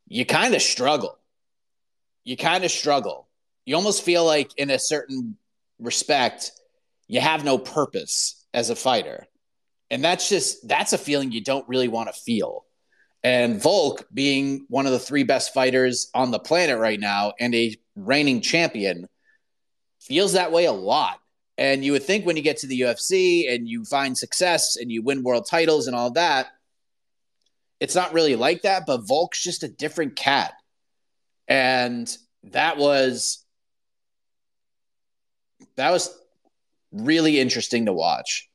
you 0.07 0.23
kind 0.23 0.53
of 0.53 0.61
struggle. 0.61 1.17
You 2.23 2.37
kind 2.37 2.63
of 2.63 2.69
struggle. 2.69 3.27
You 3.65 3.75
almost 3.75 4.03
feel 4.03 4.23
like, 4.23 4.51
in 4.55 4.69
a 4.69 4.77
certain 4.77 5.35
respect, 5.79 6.51
you 7.07 7.19
have 7.21 7.43
no 7.43 7.57
purpose 7.57 8.45
as 8.53 8.69
a 8.69 8.75
fighter. 8.75 9.25
And 9.89 10.03
that's 10.03 10.29
just, 10.29 10.67
that's 10.67 10.93
a 10.93 10.99
feeling 10.99 11.31
you 11.31 11.41
don't 11.41 11.67
really 11.67 11.87
want 11.87 12.13
to 12.13 12.21
feel. 12.21 12.65
And 13.23 13.59
Volk, 13.59 14.05
being 14.13 14.67
one 14.69 14.85
of 14.85 14.91
the 14.91 14.99
three 14.99 15.23
best 15.23 15.55
fighters 15.55 16.11
on 16.13 16.29
the 16.29 16.37
planet 16.37 16.77
right 16.77 16.99
now 16.99 17.33
and 17.39 17.55
a 17.55 17.75
reigning 17.95 18.41
champion, 18.41 19.07
feels 20.07 20.33
that 20.33 20.51
way 20.51 20.65
a 20.65 20.71
lot. 20.71 21.19
And 21.57 21.85
you 21.85 21.91
would 21.91 22.03
think 22.03 22.25
when 22.25 22.35
you 22.35 22.41
get 22.41 22.57
to 22.57 22.67
the 22.67 22.81
UFC 22.81 23.53
and 23.53 23.67
you 23.67 23.85
find 23.85 24.17
success 24.17 24.75
and 24.75 24.91
you 24.91 25.01
win 25.01 25.23
world 25.23 25.47
titles 25.49 25.87
and 25.87 25.95
all 25.95 26.11
that, 26.11 26.47
it's 27.79 27.95
not 27.95 28.13
really 28.13 28.35
like 28.35 28.63
that. 28.63 28.85
But 28.87 29.07
Volk's 29.07 29.43
just 29.43 29.63
a 29.63 29.67
different 29.67 30.15
cat. 30.15 30.53
And 31.47 32.15
that 32.43 32.77
was 32.77 33.43
that 35.75 35.91
was 35.91 36.15
really 36.91 37.39
interesting 37.39 37.85
to 37.85 37.93
watch. 37.93 38.49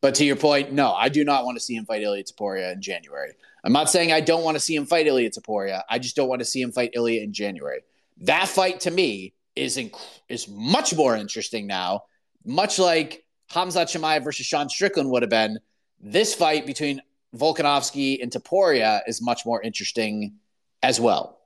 But 0.00 0.16
to 0.16 0.24
your 0.24 0.36
point, 0.36 0.72
no, 0.72 0.92
I 0.92 1.08
do 1.08 1.24
not 1.24 1.44
want 1.44 1.56
to 1.56 1.64
see 1.64 1.74
him 1.74 1.86
fight 1.86 2.02
Ilya 2.02 2.24
Topuria 2.24 2.72
in 2.72 2.82
January. 2.82 3.32
I'm 3.64 3.72
not 3.72 3.88
saying 3.88 4.12
I 4.12 4.20
don't 4.20 4.44
want 4.44 4.56
to 4.56 4.60
see 4.60 4.74
him 4.74 4.84
fight 4.84 5.06
Ilya 5.06 5.30
Topuria. 5.30 5.82
I 5.88 5.98
just 5.98 6.16
don't 6.16 6.28
want 6.28 6.40
to 6.40 6.44
see 6.44 6.60
him 6.60 6.72
fight 6.72 6.90
Ilya 6.94 7.22
in 7.22 7.32
January. 7.32 7.80
That 8.22 8.48
fight 8.48 8.80
to 8.80 8.90
me 8.90 9.32
is 9.56 9.76
inc- 9.76 10.00
is 10.28 10.48
much 10.48 10.94
more 10.94 11.16
interesting 11.16 11.66
now, 11.66 12.04
much 12.44 12.78
like 12.78 13.24
Hamza 13.48 13.84
Chimaev 13.84 14.24
versus 14.24 14.46
Sean 14.46 14.68
Strickland 14.68 15.10
would 15.10 15.22
have 15.22 15.30
been. 15.30 15.58
This 16.00 16.34
fight 16.34 16.66
between 16.66 17.00
Volkanovski 17.36 18.22
and 18.22 18.30
Topuria 18.30 19.00
is 19.06 19.22
much 19.22 19.46
more 19.46 19.62
interesting 19.62 20.34
as 20.82 21.00
well 21.00 21.38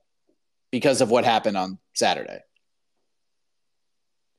because 0.71 1.01
of 1.01 1.11
what 1.11 1.25
happened 1.25 1.57
on 1.57 1.79
Saturday. 1.95 2.41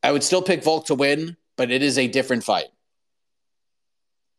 I 0.02 0.12
would 0.12 0.24
still 0.24 0.42
pick 0.42 0.64
Volk 0.64 0.86
to 0.88 0.96
win, 0.96 1.38
but 1.58 1.72
it 1.72 1.82
is 1.82 1.98
a 1.98 2.08
different 2.08 2.44
fight. 2.44 2.68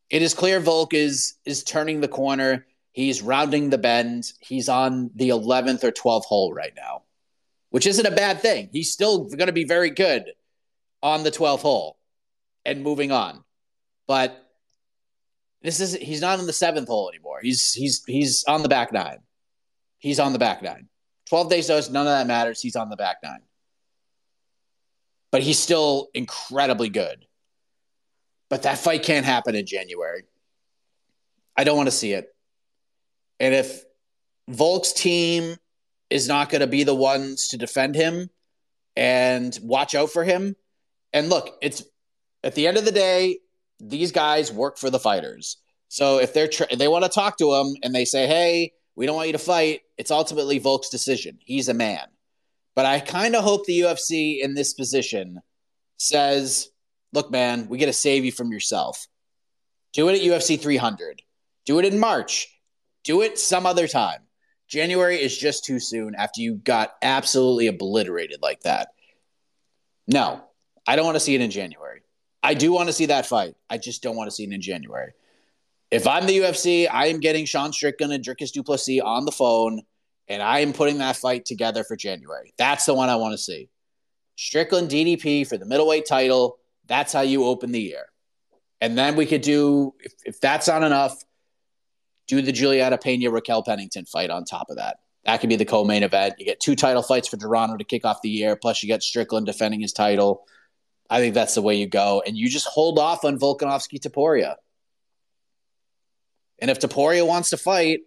It 0.09 0.23
is 0.23 0.35
clear 0.35 0.59
Volk 0.59 0.93
is 0.93 1.35
is 1.45 1.63
turning 1.63 2.01
the 2.01 2.09
corner. 2.09 2.67
He's 2.93 3.23
rounding 3.23 3.71
the 3.71 3.79
bend. 3.79 4.33
He's 4.41 4.69
on 4.69 5.11
the 5.15 5.29
11th 5.29 5.85
or 5.85 5.93
12th 5.93 6.25
hole 6.25 6.53
right 6.53 6.73
now 6.77 7.03
which 7.71 7.87
isn't 7.87 8.07
a 8.07 8.11
bad 8.11 8.41
thing. 8.41 8.69
He's 8.73 8.93
still 8.93 9.25
going 9.25 9.47
to 9.47 9.53
be 9.53 9.65
very 9.65 9.91
good 9.91 10.25
on 11.03 11.23
the 11.23 11.31
12th 11.31 11.61
hole 11.61 11.97
and 12.65 12.83
moving 12.83 13.11
on. 13.11 13.43
But 14.07 14.51
this 15.63 15.81
is 15.81 15.95
he's 15.95 16.21
not 16.21 16.39
on 16.39 16.47
the 16.47 16.53
seventh 16.53 16.89
hole 16.89 17.09
anymore. 17.09 17.39
He's 17.43 17.73
he's 17.73 18.03
he's 18.07 18.45
on 18.45 18.63
the 18.63 18.69
back 18.69 18.93
nine. 18.93 19.19
He's 19.99 20.19
on 20.19 20.33
the 20.33 20.39
back 20.39 20.63
nine. 20.63 20.89
12 21.29 21.51
days 21.51 21.69
notice, 21.69 21.91
none 21.91 22.07
of 22.07 22.13
that 22.13 22.27
matters. 22.27 22.61
He's 22.61 22.77
on 22.77 22.91
the 22.91 22.97
back 22.97 23.19
nine. 23.23 23.43
But 25.31 25.43
he's 25.43 25.59
still 25.59 26.09
incredibly 26.13 26.89
good. 26.89 27.25
But 28.49 28.65
that 28.65 28.79
fight 28.79 29.05
can't 29.05 29.25
happen 29.25 29.55
in 29.55 29.65
January. 29.65 30.25
I 31.57 31.63
don't 31.63 31.77
want 31.77 31.87
to 31.87 31.95
see 31.95 32.13
it. 32.13 32.35
And 33.39 33.55
if 33.55 33.85
Volk's 34.49 34.93
team 34.93 35.57
is 36.11 36.29
not 36.29 36.51
going 36.51 36.61
to 36.61 36.67
be 36.67 36.85
the 36.85 36.95
ones 36.95 37.49
to 37.49 37.57
defend 37.57 37.95
him 37.95 38.29
and 38.97 39.59
watch 39.63 39.95
out 39.95 40.11
for 40.11 40.25
him. 40.25 40.57
And 41.13 41.29
look, 41.29 41.57
it's 41.63 41.83
at 42.43 42.55
the 42.55 42.67
end 42.67 42.77
of 42.77 42.85
the 42.85 42.93
day, 42.93 43.39
these 43.79 44.13
guys 44.13 44.53
work 44.53 44.77
for 44.77 44.91
the 44.91 44.99
fighters. 44.99 45.57
So 45.89 46.19
if 46.19 46.35
they're 46.35 46.49
tra- 46.49 46.75
they 46.77 46.89
want 46.89 47.05
to 47.05 47.11
talk 47.11 47.39
to 47.39 47.55
him 47.55 47.77
and 47.83 47.95
they 47.95 48.05
say, 48.05 48.27
"Hey, 48.27 48.73
we 48.95 49.07
don't 49.07 49.17
want 49.17 49.29
you 49.29 49.33
to 49.33 49.39
fight," 49.39 49.83
it's 49.97 50.11
ultimately 50.11 50.59
Volk's 50.61 50.89
decision. 50.89 51.39
He's 51.45 51.69
a 51.69 51.75
man. 51.75 52.07
But 52.75 52.87
I 52.87 53.01
kind 53.01 53.35
of 53.35 53.43
hope 53.43 53.65
the 53.67 53.81
UFC 53.81 54.41
in 54.41 54.55
this 54.55 54.75
position 54.75 55.41
says, 55.97 56.69
"Look, 57.13 57.31
man, 57.31 57.69
we 57.69 57.79
got 57.79 57.87
to 57.87 57.93
save 57.93 58.25
you 58.25 58.33
from 58.33 58.53
yourself. 58.53 59.07
Do 59.93 60.09
it 60.09 60.15
at 60.15 60.23
UFC 60.23 60.57
300. 60.57 61.23
Do 61.65 61.79
it 61.79 61.85
in 61.85 61.99
March. 61.99 62.49
Do 63.03 63.23
it 63.23 63.39
some 63.39 63.67
other 63.67 63.89
time. 63.89 64.21
January 64.71 65.21
is 65.21 65.37
just 65.37 65.65
too 65.65 65.81
soon 65.81 66.15
after 66.15 66.41
you 66.41 66.55
got 66.55 66.95
absolutely 67.03 67.67
obliterated 67.67 68.41
like 68.41 68.61
that. 68.61 68.89
No, 70.07 70.41
I 70.87 70.95
don't 70.95 71.05
want 71.05 71.17
to 71.17 71.21
see 71.21 71.35
it 71.35 71.41
in 71.41 71.51
January. 71.51 72.03
I 72.43 72.55
do 72.55 72.73
want 72.73 72.89
to 72.89 72.93
see 72.93 73.07
that 73.07 73.27
fight. 73.27 73.57
I 73.69 73.79
just 73.79 74.01
don't 74.03 74.17
want 74.17 74.31
to 74.31 74.35
see 74.35 74.45
it 74.45 74.53
in 74.53 74.61
January. 74.63 75.13
If 75.91 76.07
I'm 76.07 76.27
the 76.27 76.39
UFC, 76.39 76.89
I 76.91 77.07
am 77.07 77.19
getting 77.19 77.47
Sean 77.47 77.73
Strickland 77.73 78.13
and 78.13 78.25
Dricus 78.25 78.53
Du 78.53 78.63
Plessis 78.63 79.01
on 79.01 79.25
the 79.25 79.33
phone, 79.33 79.83
and 80.29 80.41
I 80.41 80.61
am 80.61 80.73
putting 80.73 80.99
that 80.99 81.17
fight 81.17 81.45
together 81.45 81.83
for 81.83 81.97
January. 81.97 82.55
That's 82.57 82.85
the 82.85 82.95
one 82.95 83.09
I 83.09 83.17
want 83.17 83.33
to 83.33 83.39
see. 83.39 83.69
Strickland 84.37 84.89
DDP 84.89 85.47
for 85.47 85.59
the 85.59 85.67
middleweight 85.67 86.07
title. 86.07 86.59
That's 86.87 87.13
how 87.13 87.23
you 87.23 87.45
open 87.45 87.73
the 87.73 87.81
year. 87.81 88.07
And 88.81 88.97
then 88.97 89.17
we 89.17 89.27
could 89.27 89.43
do, 89.43 89.95
if, 89.99 90.15
if 90.25 90.41
that's 90.41 90.69
not 90.69 90.85
enough, 90.85 91.23
do 92.31 92.41
the 92.41 92.53
Juliana 92.53 92.97
Pena 92.97 93.31
Raquel 93.31 93.63
Pennington 93.63 94.07
fight 94.07 94.31
on 94.31 94.45
top 94.45 94.71
of 94.71 94.77
that. 94.77 94.99
That 95.25 95.41
could 95.41 95.49
be 95.49 95.57
the 95.57 95.65
co 95.65 95.85
main 95.85 96.03
event. 96.03 96.35
You 96.39 96.47
get 96.47 96.61
two 96.61 96.77
title 96.77 97.03
fights 97.03 97.29
for 97.29 97.37
Toronto 97.37 97.77
to 97.77 97.85
kick 97.85 98.05
off 98.05 98.23
the 98.23 98.31
year, 98.31 98.57
plus 98.57 98.83
you 98.83 98.87
get 98.87 99.03
Strickland 99.03 99.47
defending 99.47 99.81
his 99.81 99.93
title. 99.93 100.47
I 101.11 101.19
think 101.19 101.35
that's 101.35 101.55
the 101.55 101.63
way 101.63 101.75
you 101.75 101.89
go. 101.89 102.23
And 102.25 102.37
you 102.37 102.49
just 102.49 102.67
hold 102.67 102.99
off 102.99 103.25
on 103.25 103.39
Volkanovski 103.39 104.01
Topuria. 104.01 104.55
And 106.61 106.71
if 106.71 106.79
Topuria 106.79 107.27
wants 107.27 107.51
to 107.51 107.57
fight, 107.57 108.01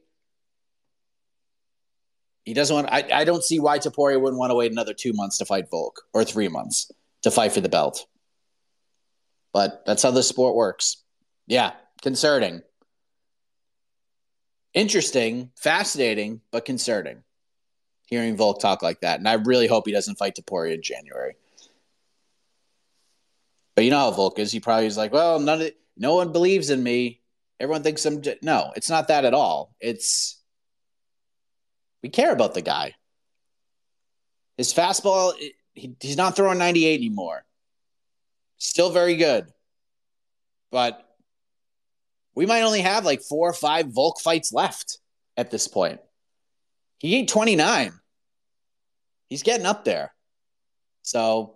he 2.45 2.53
doesn't 2.53 2.75
want. 2.75 2.89
I, 2.91 3.07
I 3.13 3.23
don't 3.25 3.43
see 3.43 3.59
why 3.59 3.77
Topuria 3.79 4.19
wouldn't 4.19 4.39
want 4.39 4.51
to 4.51 4.55
wait 4.55 4.71
another 4.71 4.93
two 4.93 5.13
months 5.13 5.38
to 5.39 5.45
fight 5.45 5.69
Volk 5.69 6.01
or 6.13 6.23
three 6.23 6.47
months 6.47 6.91
to 7.23 7.31
fight 7.31 7.51
for 7.51 7.62
the 7.62 7.69
belt. 7.69 8.05
But 9.53 9.83
that's 9.86 10.03
how 10.03 10.12
the 10.12 10.23
sport 10.23 10.55
works. 10.55 11.03
Yeah, 11.45 11.73
concerning. 12.01 12.62
Interesting, 14.73 15.51
fascinating, 15.55 16.41
but 16.51 16.65
concerning. 16.65 17.23
Hearing 18.07 18.36
Volk 18.36 18.59
talk 18.59 18.81
like 18.81 19.01
that, 19.01 19.19
and 19.19 19.27
I 19.27 19.33
really 19.33 19.67
hope 19.67 19.86
he 19.86 19.93
doesn't 19.93 20.17
fight 20.17 20.36
Topuria 20.36 20.73
in 20.73 20.81
January. 20.81 21.36
But 23.75 23.86
you 23.86 23.91
know 23.91 23.99
how 23.99 24.12
Volk 24.12 24.39
is. 24.39 24.51
He 24.51 24.59
probably 24.59 24.86
is 24.86 24.97
like, 24.97 25.12
well, 25.12 25.39
none 25.39 25.62
of 25.62 25.71
no 25.97 26.15
one 26.15 26.31
believes 26.31 26.69
in 26.69 26.83
me. 26.83 27.21
Everyone 27.59 27.83
thinks 27.83 28.05
I'm. 28.05 28.21
No, 28.41 28.71
it's 28.75 28.89
not 28.89 29.07
that 29.07 29.25
at 29.25 29.33
all. 29.33 29.75
It's 29.79 30.39
we 32.03 32.09
care 32.09 32.33
about 32.33 32.53
the 32.53 32.62
guy. 32.62 32.93
His 34.57 34.73
fastball, 34.73 35.33
he, 35.73 35.95
he's 35.99 36.17
not 36.17 36.36
throwing 36.36 36.59
98 36.59 36.95
anymore. 36.95 37.45
Still 38.57 38.91
very 38.91 39.15
good. 39.15 39.47
But 40.69 41.02
we 42.35 42.45
might 42.45 42.61
only 42.61 42.81
have 42.81 43.05
like 43.05 43.21
four 43.21 43.49
or 43.49 43.53
five 43.53 43.87
Volk 43.87 44.19
fights 44.19 44.51
left 44.51 44.99
at 45.37 45.51
this 45.51 45.67
point. 45.67 45.99
He 46.99 47.15
ain't 47.15 47.29
29. 47.29 47.91
He's 49.29 49.43
getting 49.43 49.65
up 49.65 49.85
there. 49.85 50.13
So 51.01 51.55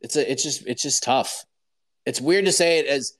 it's 0.00 0.16
a 0.16 0.30
it's 0.30 0.42
just 0.42 0.66
it's 0.66 0.82
just 0.82 1.02
tough. 1.02 1.44
It's 2.04 2.20
weird 2.20 2.46
to 2.46 2.52
say 2.52 2.80
it 2.80 2.86
as 2.86 3.16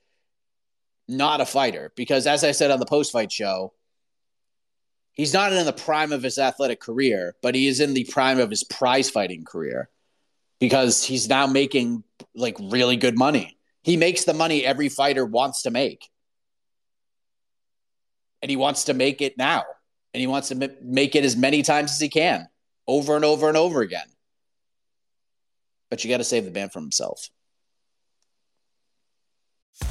not 1.09 1.41
a 1.41 1.47
fighter 1.47 1.93
because 1.97 2.27
as 2.27 2.43
I 2.45 2.53
said 2.53 2.71
on 2.71 2.81
the 2.81 2.87
post 2.87 3.13
fight 3.13 3.31
show, 3.31 3.73
he's 5.13 5.33
not 5.33 5.53
in 5.53 5.65
the 5.65 5.73
prime 5.73 6.13
of 6.13 6.23
his 6.23 6.39
athletic 6.39 6.81
career, 6.81 7.37
but 7.43 7.55
he 7.55 7.69
is 7.69 7.81
in 7.81 7.95
the 7.95 8.05
prime 8.11 8.41
of 8.41 8.51
his 8.51 8.65
prize 8.65 9.09
fighting 9.09 9.45
career 9.45 9.89
because 10.59 11.05
he's 11.05 11.29
now 11.29 11.47
making 11.47 12.03
like 12.35 12.57
really 12.61 12.97
good 12.97 13.17
money. 13.17 13.57
He 13.83 13.97
makes 13.97 14.25
the 14.25 14.35
money 14.35 14.65
every 14.65 14.89
fighter 14.89 15.25
wants 15.25 15.63
to 15.63 15.71
make. 15.71 16.09
And 18.41 18.51
he 18.51 18.57
wants 18.57 18.85
to 18.85 18.95
make 18.95 19.21
it 19.21 19.37
now. 19.37 19.65
And 20.15 20.21
he 20.21 20.27
wants 20.27 20.49
to 20.49 20.71
make 20.83 21.17
it 21.17 21.25
as 21.25 21.37
many 21.37 21.63
times 21.63 21.93
as 21.93 22.01
he 22.01 22.09
can, 22.09 22.49
over 22.87 23.17
and 23.17 23.25
over 23.25 23.49
and 23.49 23.57
over 23.57 23.81
again. 23.81 24.07
But 25.91 26.05
you 26.05 26.11
got 26.11 26.19
to 26.19 26.25
save 26.25 26.45
the 26.45 26.51
man 26.51 26.69
from 26.69 26.85
himself. 26.85 27.29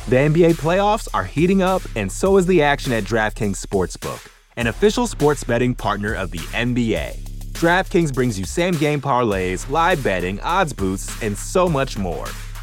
The 0.07 0.15
NBA 0.15 0.53
playoffs 0.55 1.07
are 1.13 1.23
heating 1.23 1.61
up, 1.61 1.81
and 1.95 2.11
so 2.11 2.37
is 2.37 2.45
the 2.45 2.61
action 2.61 2.93
at 2.93 3.03
DraftKings 3.03 3.65
Sportsbook, 3.65 4.27
an 4.57 4.67
official 4.67 5.07
sports 5.07 5.43
betting 5.43 5.73
partner 5.73 6.13
of 6.13 6.31
the 6.31 6.39
NBA. 6.39 7.17
DraftKings 7.53 8.13
brings 8.13 8.37
you 8.37 8.45
same 8.45 8.73
game 8.75 9.01
parlays, 9.01 9.69
live 9.69 10.03
betting, 10.03 10.39
odds 10.41 10.73
boosts, 10.73 11.21
and 11.21 11.37
so 11.37 11.67
much 11.67 11.97
more. 11.97 12.27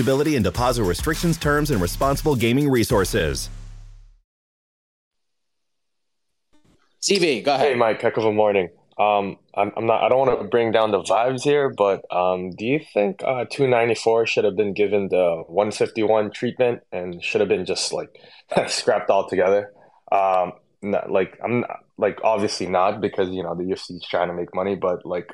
eligibility 0.00 0.36
and 0.36 0.44
deposit 0.44 0.84
restrictions, 0.84 1.36
terms, 1.36 1.70
and 1.70 1.80
responsible 1.80 2.34
gaming 2.34 2.70
resources. 2.70 3.50
CV, 7.02 7.44
go 7.44 7.54
ahead. 7.54 7.68
Hey, 7.68 7.74
Mike. 7.74 8.00
Heck 8.00 8.16
of 8.16 8.24
a 8.24 8.32
morning. 8.32 8.68
Um, 8.98 9.36
I'm, 9.54 9.72
I'm 9.76 9.86
not. 9.86 10.02
I 10.02 10.08
don't 10.08 10.18
want 10.18 10.40
to 10.40 10.48
bring 10.48 10.72
down 10.72 10.90
the 10.90 11.00
vibes 11.00 11.42
here, 11.42 11.70
but 11.70 12.02
um, 12.14 12.50
do 12.50 12.66
you 12.66 12.80
think 12.92 13.22
uh, 13.22 13.46
294 13.50 14.26
should 14.26 14.44
have 14.44 14.56
been 14.56 14.74
given 14.74 15.08
the 15.08 15.42
151 15.46 16.30
treatment 16.32 16.82
and 16.92 17.22
should 17.24 17.40
have 17.40 17.48
been 17.48 17.64
just 17.64 17.92
like 17.92 18.10
scrapped 18.68 19.10
altogether? 19.10 19.72
Um, 20.12 20.52
not, 20.82 21.10
like 21.10 21.38
I'm 21.42 21.60
not, 21.60 21.84
like 21.96 22.18
obviously 22.22 22.66
not 22.66 23.00
because 23.00 23.30
you 23.30 23.42
know 23.42 23.54
the 23.54 23.64
UFC 23.64 23.96
is 23.96 24.06
trying 24.08 24.28
to 24.28 24.34
make 24.34 24.54
money, 24.54 24.74
but 24.74 25.06
like 25.06 25.32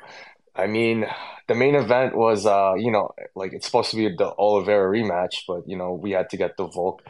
I 0.57 0.67
mean, 0.67 1.05
the 1.47 1.55
main 1.55 1.75
event 1.75 2.15
was, 2.15 2.45
uh, 2.45 2.73
you 2.77 2.91
know, 2.91 3.13
like 3.35 3.53
it's 3.53 3.65
supposed 3.65 3.91
to 3.91 3.97
be 3.97 4.09
the 4.15 4.33
Oliveira 4.37 4.89
rematch, 4.91 5.43
but 5.47 5.67
you 5.67 5.77
know, 5.77 5.93
we 5.93 6.11
had 6.11 6.29
to 6.31 6.37
get 6.37 6.57
the 6.57 6.67
Volk 6.67 7.03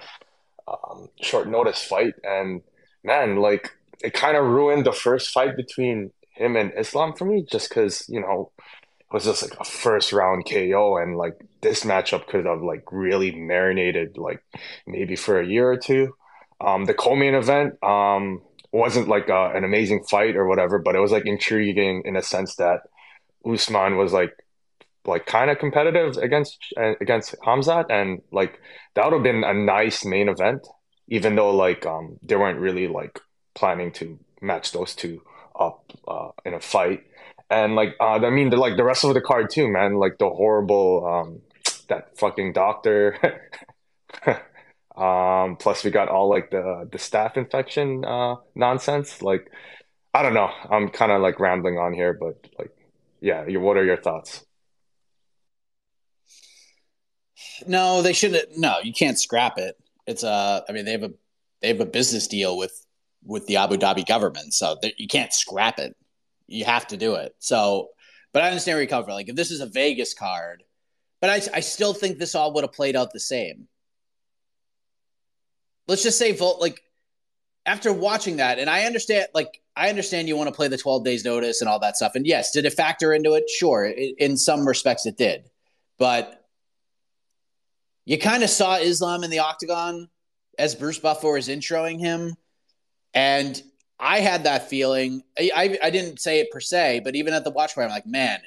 um, 0.67 1.10
short 1.21 1.47
notice 1.47 1.83
fight, 1.83 2.13
and 2.23 2.62
man, 3.03 3.38
like 3.38 3.71
it 4.03 4.13
kind 4.13 4.36
of 4.38 4.45
ruined 4.45 4.86
the 4.86 4.91
first 4.91 5.29
fight 5.29 5.55
between 5.55 6.12
him 6.31 6.55
and 6.55 6.73
Islam 6.77 7.13
for 7.13 7.25
me, 7.25 7.45
just 7.49 7.69
because 7.69 8.05
you 8.10 8.19
know 8.19 8.51
it 8.99 9.13
was 9.13 9.23
just 9.23 9.43
like 9.43 9.60
a 9.60 9.63
first 9.63 10.12
round 10.12 10.45
KO, 10.49 10.97
and 10.97 11.17
like 11.17 11.39
this 11.62 11.83
matchup 11.86 12.27
could 12.27 12.45
have 12.45 12.62
like 12.62 12.83
really 12.91 13.31
marinated, 13.31 14.17
like 14.17 14.43
maybe 14.86 15.15
for 15.15 15.39
a 15.39 15.47
year 15.47 15.69
or 15.71 15.77
two. 15.77 16.13
Um, 16.60 16.86
the 16.86 16.93
co-main 16.93 17.36
event 17.36 17.81
um, 17.83 18.41
wasn't 18.71 19.07
like 19.07 19.29
uh, 19.29 19.51
an 19.53 19.63
amazing 19.63 20.03
fight 20.03 20.36
or 20.36 20.47
whatever, 20.47 20.79
but 20.79 20.95
it 20.95 20.99
was 20.99 21.12
like 21.12 21.25
intriguing 21.25 22.01
in 22.05 22.15
a 22.15 22.21
sense 22.21 22.55
that 22.55 22.81
Usman 23.47 23.97
was 23.97 24.13
like 24.13 24.33
like 25.05 25.25
kind 25.25 25.49
of 25.49 25.60
competitive 25.60 26.17
against 26.17 26.57
against 26.77 27.36
Khamzat, 27.41 27.86
and 27.89 28.21
like 28.31 28.60
that 28.95 29.05
would 29.05 29.13
have 29.13 29.23
been 29.23 29.43
a 29.43 29.53
nice 29.53 30.05
main 30.05 30.29
event, 30.29 30.67
even 31.07 31.36
though 31.36 31.51
like 31.55 31.86
um 31.86 32.17
they 32.23 32.36
weren't 32.36 32.60
really 32.60 32.88
like 32.88 33.19
planning 33.55 33.91
to 33.93 34.19
match 34.41 34.71
those 34.71 34.93
two 34.95 35.21
up 35.60 35.91
uh, 36.07 36.29
in 36.45 36.53
a 36.53 36.60
fight. 36.60 37.03
And 37.49 37.75
like 37.75 37.95
uh, 37.99 38.19
I 38.25 38.29
mean, 38.29 38.49
the, 38.49 38.57
like 38.57 38.77
the 38.77 38.83
rest 38.83 39.03
of 39.03 39.13
the 39.13 39.21
card 39.21 39.49
too, 39.49 39.67
man. 39.69 39.95
Like 39.95 40.17
the 40.19 40.29
horrible 40.29 41.05
um 41.07 41.41
that 41.89 42.17
fucking 42.17 42.53
doctor. 42.53 43.17
Um, 44.95 45.57
plus, 45.57 45.83
we 45.83 45.91
got 45.91 46.10
all 46.10 46.29
like 46.29 46.49
the 46.49 46.88
the 46.91 46.97
staph 46.97 47.38
infection 47.38 48.03
uh, 48.03 48.36
nonsense. 48.55 49.21
Like, 49.21 49.51
I 50.13 50.23
don't 50.23 50.33
know. 50.33 50.49
I'm 50.69 50.89
kind 50.89 51.12
of 51.12 51.21
like 51.21 51.39
rambling 51.39 51.77
on 51.77 51.93
here, 51.93 52.13
but 52.13 52.36
like, 52.57 52.71
yeah. 53.21 53.58
What 53.58 53.77
are 53.77 53.86
your 53.86 53.97
thoughts? 53.97 54.45
No, 57.65 58.01
they 58.01 58.13
shouldn't. 58.13 58.58
No, 58.58 58.75
you 58.84 58.93
can't 58.93 59.17
scrap 59.17 59.58
it. 59.58 59.77
It's 60.06 60.23
a. 60.23 60.30
Uh, 60.30 60.62
mean, 60.73 60.86
they 60.86 60.91
have 60.91 61.03
a 61.03 61.12
they 61.62 61.69
have 61.69 61.80
a 61.80 61.86
business 61.86 62.27
deal 62.27 62.58
with 62.58 62.86
with 63.23 63.45
the 63.47 63.58
Abu 63.58 63.77
Dhabi 63.77 64.06
government, 64.06 64.53
so 64.53 64.77
you 64.97 65.08
can't 65.08 65.34
scrap 65.34 65.80
it. 65.80 65.95
You 66.47 66.65
have 66.65 66.88
to 66.88 66.97
do 66.97 67.15
it. 67.15 67.36
So, 67.39 67.89
but 68.34 68.43
I 68.43 68.49
understand 68.49 68.77
from. 69.06 69.13
Like, 69.15 69.30
if 69.30 69.36
this 69.36 69.51
is 69.51 69.62
a 69.62 69.65
Vegas 69.65 70.13
card, 70.13 70.63
but 71.19 71.30
I 71.30 71.58
I 71.58 71.60
still 71.62 71.93
think 71.93 72.17
this 72.17 72.36
all 72.36 72.53
would 72.53 72.63
have 72.63 72.73
played 72.73 72.95
out 72.95 73.12
the 73.12 73.19
same. 73.19 73.67
Let's 75.88 76.03
just 76.03 76.19
say 76.19 76.34
Volk 76.34 76.62
like 76.62 76.82
after 77.65 77.91
watching 77.91 78.38
that, 78.38 78.60
and 78.60 78.69
I 78.69 78.86
understand 78.86 79.27
like 79.34 79.62
I 79.77 79.89
understand 79.89 80.27
you 80.27 80.35
want 80.35 80.47
to 80.47 80.55
play 80.55 80.67
the 80.67 80.77
12 80.77 81.05
days 81.05 81.23
notice 81.23 81.61
and 81.61 81.69
all 81.69 81.79
that 81.79 81.95
stuff. 81.95 82.13
And 82.15 82.25
yes, 82.25 82.51
did 82.51 82.65
it 82.65 82.73
factor 82.73 83.13
into 83.13 83.33
it? 83.35 83.47
Sure. 83.49 83.85
It, 83.85 84.15
in 84.17 84.35
some 84.35 84.67
respects 84.67 85.05
it 85.05 85.17
did. 85.17 85.49
But 85.99 86.43
you 88.05 88.17
kind 88.17 88.43
of 88.43 88.49
saw 88.49 88.77
Islam 88.77 89.23
in 89.23 89.29
the 89.29 89.39
octagon 89.39 90.09
as 90.57 90.73
Bruce 90.73 90.97
Buffer 90.97 91.31
was 91.31 91.47
introing 91.47 91.99
him. 91.99 92.35
And 93.13 93.61
I 93.99 94.19
had 94.19 94.45
that 94.45 94.69
feeling. 94.69 95.23
I, 95.37 95.51
I, 95.55 95.77
I 95.83 95.89
didn't 95.91 96.19
say 96.19 96.39
it 96.39 96.51
per 96.51 96.59
se, 96.59 97.01
but 97.03 97.15
even 97.15 97.33
at 97.33 97.43
the 97.43 97.51
watch 97.51 97.75
party, 97.75 97.85
I'm 97.85 97.91
like, 97.91 98.07
man, 98.07 98.39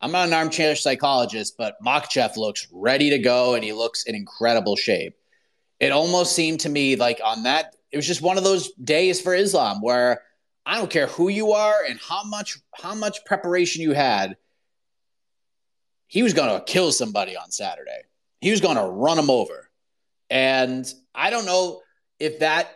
I'm 0.00 0.12
not 0.12 0.28
an 0.28 0.34
armchair 0.34 0.74
psychologist, 0.74 1.56
but 1.56 1.76
Makhachev 1.84 2.36
looks 2.36 2.66
ready 2.72 3.10
to 3.10 3.18
go 3.18 3.54
and 3.54 3.62
he 3.62 3.72
looks 3.72 4.04
in 4.04 4.14
incredible 4.14 4.76
shape. 4.76 5.16
It 5.80 5.92
almost 5.92 6.34
seemed 6.34 6.60
to 6.60 6.68
me 6.68 6.96
like 6.96 7.20
on 7.24 7.44
that, 7.44 7.76
it 7.90 7.96
was 7.96 8.06
just 8.06 8.22
one 8.22 8.38
of 8.38 8.44
those 8.44 8.72
days 8.72 9.20
for 9.20 9.34
Islam 9.34 9.80
where 9.80 10.22
I 10.66 10.78
don't 10.78 10.90
care 10.90 11.06
who 11.06 11.28
you 11.28 11.52
are 11.52 11.84
and 11.88 12.00
how 12.00 12.24
much 12.24 12.58
how 12.74 12.94
much 12.94 13.24
preparation 13.24 13.82
you 13.82 13.92
had. 13.92 14.36
He 16.06 16.22
was 16.22 16.32
going 16.32 16.48
to 16.48 16.64
kill 16.64 16.92
somebody 16.92 17.36
on 17.36 17.50
Saturday. 17.50 18.02
He 18.40 18.50
was 18.50 18.60
going 18.60 18.76
to 18.76 18.84
run 18.84 19.18
him 19.18 19.30
over. 19.30 19.70
And 20.30 20.90
I 21.14 21.30
don't 21.30 21.46
know 21.46 21.80
if 22.18 22.38
that 22.38 22.70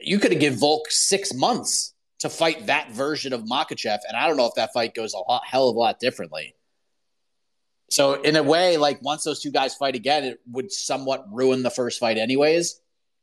you 0.00 0.18
could 0.18 0.32
have 0.32 0.40
given 0.40 0.58
Volk 0.58 0.90
six 0.90 1.34
months 1.34 1.94
to 2.20 2.30
fight 2.30 2.66
that 2.66 2.90
version 2.92 3.32
of 3.32 3.42
Makhachev 3.42 3.98
and 4.08 4.16
I 4.16 4.26
don't 4.26 4.36
know 4.36 4.46
if 4.46 4.54
that 4.54 4.72
fight 4.72 4.94
goes 4.94 5.12
a 5.12 5.18
lot, 5.18 5.42
hell 5.44 5.68
of 5.68 5.76
a 5.76 5.78
lot 5.78 6.00
differently. 6.00 6.54
So 7.90 8.14
in 8.14 8.36
a 8.36 8.42
way, 8.42 8.76
like 8.76 9.00
once 9.02 9.24
those 9.24 9.40
two 9.40 9.50
guys 9.50 9.74
fight 9.74 9.94
again, 9.94 10.24
it 10.24 10.40
would 10.50 10.72
somewhat 10.72 11.24
ruin 11.30 11.62
the 11.62 11.70
first 11.70 12.00
fight, 12.00 12.18
anyways, 12.18 12.80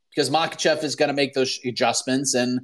because 0.10 0.30
Makhachev 0.30 0.84
is 0.84 0.96
going 0.96 1.10
to 1.10 1.13
make 1.13 1.34
those 1.34 1.60
adjustments, 1.65 2.34
and 2.34 2.62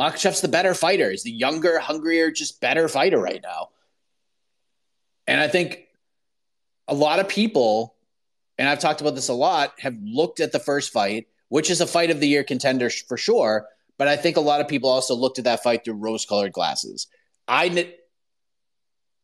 Makhachev's 0.00 0.40
the 0.40 0.48
better 0.48 0.72
fighter. 0.72 1.10
He's 1.10 1.24
the 1.24 1.30
younger, 1.30 1.78
hungrier, 1.78 2.30
just 2.30 2.60
better 2.60 2.88
fighter 2.88 3.18
right 3.18 3.42
now. 3.42 3.68
And 5.26 5.38
I 5.38 5.46
think 5.46 5.84
a 6.88 6.94
lot 6.94 7.18
of 7.18 7.28
people, 7.28 7.94
and 8.56 8.66
I've 8.66 8.78
talked 8.78 9.02
about 9.02 9.14
this 9.14 9.28
a 9.28 9.34
lot, 9.34 9.74
have 9.78 9.96
looked 10.02 10.40
at 10.40 10.52
the 10.52 10.58
first 10.58 10.90
fight, 10.90 11.28
which 11.50 11.70
is 11.70 11.82
a 11.82 11.86
fight 11.86 12.10
of 12.10 12.18
the 12.18 12.28
year 12.28 12.42
contender 12.42 12.88
for 12.88 13.18
sure. 13.18 13.66
But 13.98 14.08
I 14.08 14.16
think 14.16 14.38
a 14.38 14.40
lot 14.40 14.62
of 14.62 14.68
people 14.68 14.88
also 14.88 15.14
looked 15.14 15.38
at 15.38 15.44
that 15.44 15.62
fight 15.62 15.84
through 15.84 15.94
rose 15.94 16.24
colored 16.24 16.54
glasses. 16.54 17.06
I, 17.46 17.92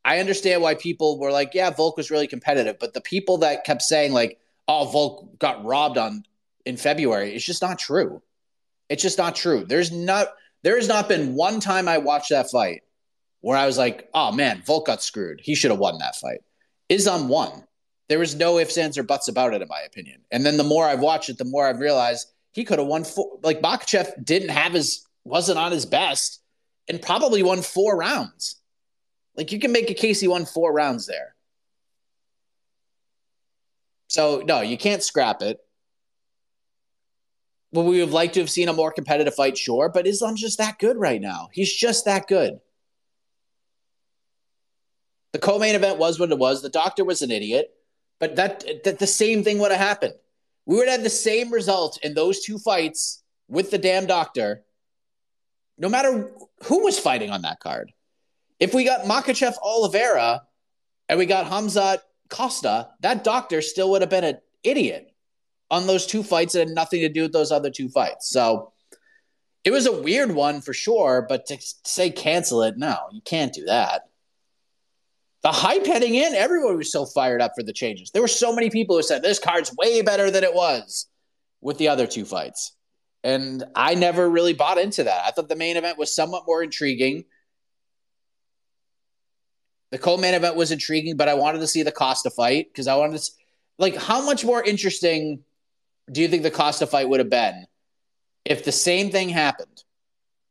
I 0.04 0.18
understand 0.18 0.60
why 0.60 0.74
people 0.74 1.18
were 1.18 1.32
like, 1.32 1.54
yeah, 1.54 1.70
Volk 1.70 1.96
was 1.96 2.10
really 2.10 2.26
competitive. 2.26 2.78
But 2.78 2.92
the 2.92 3.00
people 3.00 3.38
that 3.38 3.64
kept 3.64 3.80
saying, 3.80 4.12
like, 4.12 4.38
oh, 4.68 4.84
Volk 4.84 5.38
got 5.38 5.64
robbed 5.64 5.96
on 5.96 6.24
in 6.66 6.76
February, 6.76 7.34
it's 7.34 7.46
just 7.46 7.62
not 7.62 7.78
true. 7.78 8.20
It's 8.90 9.02
just 9.02 9.16
not 9.16 9.34
true. 9.34 9.64
There's 9.64 9.90
not 9.90 10.28
there 10.66 10.74
has 10.74 10.88
not 10.88 11.08
been 11.08 11.36
one 11.36 11.60
time 11.60 11.86
I 11.86 11.98
watched 11.98 12.30
that 12.30 12.50
fight 12.50 12.82
where 13.40 13.56
I 13.56 13.66
was 13.66 13.78
like, 13.78 14.08
oh 14.12 14.32
man, 14.32 14.64
Volk 14.66 14.86
got 14.86 15.00
screwed. 15.00 15.40
He 15.40 15.54
should 15.54 15.70
have 15.70 15.78
won 15.78 15.98
that 15.98 16.16
fight. 16.16 16.40
Islam 16.88 17.28
won. 17.28 17.62
There 18.08 18.18
was 18.18 18.34
no 18.34 18.58
ifs, 18.58 18.76
ands, 18.76 18.98
or 18.98 19.04
buts 19.04 19.28
about 19.28 19.54
it, 19.54 19.62
in 19.62 19.68
my 19.68 19.82
opinion. 19.82 20.22
And 20.32 20.44
then 20.44 20.56
the 20.56 20.64
more 20.64 20.84
I've 20.84 20.98
watched 20.98 21.28
it, 21.28 21.38
the 21.38 21.44
more 21.44 21.68
I've 21.68 21.78
realized 21.78 22.32
he 22.50 22.64
could 22.64 22.80
have 22.80 22.88
won 22.88 23.04
four. 23.04 23.38
Like 23.44 23.62
Makhachev 23.62 24.24
didn't 24.24 24.48
have 24.48 24.72
his, 24.72 25.06
wasn't 25.22 25.58
on 25.60 25.70
his 25.70 25.86
best, 25.86 26.42
and 26.88 27.00
probably 27.00 27.44
won 27.44 27.62
four 27.62 27.96
rounds. 27.96 28.56
Like 29.36 29.52
you 29.52 29.60
can 29.60 29.70
make 29.70 29.88
a 29.88 29.94
case 29.94 30.18
he 30.18 30.26
won 30.26 30.46
four 30.46 30.72
rounds 30.72 31.06
there. 31.06 31.36
So 34.08 34.42
no, 34.44 34.62
you 34.62 34.76
can't 34.76 35.04
scrap 35.04 35.42
it. 35.42 35.60
Would 37.76 37.82
we 37.82 37.90
would 37.98 38.00
have 38.00 38.12
liked 38.12 38.34
to 38.34 38.40
have 38.40 38.50
seen 38.50 38.68
a 38.68 38.72
more 38.72 38.90
competitive 38.90 39.34
fight? 39.34 39.58
Sure, 39.58 39.88
but 39.88 40.06
Islam's 40.06 40.40
just 40.40 40.58
that 40.58 40.78
good 40.78 40.96
right 40.96 41.20
now. 41.20 41.48
He's 41.52 41.72
just 41.72 42.06
that 42.06 42.26
good. 42.26 42.58
The 45.32 45.38
co-main 45.38 45.74
event 45.74 45.98
was 45.98 46.18
what 46.18 46.30
it 46.30 46.38
was. 46.38 46.62
The 46.62 46.70
doctor 46.70 47.04
was 47.04 47.20
an 47.20 47.30
idiot, 47.30 47.70
but 48.18 48.36
that, 48.36 48.64
that 48.84 48.98
the 48.98 49.06
same 49.06 49.44
thing 49.44 49.58
would 49.58 49.70
have 49.70 49.80
happened. 49.80 50.14
We 50.64 50.76
would 50.76 50.88
have 50.88 51.02
the 51.02 51.10
same 51.10 51.52
result 51.52 51.98
in 52.02 52.14
those 52.14 52.40
two 52.40 52.58
fights 52.58 53.22
with 53.46 53.70
the 53.70 53.78
damn 53.78 54.06
doctor, 54.06 54.64
no 55.76 55.88
matter 55.88 56.30
who 56.64 56.82
was 56.82 56.98
fighting 56.98 57.30
on 57.30 57.42
that 57.42 57.60
card. 57.60 57.92
If 58.58 58.72
we 58.72 58.84
got 58.84 59.02
Makhachev 59.02 59.54
Oliveira 59.62 60.42
and 61.08 61.18
we 61.18 61.26
got 61.26 61.46
Hamzat 61.46 61.98
Costa, 62.30 62.88
that 63.00 63.22
doctor 63.22 63.60
still 63.60 63.90
would 63.90 64.00
have 64.00 64.10
been 64.10 64.24
an 64.24 64.38
idiot 64.64 65.12
on 65.70 65.86
those 65.86 66.06
two 66.06 66.22
fights 66.22 66.52
that 66.52 66.68
had 66.68 66.68
nothing 66.68 67.00
to 67.00 67.08
do 67.08 67.22
with 67.22 67.32
those 67.32 67.52
other 67.52 67.70
two 67.70 67.88
fights. 67.88 68.30
So 68.30 68.72
it 69.64 69.70
was 69.70 69.86
a 69.86 70.00
weird 70.00 70.32
one 70.32 70.60
for 70.60 70.72
sure, 70.72 71.26
but 71.28 71.46
to 71.46 71.58
say 71.84 72.10
cancel 72.10 72.62
it, 72.62 72.76
no, 72.76 72.96
you 73.12 73.20
can't 73.22 73.52
do 73.52 73.64
that 73.64 74.02
the 75.46 75.52
hype 75.52 75.86
heading 75.86 76.16
in, 76.16 76.34
everyone 76.34 76.76
was 76.76 76.90
so 76.90 77.06
fired 77.06 77.40
up 77.40 77.52
for 77.54 77.62
the 77.62 77.72
changes. 77.72 78.10
There 78.10 78.20
were 78.20 78.26
so 78.26 78.52
many 78.52 78.68
people 78.68 78.96
who 78.96 79.02
said 79.04 79.22
this 79.22 79.38
card's 79.38 79.72
way 79.76 80.02
better 80.02 80.28
than 80.28 80.42
it 80.42 80.52
was 80.52 81.06
with 81.60 81.78
the 81.78 81.86
other 81.86 82.08
two 82.08 82.24
fights. 82.24 82.72
And 83.22 83.62
I 83.76 83.94
never 83.94 84.28
really 84.28 84.54
bought 84.54 84.76
into 84.76 85.04
that. 85.04 85.22
I 85.24 85.30
thought 85.30 85.48
the 85.48 85.54
main 85.54 85.76
event 85.76 85.98
was 85.98 86.12
somewhat 86.12 86.42
more 86.48 86.64
intriguing. 86.64 87.26
The 89.92 89.98
co-main 89.98 90.34
event 90.34 90.56
was 90.56 90.72
intriguing, 90.72 91.16
but 91.16 91.28
I 91.28 91.34
wanted 91.34 91.60
to 91.60 91.68
see 91.68 91.84
the 91.84 91.92
Costa 91.92 92.30
fight 92.30 92.66
because 92.66 92.88
I 92.88 92.96
wanted 92.96 93.20
to 93.20 93.30
like 93.78 93.94
how 93.94 94.26
much 94.26 94.44
more 94.44 94.64
interesting 94.64 95.44
do 96.10 96.20
you 96.20 96.28
think 96.28 96.42
the 96.42 96.50
Costa 96.50 96.86
fight 96.86 97.08
would 97.08 97.20
have 97.20 97.30
been 97.30 97.66
if 98.44 98.64
the 98.64 98.72
same 98.72 99.10
thing 99.10 99.28
happened? 99.28 99.84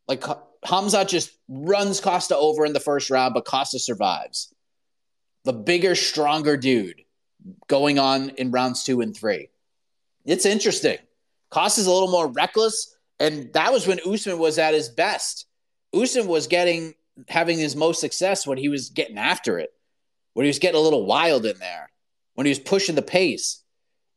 Like 0.08 0.24
Hamza 0.64 1.06
just 1.06 1.32
runs 1.48 2.00
Costa 2.00 2.36
over 2.36 2.66
in 2.66 2.74
the 2.74 2.80
first 2.80 3.10
round, 3.10 3.34
but 3.34 3.46
Costa 3.46 3.80
survives 3.80 4.54
the 5.44 5.54
bigger, 5.54 5.96
stronger 5.96 6.58
dude 6.58 7.02
going 7.68 8.00
on 8.00 8.30
in 8.30 8.52
rounds 8.52 8.84
two 8.84 9.02
and 9.02 9.16
three. 9.16 9.50
It's 10.26 10.46
interesting. 10.46 10.98
Costa's 11.52 11.86
a 11.86 11.92
little 11.92 12.12
more 12.12 12.28
reckless, 12.28 12.98
and 13.20 13.54
that 13.54 13.72
was 13.72 13.88
when 13.88 14.00
Usman 14.06 14.40
was 14.40 14.58
at 14.58 14.74
his 14.74 14.90
best. 14.90 15.46
Usman 15.94 16.28
was 16.28 16.48
getting 16.48 16.96
having 17.30 17.58
his 17.58 17.76
most 17.76 18.02
success 18.02 18.46
when 18.46 18.58
he 18.58 18.68
was 18.68 18.90
getting 18.90 19.18
after 19.18 19.58
it, 19.58 19.72
when 20.34 20.44
he 20.44 20.50
was 20.50 20.60
getting 20.60 20.80
a 20.80 20.84
little 20.84 21.06
wild 21.06 21.46
in 21.46 21.58
there, 21.60 21.90
when 22.34 22.46
he 22.46 22.50
was 22.50 22.60
pushing 22.60 22.96
the 22.96 23.02
pace. 23.02 23.62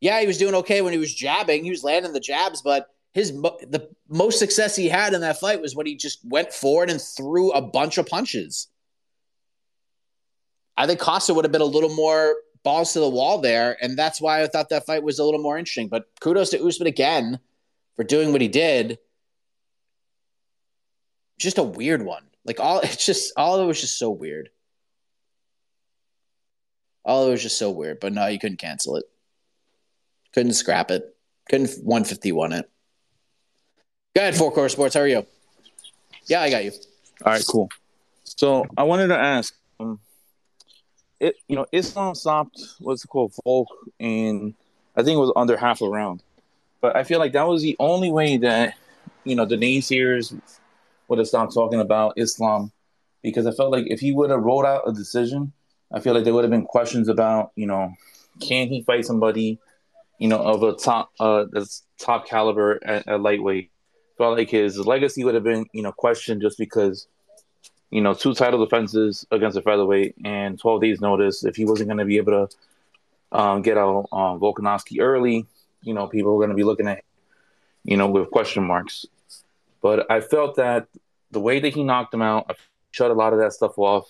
Yeah, 0.01 0.21
he 0.21 0.27
was 0.27 0.39
doing 0.39 0.55
okay 0.57 0.81
when 0.81 0.93
he 0.93 0.99
was 0.99 1.13
jabbing. 1.13 1.65
He 1.65 1.71
was 1.71 1.83
landing 1.83 2.13
the 2.13 2.21
jabs, 2.21 2.63
but 2.63 2.89
his 3.13 3.33
the 3.33 3.89
most 4.09 4.39
success 4.39 4.77
he 4.77 4.89
had 4.89 5.13
in 5.15 5.23
that 5.23 5.41
fight 5.41 5.61
was 5.61 5.75
when 5.75 5.87
he 5.87 5.97
just 5.97 6.21
went 6.25 6.53
forward 6.53 6.91
and 6.91 7.01
threw 7.01 7.51
a 7.53 7.63
bunch 7.63 7.99
of 7.99 8.07
punches. 8.07 8.69
I 10.77 10.87
think 10.87 11.01
Costa 11.01 11.35
would 11.35 11.45
have 11.45 11.53
been 11.53 11.61
a 11.61 11.65
little 11.65 11.95
more 11.95 12.37
balls 12.63 12.93
to 12.93 13.01
the 13.01 13.09
wall 13.09 13.41
there, 13.41 13.77
and 13.83 13.99
that's 13.99 14.21
why 14.21 14.43
I 14.43 14.47
thought 14.47 14.69
that 14.69 14.87
fight 14.87 15.03
was 15.03 15.19
a 15.19 15.25
little 15.25 15.41
more 15.41 15.59
interesting. 15.59 15.89
But 15.89 16.05
kudos 16.21 16.51
to 16.51 16.65
Usman 16.65 16.87
again 16.87 17.41
for 17.97 18.05
doing 18.05 18.31
what 18.31 18.41
he 18.41 18.49
did. 18.49 18.99
Just 21.39 21.59
a 21.59 21.63
weird 21.65 22.05
one. 22.05 22.25
Like 22.45 22.61
all 22.61 22.81
it's 22.85 23.05
just 23.05 23.33
all 23.37 23.57
of 23.57 23.65
it 23.65 23.67
was 23.67 23.81
just 23.81 23.99
so 23.99 24.11
weird. 24.11 24.51
All 27.05 27.23
of 27.23 27.29
it 27.29 27.33
was 27.33 27.43
just 27.43 27.59
so 27.59 27.71
weird. 27.71 28.01
But 28.01 28.13
no, 28.13 28.27
you 28.27 28.39
couldn't 28.39 28.59
cancel 28.59 28.97
it. 28.97 29.05
Couldn't 30.35 30.53
scrap 30.53 30.91
it. 30.91 31.17
Couldn't 31.49 31.71
151 31.83 32.53
it. 32.53 32.71
Go 34.15 34.23
ahead, 34.23 34.37
Four 34.37 34.53
Core 34.53 34.69
Sports. 34.69 34.95
How 34.95 35.01
are 35.01 35.09
you? 35.09 35.27
Yeah, 36.27 36.43
I 36.43 36.51
got 36.51 36.65
you. 36.65 36.73
All 37.25 37.33
right, 37.33 37.45
cool. 37.49 37.69
So 38.25 38.67
I 38.77 38.83
wanted 38.85 39.09
to 39.09 39.19
ask, 39.19 39.55
um, 39.81 40.01
it 41.21 41.37
you 41.49 41.57
know 41.57 41.67
Islam 41.73 42.15
stopped 42.15 42.61
what's 42.79 43.05
it 43.05 43.09
called 43.09 43.33
Volk 43.45 43.69
and 43.99 44.55
I 44.97 45.03
think 45.03 45.17
it 45.17 45.21
was 45.21 45.33
under 45.37 45.57
half 45.57 45.81
a 45.81 45.89
round, 45.89 46.23
but 46.81 46.97
I 46.97 47.05
feel 47.05 47.19
like 47.19 47.33
that 47.33 47.47
was 47.47 47.63
the 47.63 47.77
only 47.79 48.11
way 48.11 48.37
that 48.39 48.75
you 49.25 49.35
know 49.35 49.45
the 49.45 49.57
naysayers 49.57 50.39
would 51.09 51.19
have 51.19 51.29
stopped 51.29 51.55
talking 51.55 51.81
about 51.81 52.15
Islam 52.17 52.73
because 53.23 53.47
I 53.47 53.53
felt 53.53 53.73
like 53.73 53.87
if 53.89 54.01
he 54.01 54.13
would 54.13 54.31
have 54.31 54.43
rolled 54.43 54.65
out 54.65 54.89
a 54.89 54.93
decision, 54.93 55.53
I 55.93 56.01
feel 56.01 56.15
like 56.15 56.25
there 56.25 56.35
would 56.35 56.45
have 56.45 56.51
been 56.51 56.65
questions 56.65 57.09
about 57.09 57.53
you 57.57 57.67
know 57.67 57.93
can 58.41 58.69
he 58.69 58.83
fight 58.83 59.05
somebody, 59.05 59.59
you 60.19 60.29
know, 60.29 60.39
of 60.39 60.63
a 60.63 60.75
top 60.75 61.11
uh 61.21 61.47
top 61.99 62.27
caliber 62.27 62.79
at, 62.85 63.07
at 63.09 63.21
lightweight. 63.21 63.71
Felt 64.17 64.37
like 64.37 64.51
his 64.51 64.79
legacy 64.79 65.25
would 65.25 65.35
have 65.35 65.45
been, 65.45 65.67
you 65.73 65.83
know, 65.83 65.93
questioned 65.93 66.43
just 66.43 66.59
because, 66.59 67.07
you 67.91 68.01
know, 68.01 68.15
two 68.15 68.35
title 68.35 68.65
defenses 68.65 69.25
against 69.31 69.57
a 69.57 69.63
featherweight 69.63 70.17
and 70.25 70.59
12 70.59 70.81
days 70.81 71.01
notice. 71.01 71.45
If 71.45 71.55
he 71.55 71.65
wasn't 71.65 71.89
going 71.89 71.99
to 71.99 72.05
be 72.05 72.17
able 72.17 72.49
to 73.33 73.39
um, 73.39 73.63
get 73.63 73.79
out 73.79 74.09
um, 74.11 74.41
Volkanovski 74.41 75.01
early, 75.01 75.47
you 75.83 75.95
know, 75.95 76.09
people 76.09 76.33
were 76.33 76.41
going 76.41 76.51
to 76.51 76.57
be 76.57 76.65
looking 76.65 76.89
at, 76.89 77.05
you 77.85 77.97
know, 77.97 78.09
with 78.09 78.31
question 78.31 78.65
marks. 78.65 79.07
But 79.81 80.11
I 80.11 80.21
felt 80.21 80.57
that 80.57 80.89
the 81.31 81.41
way 81.41 81.61
that 81.61 81.75
he 81.75 81.85
knocked 81.85 82.13
him 82.13 82.23
out, 82.23 82.47
I 82.51 82.55
shut 82.91 83.13
a 83.13 83.15
lot 83.15 83.33
of 83.33 83.39
that 83.39 83.53
stuff 83.53 83.79
off. 83.79 84.09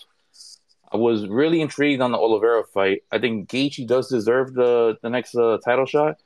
I 0.90 0.96
was 0.96 1.27
really 1.27 1.61
intrigued 1.61 2.01
on 2.01 2.12
the 2.12 2.18
Oliveira 2.18 2.64
fight. 2.64 3.03
I 3.12 3.18
think 3.18 3.48
Gaethje 3.48 3.87
does 3.87 4.09
deserve 4.09 4.55
the 4.55 4.96
the 5.03 5.11
next 5.11 5.35
uh, 5.35 5.59
title 5.64 5.87
shot. 5.87 6.16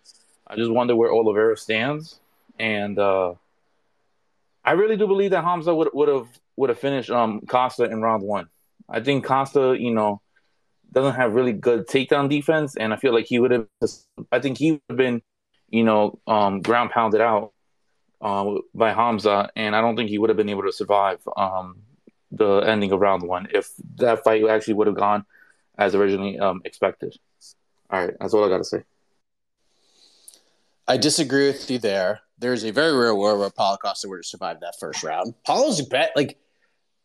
I 0.47 0.57
just 0.57 0.71
wonder 0.71 0.95
where 0.95 1.11
Oliveira 1.11 1.57
stands, 1.57 2.21
and 2.59 2.99
uh, 2.99 3.35
I 4.65 4.73
really 4.73 4.97
do 4.97 5.07
believe 5.07 5.33
that 5.33 5.45
Hamza 5.45 5.75
would 5.75 5.89
would 5.93 6.09
have 6.09 6.29
would 6.57 6.69
have 6.69 6.79
finished 6.79 7.11
um, 7.11 7.41
Costa 7.49 7.85
in 7.85 8.01
round 8.03 8.23
one. 8.23 8.49
I 8.89 9.01
think 9.01 9.25
Costa, 9.25 9.77
you 9.79 9.93
know, 9.93 10.21
doesn't 10.93 11.15
have 11.15 11.35
really 11.35 11.53
good 11.53 11.89
takedown 11.89 12.29
defense, 12.29 12.77
and 12.77 12.93
I 12.93 12.97
feel 12.97 13.13
like 13.13 13.27
he 13.27 13.39
would 13.39 13.51
have. 13.51 13.67
I 14.31 14.39
think 14.39 14.59
he 14.59 14.73
would 14.73 14.83
have 14.91 14.97
been, 14.99 15.23
you 15.71 15.83
know, 15.83 16.21
um, 16.27 16.61
ground 16.61 16.91
pounded 16.91 17.21
out 17.21 17.53
uh, 18.21 18.59
by 18.75 18.93
Hamza, 18.93 19.51
and 19.57 19.75
I 19.75 19.81
don't 19.81 19.97
think 19.97 20.11
he 20.11 20.19
would 20.19 20.31
have 20.31 20.37
been 20.37 20.51
able 20.51 20.65
to 20.65 20.73
survive 20.73 21.19
um, 21.37 21.79
the 22.33 22.59
ending 22.61 22.93
of 22.93 23.01
round 23.01 23.23
one 23.23 23.49
if 23.53 23.71
that 23.97 24.25
fight 24.25 24.45
actually 24.49 24.75
would 24.75 24.87
have 24.87 24.97
gone 24.97 25.25
as 25.79 25.95
originally 25.95 26.39
um, 26.39 26.63
expected. 26.65 27.17
All 27.91 28.05
right, 28.05 28.15
that's 28.19 28.35
all 28.35 28.45
I 28.45 28.49
got 28.49 28.59
to 28.59 28.65
say. 28.65 28.83
I 30.89 30.97
disagree 30.97 31.47
with 31.47 31.71
you 31.71 31.79
there. 31.79 32.21
There's 32.39 32.65
a 32.65 32.73
very 32.73 32.97
rare 32.97 33.15
world 33.15 33.39
where 33.39 33.51
Paulo 33.51 33.77
Costa 33.77 34.09
would 34.09 34.19
have 34.19 34.25
survived 34.25 34.63
that 34.63 34.75
first 34.81 35.05
round. 35.05 35.35
Paulo's 35.47 35.81
bet 35.83 36.13
like 36.17 36.39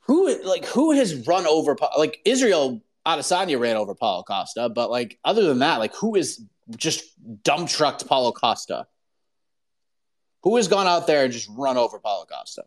who 0.01 0.43
like 0.43 0.65
who 0.65 0.91
has 0.91 1.27
run 1.27 1.45
over 1.45 1.75
like 1.97 2.19
Israel 2.25 2.81
Adesanya 3.05 3.59
ran 3.59 3.75
over 3.75 3.93
Paulo 3.93 4.23
Costa, 4.23 4.69
but 4.69 4.89
like 4.89 5.19
other 5.23 5.43
than 5.43 5.59
that, 5.59 5.77
like 5.77 5.93
who 5.93 6.15
is 6.15 6.43
just 6.75 7.03
dump 7.43 7.69
trucked 7.69 8.07
Paulo 8.07 8.31
Costa? 8.31 8.87
Who 10.43 10.55
has 10.55 10.67
gone 10.67 10.87
out 10.87 11.07
there 11.07 11.23
and 11.23 11.33
just 11.33 11.49
run 11.55 11.77
over 11.77 11.99
Paulo 11.99 12.25
Costa? 12.25 12.63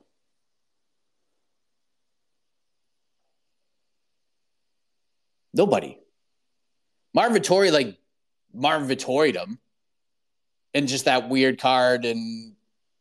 Nobody. 5.52 5.98
Marvin 7.14 7.42
Vettori, 7.42 7.72
like 7.72 7.98
Marvin 8.54 8.88
Vettori'd 8.88 9.36
him 9.36 9.58
And 10.74 10.86
just 10.86 11.06
that 11.06 11.28
weird 11.28 11.60
card 11.60 12.04
in 12.04 12.54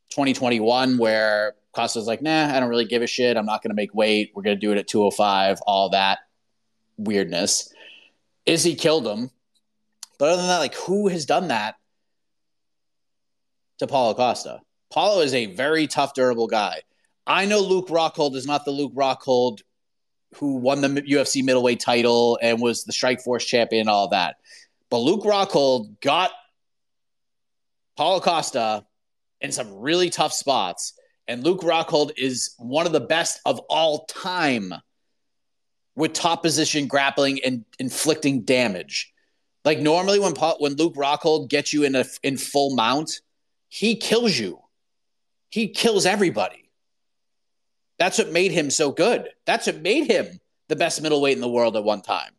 2021 0.10 0.98
where 0.98 1.56
Costa's 1.74 2.08
like, 2.08 2.22
nah, 2.22 2.54
I 2.54 2.60
don't 2.60 2.70
really 2.70 2.86
give 2.86 3.02
a 3.02 3.08
shit. 3.08 3.38
I'm 3.38 3.46
not 3.46 3.62
going 3.62 3.70
to 3.70 3.76
make 3.76 3.94
weight. 3.94 4.32
We're 4.34 4.44
going 4.44 4.58
to 4.58 4.60
do 4.60 4.72
it 4.72 4.78
at 4.78 4.88
205, 4.88 5.62
all 5.68 5.90
that 5.90 6.20
weirdness. 6.98 7.72
Izzy 8.46 8.76
killed 8.76 9.08
him. 9.08 9.30
But 10.18 10.30
other 10.30 10.42
than 10.42 10.48
that, 10.48 10.58
like, 10.58 10.76
who 10.76 11.08
has 11.08 11.26
done 11.26 11.50
that 11.50 11.76
to 13.78 13.88
Paulo 13.88 14.14
Costa? 14.16 14.62
Paulo 14.92 15.22
is 15.22 15.34
a 15.34 15.46
very 15.46 15.88
tough, 15.88 16.14
durable 16.14 16.48
guy. 16.48 16.82
I 17.28 17.46
know 17.46 17.60
Luke 17.60 17.90
Rockhold 17.90 18.36
is 18.36 18.48
not 18.48 18.66
the 18.66 18.72
Luke 18.72 18.94
Rockhold 18.96 19.62
who 20.36 20.58
won 20.58 20.82
the 20.82 20.90
UFC 20.90 21.44
middleweight 21.44 21.80
title 21.80 22.38
and 22.42 22.62
was 22.62 22.84
the 22.84 22.94
Strikeforce 22.94 23.46
champion 23.46 23.82
and 23.82 23.90
all 23.90 24.10
that. 24.10 24.38
But 24.90 25.00
Luke 25.00 25.24
Rockhold 25.24 26.00
got 26.02 26.32
Paulo 27.98 28.20
Costa 28.20 28.86
in 29.42 29.52
some 29.52 29.74
really 29.80 30.10
tough 30.10 30.34
spots. 30.34 30.94
And 31.28 31.44
Luke 31.44 31.62
Rockhold 31.62 32.12
is 32.18 32.56
one 32.58 32.86
of 32.86 32.92
the 32.92 33.00
best 33.00 33.40
of 33.46 33.60
all 33.70 34.06
time 34.06 34.74
with 35.96 36.14
top 36.14 36.42
position 36.42 36.88
grappling 36.88 37.40
and 37.44 37.66
inflicting 37.78 38.44
damage. 38.44 39.12
Like 39.66 39.80
normally 39.80 40.20
when 40.20 40.34
when 40.60 40.76
Luke 40.76 40.96
Rockhold 40.96 41.50
gets 41.50 41.74
you 41.74 41.84
in 41.84 41.96
a 41.96 42.06
in 42.24 42.38
full 42.38 42.76
mount, 42.76 43.22
he 43.68 43.96
kills 43.96 44.38
you. 44.38 44.60
He 45.50 45.68
kills 45.68 46.06
everybody. 46.06 46.69
That's 48.00 48.18
what 48.18 48.32
made 48.32 48.52
him 48.52 48.72
so 48.72 48.92
good. 48.92 49.30
That's 49.46 49.68
what 49.68 49.82
made 49.82 50.08
him 50.08 50.40
the 50.70 50.76
best 50.76 51.02
middleweight 51.02 51.36
in 51.36 51.42
the 51.42 51.50
world 51.50 51.76
at 51.76 51.84
one 51.84 52.02
time. 52.02 52.32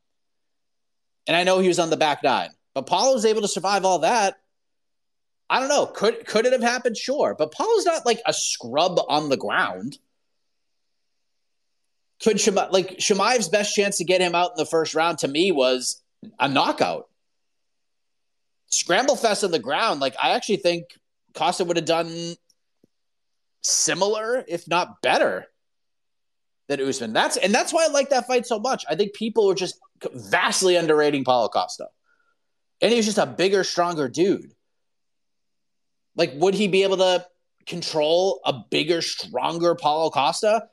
And 1.26 1.36
I 1.36 1.44
know 1.44 1.58
he 1.58 1.68
was 1.68 1.78
on 1.78 1.90
the 1.90 1.96
back 1.96 2.22
nine, 2.24 2.50
but 2.74 2.86
Paulo 2.86 3.14
was 3.14 3.26
able 3.26 3.42
to 3.42 3.48
survive 3.48 3.84
all 3.84 4.00
that. 4.00 4.40
I 5.50 5.60
don't 5.60 5.68
know. 5.68 5.86
Could 5.86 6.26
could 6.26 6.46
it 6.46 6.52
have 6.52 6.62
happened? 6.62 6.96
Sure, 6.96 7.34
but 7.36 7.52
Paulo's 7.52 7.84
not 7.84 8.06
like 8.06 8.22
a 8.24 8.32
scrub 8.32 8.98
on 9.08 9.28
the 9.28 9.36
ground. 9.36 9.98
Could 12.22 12.40
Shima, 12.40 12.68
like 12.70 12.98
Chimaev's 12.98 13.48
best 13.48 13.74
chance 13.74 13.98
to 13.98 14.04
get 14.04 14.20
him 14.20 14.34
out 14.34 14.52
in 14.52 14.56
the 14.56 14.66
first 14.66 14.94
round 14.94 15.18
to 15.18 15.28
me 15.28 15.52
was 15.52 16.02
a 16.38 16.48
knockout. 16.48 17.08
Scramble 18.68 19.16
fest 19.16 19.42
on 19.42 19.50
the 19.50 19.58
ground. 19.58 20.00
Like 20.00 20.14
I 20.22 20.30
actually 20.30 20.58
think 20.58 20.84
Costa 21.34 21.64
would 21.64 21.76
have 21.76 21.86
done 21.86 22.36
similar, 23.62 24.44
if 24.46 24.68
not 24.68 25.02
better, 25.02 25.46
than 26.70 26.80
Usman. 26.80 27.12
That's 27.12 27.36
and 27.36 27.52
that's 27.52 27.72
why 27.72 27.84
I 27.84 27.88
like 27.88 28.10
that 28.10 28.28
fight 28.28 28.46
so 28.46 28.58
much. 28.58 28.84
I 28.88 28.94
think 28.94 29.12
people 29.12 29.50
are 29.50 29.54
just 29.54 29.78
vastly 30.14 30.76
underrating 30.76 31.24
Paulo 31.24 31.48
Costa, 31.48 31.88
and 32.80 32.92
he's 32.92 33.06
just 33.06 33.18
a 33.18 33.26
bigger, 33.26 33.64
stronger 33.64 34.08
dude. 34.08 34.54
Like, 36.14 36.32
would 36.36 36.54
he 36.54 36.68
be 36.68 36.84
able 36.84 36.98
to 36.98 37.26
control 37.66 38.40
a 38.46 38.54
bigger, 38.70 39.02
stronger 39.02 39.74
Paulo 39.74 40.10
Costa? 40.10 40.68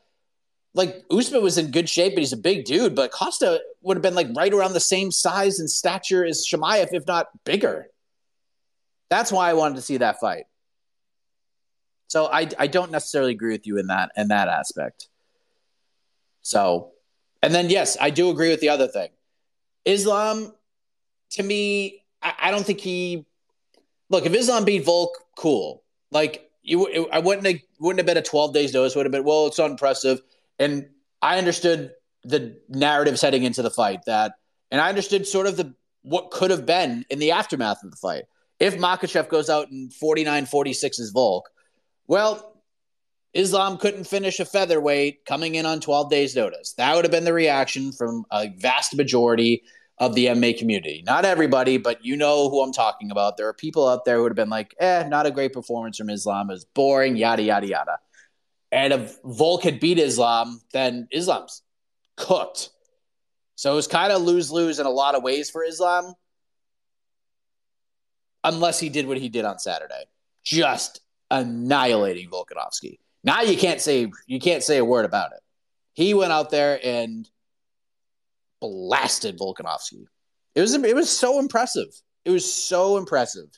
Like 0.76 1.04
Usman 1.10 1.42
was 1.42 1.58
in 1.58 1.72
good 1.72 1.90
shape, 1.90 2.14
but 2.14 2.20
he's 2.20 2.34
a 2.34 2.38
big 2.38 2.66
dude. 2.66 2.96
But 2.96 3.12
Costa 3.12 3.60
would 3.82 3.98
have 3.98 4.04
been 4.04 4.14
like 4.14 4.28
right 4.36 4.54
around 4.54 4.74
the 4.74 4.80
same 4.80 5.12
size 5.12 5.60
and 5.60 5.68
stature 5.68 6.24
as 6.24 6.46
Chimaev, 6.48 6.90
if 6.92 7.08
not 7.08 7.28
bigger. 7.44 7.88
That's 9.10 9.32
why 9.32 9.50
I 9.50 9.54
wanted 9.54 9.78
to 9.78 9.82
see 9.82 9.98
that 9.98 10.20
fight. 10.20 10.44
So 12.08 12.28
I 12.28 12.48
I 12.60 12.68
don't 12.68 12.92
necessarily 12.92 13.32
agree 13.32 13.54
with 13.54 13.66
you 13.66 13.80
in 13.80 13.88
that 13.88 14.12
in 14.16 14.28
that 14.28 14.48
aspect. 14.48 15.08
So, 16.48 16.92
and 17.44 17.54
then 17.54 17.70
yes, 17.70 17.98
I 18.00 18.10
do 18.10 18.30
agree 18.30 18.48
with 18.48 18.62
the 18.62 18.70
other 18.70 18.88
thing. 18.88 19.10
Islam, 19.84 20.54
to 21.32 21.44
me, 21.44 22.06
I, 22.24 22.34
I 22.44 22.52
don't 22.52 22.66
think 22.66 22.80
he. 22.80 23.26
Look, 24.10 24.26
if 24.26 24.34
Islam 24.34 24.64
beat 24.64 24.86
Volk, 24.86 25.12
cool. 25.36 25.84
Like 26.10 26.50
you, 26.64 26.88
it, 26.88 27.10
I 27.12 27.20
wouldn't 27.20 27.46
have, 27.46 27.58
wouldn't 27.82 28.00
have 28.00 28.06
been 28.06 28.16
a 28.16 28.22
twelve 28.26 28.54
days 28.54 28.74
notice. 28.74 28.96
Would 28.96 29.06
have 29.06 29.12
been 29.12 29.26
well, 29.26 29.48
it's 29.48 29.60
unimpressive, 29.60 30.22
and 30.58 30.88
I 31.22 31.38
understood 31.38 31.92
the 32.24 32.58
narratives 32.70 33.22
heading 33.22 33.44
into 33.44 33.62
the 33.62 33.70
fight 33.70 34.06
that, 34.06 34.36
and 34.72 34.80
I 34.80 34.88
understood 34.88 35.28
sort 35.28 35.48
of 35.48 35.58
the 35.58 35.76
what 36.04 36.32
could 36.32 36.50
have 36.50 36.66
been 36.66 37.04
in 37.10 37.20
the 37.20 37.32
aftermath 37.32 37.84
of 37.84 37.92
the 37.92 37.98
fight. 37.98 38.24
If 38.58 38.78
Makhachev 38.78 39.28
goes 39.28 39.50
out 39.50 39.70
in 39.70 39.90
49 39.90 40.46
46 40.46 41.00
as 41.02 41.10
Volk, 41.10 41.50
well, 42.08 42.57
Islam 43.34 43.78
couldn't 43.78 44.06
finish 44.06 44.40
a 44.40 44.46
featherweight 44.46 45.26
coming 45.26 45.56
in 45.56 45.66
on 45.66 45.80
12 45.80 46.10
days' 46.10 46.36
notice. 46.36 46.74
That 46.74 46.96
would 46.96 47.06
have 47.06 47.12
been 47.12 47.26
the 47.26 47.34
reaction 47.34 47.92
from 47.92 48.26
a 48.32 48.50
vast 48.58 48.96
majority 48.96 49.63
of 50.00 50.13
the 50.16 50.28
MMA 50.28 50.58
community. 50.58 51.04
Not 51.06 51.26
everybody, 51.26 51.78
but 51.78 52.06
you 52.06 52.16
know 52.16 52.50
who 52.50 52.62
I'm 52.62 52.72
talking 52.72 53.12
about. 53.12 53.38
There 53.38 53.48
are 53.48 53.54
people 53.54 53.88
out 53.88 54.06
there 54.06 54.18
who 54.18 54.24
would 54.24 54.32
have 54.32 54.36
been 54.38 54.50
like, 54.50 54.76
eh, 54.80 55.04
not 55.08 55.26
a 55.26 55.32
great 55.32 55.54
performance 55.54 55.98
from 55.98 56.10
Islam. 56.10 56.50
It 56.50 56.54
was 56.54 56.66
boring, 56.66 57.16
yada, 57.16 57.42
yada, 57.42 57.68
yada. 57.68 58.00
And 58.72 58.94
if 58.94 59.18
Volk 59.24 59.63
had 59.63 59.80
beat 59.80 59.98
Islam, 59.98 60.62
then 60.72 61.08
Islam's 61.12 61.63
cooked. 62.16 62.70
So 63.56 63.72
it 63.72 63.76
was 63.76 63.88
kind 63.88 64.12
of 64.12 64.22
lose 64.22 64.52
lose 64.52 64.80
in 64.80 64.86
a 64.86 64.92
lot 64.92 65.16
of 65.16 65.24
ways 65.24 65.50
for 65.50 65.63
Islam, 65.63 66.13
unless 68.44 68.80
he 68.80 68.90
did 68.90 69.08
what 69.08 69.18
he 69.18 69.30
did 69.30 69.46
on 69.46 69.58
Saturday. 69.58 70.04
Just 70.44 71.01
annihilating 71.32 72.30
Volkanovski. 72.30 72.99
Now 73.28 73.41
you 73.41 73.57
can't 73.57 73.82
say 73.82 74.09
you 74.25 74.39
can't 74.39 74.63
say 74.63 74.78
a 74.78 74.86
word 74.86 75.03
about 75.03 75.34
it. 75.34 75.41
He 75.91 76.13
went 76.13 76.32
out 76.32 76.49
there 76.49 76.80
and 76.82 77.30
blasted 78.61 79.38
Volkanovski. 79.38 80.05
It 80.55 80.61
was 80.61 80.73
it 80.73 80.95
was 80.95 81.09
so 81.09 81.38
impressive. 81.38 81.89
It 82.23 82.32
was 82.32 82.51
so 82.51 82.95
impressive. 82.95 83.49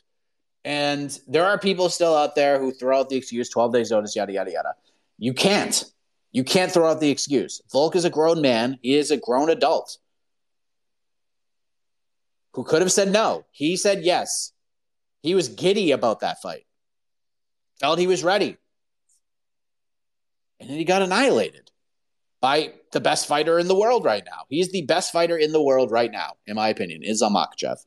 And 0.64 1.16
there 1.28 1.44
are 1.44 1.56
people 1.56 1.88
still 1.88 2.16
out 2.16 2.34
there 2.34 2.58
who 2.58 2.72
throw 2.72 2.98
out 2.98 3.10
the 3.10 3.16
excuse 3.16 3.48
12 3.48 3.72
days 3.72 3.90
notice, 3.92 4.16
yada, 4.16 4.32
yada, 4.32 4.50
yada. 4.50 4.74
You 5.18 5.32
can't. 5.32 5.84
You 6.32 6.42
can't 6.42 6.72
throw 6.72 6.90
out 6.90 6.98
the 6.98 7.10
excuse. 7.10 7.62
Volk 7.70 7.94
is 7.94 8.04
a 8.04 8.10
grown 8.10 8.42
man. 8.42 8.76
He 8.82 8.96
is 8.96 9.12
a 9.12 9.18
grown 9.18 9.50
adult 9.50 9.98
who 12.54 12.64
could 12.64 12.82
have 12.82 12.90
said 12.90 13.12
no. 13.12 13.46
He 13.52 13.76
said 13.76 14.02
yes. 14.02 14.52
He 15.22 15.36
was 15.36 15.48
giddy 15.48 15.92
about 15.92 16.20
that 16.20 16.42
fight 16.42 16.66
felt 17.80 17.98
he 17.98 18.06
was 18.06 18.22
ready. 18.22 18.56
And 20.60 20.68
then 20.68 20.76
he 20.76 20.84
got 20.84 21.02
annihilated 21.02 21.70
by 22.40 22.74
the 22.92 23.00
best 23.00 23.26
fighter 23.26 23.58
in 23.58 23.68
the 23.68 23.74
world 23.74 24.04
right 24.04 24.24
now. 24.24 24.44
He's 24.48 24.70
the 24.70 24.82
best 24.82 25.12
fighter 25.12 25.36
in 25.36 25.52
the 25.52 25.62
world 25.62 25.90
right 25.90 26.10
now, 26.10 26.34
in 26.46 26.54
my 26.56 26.68
opinion, 26.68 27.02
is 27.02 27.22
Makhachev. 27.22 27.78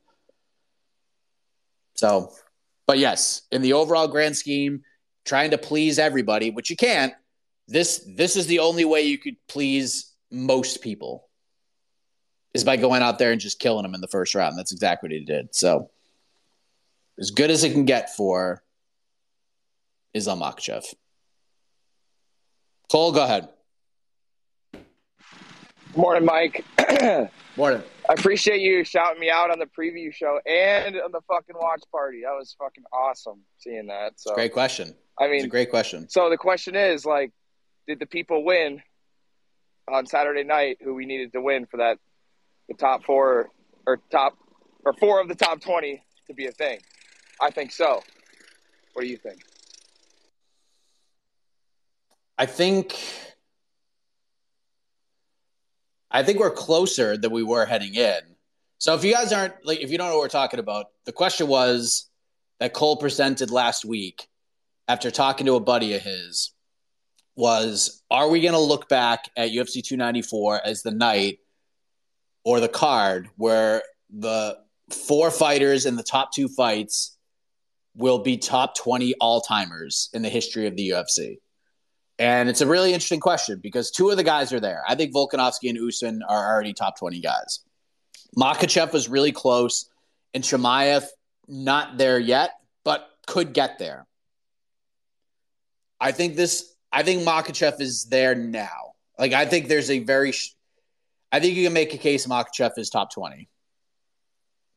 So 1.94 2.32
But 2.86 2.98
yes, 2.98 3.42
in 3.50 3.62
the 3.62 3.72
overall 3.72 4.08
grand 4.08 4.36
scheme, 4.36 4.82
trying 5.24 5.52
to 5.52 5.58
please 5.58 5.98
everybody, 5.98 6.50
which 6.50 6.70
you 6.70 6.76
can't, 6.76 7.14
this 7.66 8.06
this 8.06 8.36
is 8.36 8.46
the 8.46 8.58
only 8.58 8.84
way 8.84 9.02
you 9.02 9.16
could 9.16 9.36
please 9.48 10.12
most 10.30 10.82
people 10.82 11.28
is 12.52 12.64
by 12.64 12.76
going 12.76 13.02
out 13.02 13.18
there 13.18 13.32
and 13.32 13.40
just 13.40 13.58
killing 13.58 13.84
them 13.84 13.94
in 13.94 14.00
the 14.00 14.08
first 14.08 14.34
round. 14.34 14.58
That's 14.58 14.72
exactly 14.72 15.08
what 15.08 15.12
he 15.12 15.24
did. 15.24 15.54
So 15.54 15.90
as 17.18 17.30
good 17.30 17.50
as 17.50 17.64
it 17.64 17.72
can 17.72 17.84
get 17.84 18.14
for 18.14 18.62
Islam 20.12 20.40
Makhachev. 20.40 20.84
Cole, 22.90 23.12
go 23.12 23.24
ahead. 23.24 23.48
Morning, 25.96 26.24
Mike. 26.24 26.64
Morning. 27.56 27.82
I 28.08 28.12
appreciate 28.12 28.60
you 28.60 28.84
shouting 28.84 29.20
me 29.20 29.30
out 29.30 29.50
on 29.50 29.58
the 29.58 29.66
preview 29.66 30.12
show 30.12 30.40
and 30.44 30.96
on 30.96 31.12
the 31.12 31.20
fucking 31.28 31.56
watch 31.58 31.82
party. 31.90 32.22
That 32.22 32.32
was 32.32 32.54
fucking 32.58 32.84
awesome 32.92 33.40
seeing 33.58 33.86
that. 33.86 34.14
So 34.16 34.34
great 34.34 34.52
question. 34.52 34.94
I 35.18 35.26
mean, 35.26 35.36
it's 35.36 35.44
a 35.44 35.48
great 35.48 35.70
question. 35.70 36.08
So 36.08 36.28
the 36.28 36.36
question 36.36 36.74
is, 36.74 37.06
like, 37.06 37.32
did 37.86 38.00
the 38.00 38.06
people 38.06 38.44
win 38.44 38.82
on 39.88 40.06
Saturday 40.06 40.44
night 40.44 40.78
who 40.82 40.94
we 40.94 41.06
needed 41.06 41.32
to 41.32 41.40
win 41.40 41.66
for 41.66 41.78
that 41.78 41.98
the 42.68 42.74
top 42.74 43.04
four 43.04 43.50
or 43.86 44.00
top 44.10 44.36
or 44.84 44.92
four 44.94 45.20
of 45.20 45.28
the 45.28 45.34
top 45.34 45.60
twenty 45.60 46.02
to 46.26 46.34
be 46.34 46.46
a 46.46 46.52
thing? 46.52 46.80
I 47.40 47.50
think 47.50 47.72
so. 47.72 48.02
What 48.92 49.02
do 49.02 49.08
you 49.08 49.16
think? 49.16 49.40
I 52.36 52.46
think 52.46 52.96
I 56.10 56.22
think 56.22 56.38
we're 56.38 56.50
closer 56.50 57.16
than 57.16 57.32
we 57.32 57.42
were 57.42 57.66
heading 57.66 57.94
in. 57.94 58.20
So 58.78 58.94
if 58.94 59.04
you 59.04 59.12
guys 59.12 59.32
aren't 59.32 59.54
like 59.64 59.80
if 59.80 59.90
you 59.90 59.98
don't 59.98 60.08
know 60.08 60.14
what 60.14 60.22
we're 60.22 60.28
talking 60.28 60.60
about, 60.60 60.86
the 61.06 61.12
question 61.12 61.46
was 61.46 62.08
that 62.60 62.72
Cole 62.72 62.96
presented 62.96 63.50
last 63.50 63.84
week 63.84 64.28
after 64.88 65.10
talking 65.10 65.46
to 65.46 65.54
a 65.54 65.60
buddy 65.60 65.94
of 65.94 66.02
his 66.02 66.52
was 67.36 68.02
are 68.10 68.28
we 68.28 68.40
going 68.40 68.54
to 68.54 68.60
look 68.60 68.88
back 68.88 69.28
at 69.36 69.50
UFC 69.50 69.82
294 69.82 70.60
as 70.64 70.82
the 70.82 70.90
night 70.90 71.38
or 72.44 72.60
the 72.60 72.68
card 72.68 73.28
where 73.36 73.82
the 74.10 74.56
four 74.90 75.30
fighters 75.30 75.86
in 75.86 75.96
the 75.96 76.02
top 76.02 76.32
two 76.32 76.48
fights 76.48 77.16
will 77.96 78.18
be 78.18 78.36
top 78.36 78.76
20 78.76 79.14
all-timers 79.20 80.10
in 80.12 80.22
the 80.22 80.28
history 80.28 80.66
of 80.66 80.76
the 80.76 80.90
UFC? 80.90 81.38
And 82.18 82.48
it's 82.48 82.60
a 82.60 82.66
really 82.66 82.92
interesting 82.92 83.20
question 83.20 83.58
because 83.60 83.90
two 83.90 84.10
of 84.10 84.16
the 84.16 84.22
guys 84.22 84.52
are 84.52 84.60
there. 84.60 84.82
I 84.88 84.94
think 84.94 85.12
Volkanovski 85.12 85.68
and 85.68 85.78
Usman 85.78 86.22
are 86.22 86.52
already 86.52 86.72
top 86.72 86.98
20 86.98 87.20
guys. 87.20 87.60
Makhachev 88.36 88.92
was 88.92 89.08
really 89.08 89.32
close, 89.32 89.90
and 90.32 90.42
Chimaev 90.42 91.06
not 91.48 91.98
there 91.98 92.18
yet, 92.18 92.52
but 92.84 93.08
could 93.26 93.52
get 93.52 93.78
there. 93.78 94.06
I 96.00 96.12
think 96.12 96.36
this. 96.36 96.74
I 96.92 97.02
think 97.02 97.22
Makhachev 97.22 97.80
is 97.80 98.04
there 98.04 98.34
now. 98.34 98.94
Like 99.18 99.32
I 99.32 99.46
think 99.46 99.68
there's 99.68 99.90
a 99.90 100.00
very. 100.00 100.32
I 101.32 101.40
think 101.40 101.56
you 101.56 101.64
can 101.64 101.72
make 101.72 101.94
a 101.94 101.98
case 101.98 102.26
Makhachev 102.26 102.72
is 102.76 102.90
top 102.90 103.12
20. 103.12 103.48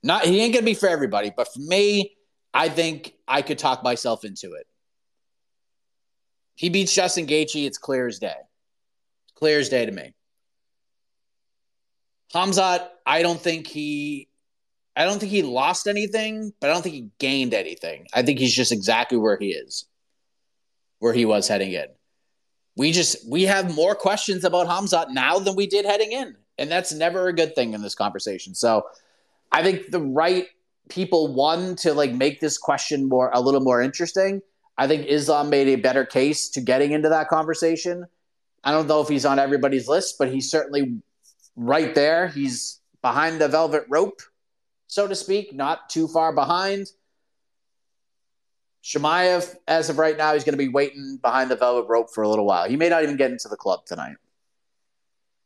Not 0.04 0.26
he 0.26 0.40
ain't 0.42 0.54
gonna 0.54 0.66
be 0.66 0.74
for 0.74 0.90
everybody, 0.90 1.32
but 1.36 1.52
for 1.54 1.60
me, 1.60 2.16
I 2.54 2.70
think 2.70 3.14
I 3.28 3.42
could 3.42 3.60
talk 3.60 3.84
myself 3.84 4.24
into 4.24 4.54
it. 4.54 4.66
He 6.58 6.70
beats 6.70 6.94
Justin 6.94 7.28
Gaethje. 7.28 7.68
It's 7.68 7.78
clear 7.78 8.08
as 8.08 8.18
day. 8.18 8.36
Clear 9.36 9.60
as 9.60 9.70
day 9.70 9.86
to 9.86 9.92
me. 9.92 10.14
Khamzat, 12.34 12.88
I 13.06 13.22
don't 13.22 13.40
think 13.40 13.68
he, 13.68 14.28
I 14.96 15.06
don't 15.06 15.20
think 15.20 15.32
he 15.32 15.44
lost 15.44 15.88
anything, 15.88 16.52
but 16.60 16.72
I 16.72 16.74
don't 16.74 16.82
think 16.82 16.96
he 16.96 17.12
gained 17.20 17.54
anything. 17.54 18.08
I 18.12 18.24
think 18.24 18.40
he's 18.40 18.56
just 18.56 18.72
exactly 18.72 19.20
where 19.20 19.38
he 19.38 19.50
is, 19.50 19.86
where 20.98 21.14
he 21.14 21.26
was 21.26 21.48
heading 21.48 21.74
in. 21.74 21.86
We 22.76 22.92
just 22.92 23.30
we 23.30 23.44
have 23.44 23.74
more 23.74 23.94
questions 23.94 24.44
about 24.44 24.68
Khamzat 24.68 25.12
now 25.12 25.38
than 25.38 25.56
we 25.56 25.68
did 25.68 25.86
heading 25.86 26.12
in, 26.12 26.36
and 26.58 26.72
that's 26.72 26.92
never 26.92 27.28
a 27.28 27.34
good 27.34 27.54
thing 27.54 27.74
in 27.74 27.82
this 27.84 27.96
conversation. 27.96 28.56
So, 28.56 28.88
I 29.52 29.64
think 29.64 29.92
the 29.92 30.02
right 30.02 30.48
people 30.90 31.34
won 31.34 31.76
to 31.78 31.94
like 31.94 32.14
make 32.14 32.40
this 32.40 32.58
question 32.58 33.08
more 33.08 33.30
a 33.34 33.42
little 33.42 33.62
more 33.62 33.82
interesting 33.82 34.42
I 34.78 34.88
think 34.88 35.08
Islam 35.08 35.50
made 35.50 35.68
a 35.70 35.76
better 35.76 36.06
case 36.06 36.50
to 36.50 36.62
getting 36.62 36.92
into 36.92 37.10
that 37.10 37.30
conversation. 37.30 38.06
I 38.64 38.72
don't 38.72 38.88
know 38.88 39.02
if 39.02 39.08
he's 39.08 39.26
on 39.26 39.40
everybody's 39.40 39.88
list, 39.88 40.16
but 40.20 40.30
he's 40.30 40.52
certainly 40.52 41.02
right 41.56 41.96
there. 41.96 42.28
He's 42.28 42.80
behind 43.02 43.40
the 43.42 43.48
velvet 43.48 43.86
rope, 43.90 44.22
so 44.88 45.08
to 45.08 45.16
speak, 45.16 45.54
not 45.54 45.90
too 45.90 46.08
far 46.08 46.34
behind. 46.34 46.88
Chimaev, 48.84 49.56
as 49.68 49.90
of 49.90 49.98
right 49.98 50.18
now, 50.18 50.34
he's 50.34 50.44
going 50.44 50.54
to 50.54 50.58
be 50.58 50.70
waiting 50.70 51.18
behind 51.22 51.52
the 51.52 51.56
velvet 51.56 51.90
rope 51.90 52.10
for 52.14 52.24
a 52.24 52.30
little 52.30 52.46
while. 52.46 52.70
He 52.70 52.78
may 52.78 52.90
not 52.90 53.04
even 53.04 53.18
get 53.18 53.32
into 53.32 53.50
the 53.50 53.58
club 53.58 53.86
tonight. 53.86 54.16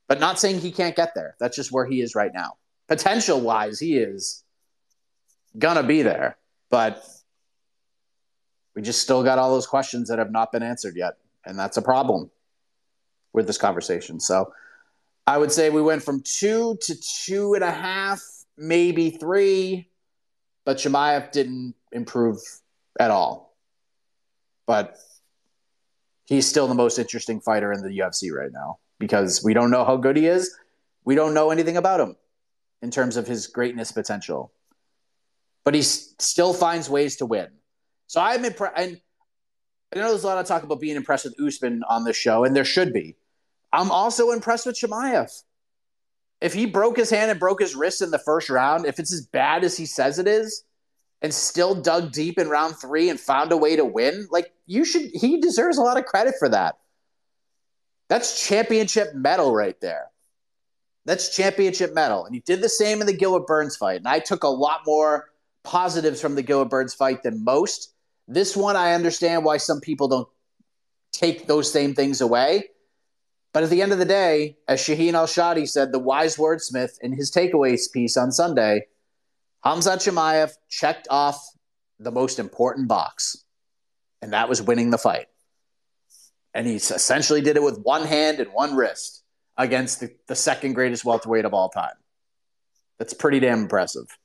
But 0.08 0.20
not 0.20 0.40
saying 0.40 0.60
he 0.60 0.72
can't 0.72 0.96
get 0.96 1.16
there. 1.16 1.36
That's 1.40 1.56
just 1.56 1.72
where 1.72 1.86
he 1.86 2.02
is 2.02 2.16
right 2.16 2.32
now. 2.34 2.58
Potential 2.88 3.40
wise, 3.40 3.80
he 3.80 3.98
is 3.98 4.44
going 5.58 5.78
to 5.78 5.84
be 5.84 6.02
there. 6.02 6.38
But 6.70 7.04
we 8.76 8.82
just 8.82 9.02
still 9.02 9.24
got 9.24 9.38
all 9.38 9.52
those 9.52 9.68
questions 9.68 10.10
that 10.10 10.20
have 10.20 10.32
not 10.32 10.52
been 10.52 10.64
answered 10.64 10.96
yet. 10.96 11.18
And 11.46 11.58
that's 11.58 11.78
a 11.78 11.82
problem 11.82 12.30
with 13.34 13.48
this 13.48 13.58
conversation. 13.58 14.20
So 14.20 14.54
I 15.28 15.38
would 15.38 15.52
say 15.52 15.70
we 15.70 15.82
went 15.82 16.04
from 16.04 16.22
two 16.22 16.78
to 16.82 16.96
two 16.96 17.54
and 17.54 17.64
a 17.64 17.72
half, 17.72 18.22
maybe 18.58 19.10
three, 19.12 19.90
but 20.66 20.78
Chimaev 20.78 21.32
didn't 21.32 21.76
improve 21.92 22.40
at 23.00 23.12
all. 23.12 23.56
But 24.68 24.98
he's 26.26 26.48
still 26.48 26.68
the 26.68 26.76
most 26.76 27.00
interesting 27.00 27.42
fighter 27.42 27.74
in 27.74 27.82
the 27.82 27.90
UFC 27.90 28.32
right 28.32 28.52
now 28.52 28.80
because 29.00 29.44
we 29.44 29.54
don't 29.54 29.72
know 29.72 29.84
how 29.84 29.98
good 29.98 30.16
he 30.16 30.28
is. 30.28 30.56
We 31.04 31.16
don't 31.16 31.34
know 31.34 31.50
anything 31.50 31.78
about 31.78 32.00
him 32.00 32.16
in 32.82 32.92
terms 32.92 33.18
of 33.18 33.28
his 33.28 33.48
greatness 33.48 33.92
potential. 33.92 34.52
But 35.64 35.74
he 35.74 35.82
still 35.82 36.54
finds 36.54 36.90
ways 36.90 37.18
to 37.18 37.26
win. 37.26 37.50
So 38.12 38.20
I'm 38.20 38.44
impressed. 38.44 38.74
And 38.78 39.00
I 39.96 40.00
know 40.00 40.10
there's 40.10 40.26
a 40.26 40.28
lot 40.28 40.38
of 40.38 40.46
talk 40.46 40.64
about 40.64 40.82
being 40.82 40.98
impressed 40.98 41.24
with 41.24 41.40
Usman 41.40 41.82
on 41.88 42.04
this 42.04 42.18
show, 42.18 42.44
and 42.44 42.54
there 42.54 42.66
should 42.66 42.92
be. 42.92 43.16
I'm 43.72 43.90
also 43.90 44.32
impressed 44.32 44.66
with 44.66 44.78
Chimaev. 44.78 45.32
If 46.42 46.54
he 46.54 46.66
broke 46.66 46.98
his 46.98 47.10
hand 47.10 47.32
and 47.32 47.40
broke 47.40 47.62
his 47.62 47.74
wrist 47.74 48.02
in 48.02 48.12
the 48.12 48.20
first 48.20 48.50
round, 48.50 48.86
if 48.86 49.00
it's 49.00 49.14
as 49.14 49.26
bad 49.26 49.64
as 49.64 49.78
he 49.78 49.86
says 49.86 50.20
it 50.20 50.28
is, 50.28 50.66
and 51.22 51.34
still 51.34 51.74
dug 51.74 52.12
deep 52.12 52.38
in 52.38 52.50
round 52.50 52.76
three 52.76 53.10
and 53.10 53.18
found 53.18 53.54
a 53.54 53.58
way 53.58 53.78
to 53.78 53.86
win, 53.86 54.28
like 54.30 54.52
you 54.66 54.84
should, 54.84 55.10
he 55.14 55.40
deserves 55.40 55.78
a 55.78 55.82
lot 55.82 55.98
of 55.98 56.04
credit 56.04 56.34
for 56.38 56.50
that. 56.50 56.80
That's 58.10 58.46
championship 58.46 59.16
medal 59.16 59.56
right 59.56 59.80
there. 59.80 60.08
That's 61.06 61.34
championship 61.34 61.94
medal. 61.94 62.26
And 62.26 62.36
he 62.36 62.42
did 62.42 62.60
the 62.62 62.68
same 62.68 63.00
in 63.00 63.08
the 63.08 63.16
Gilbert 63.16 63.48
Burns 63.48 63.78
fight. 63.78 64.00
And 64.00 64.08
I 64.10 64.20
took 64.20 64.44
a 64.44 64.50
lot 64.50 64.82
more 64.86 65.30
positives 65.64 66.20
from 66.20 66.36
the 66.36 66.44
Gilbert 66.44 66.72
Burns 66.72 66.94
fight 66.94 67.24
than 67.24 67.46
most 67.46 67.94
this 68.28 68.56
one, 68.56 68.76
I 68.76 68.94
understand 68.94 69.44
why 69.44 69.58
some 69.58 69.82
people 69.82 70.08
don't 70.08 70.28
take 71.12 71.48
those 71.48 71.72
same 71.72 71.94
things 71.94 72.22
away. 72.22 72.70
But 73.54 73.64
at 73.64 73.70
the 73.70 73.82
end 73.82 73.92
of 73.92 74.00
the 74.00 74.06
day, 74.06 74.58
as 74.68 74.80
Shaheen 74.80 75.14
Al-Shatti 75.14 75.68
said, 75.68 75.92
the 75.92 76.00
wise 76.00 76.38
wordsmith 76.38 76.98
in 77.02 77.12
his 77.12 77.32
takeaways 77.32 77.92
piece 77.92 78.16
on 78.16 78.32
Sunday, 78.32 78.88
Hamza 79.64 79.98
Chimaev 79.98 80.54
checked 80.70 81.08
off 81.10 81.46
the 82.00 82.12
most 82.12 82.40
important 82.40 82.88
box, 82.88 83.44
and 84.22 84.32
that 84.34 84.48
was 84.48 84.62
winning 84.62 84.90
the 84.90 84.98
fight. 84.98 85.28
And 86.54 86.66
he 86.66 86.76
essentially 86.76 87.42
did 87.42 87.58
it 87.58 87.64
with 87.64 87.80
one 87.80 88.06
hand 88.06 88.40
and 88.40 88.52
one 88.54 88.76
wrist 88.76 89.24
against 89.58 90.00
the, 90.00 90.16
the 90.28 90.36
second 90.36 90.74
greatest 90.74 91.04
welterweight 91.06 91.46
of 91.46 91.54
all 91.54 91.70
time. 91.70 91.94
That's 92.98 93.14
pretty 93.14 93.40
damn 93.40 93.60
impressive 93.60 94.18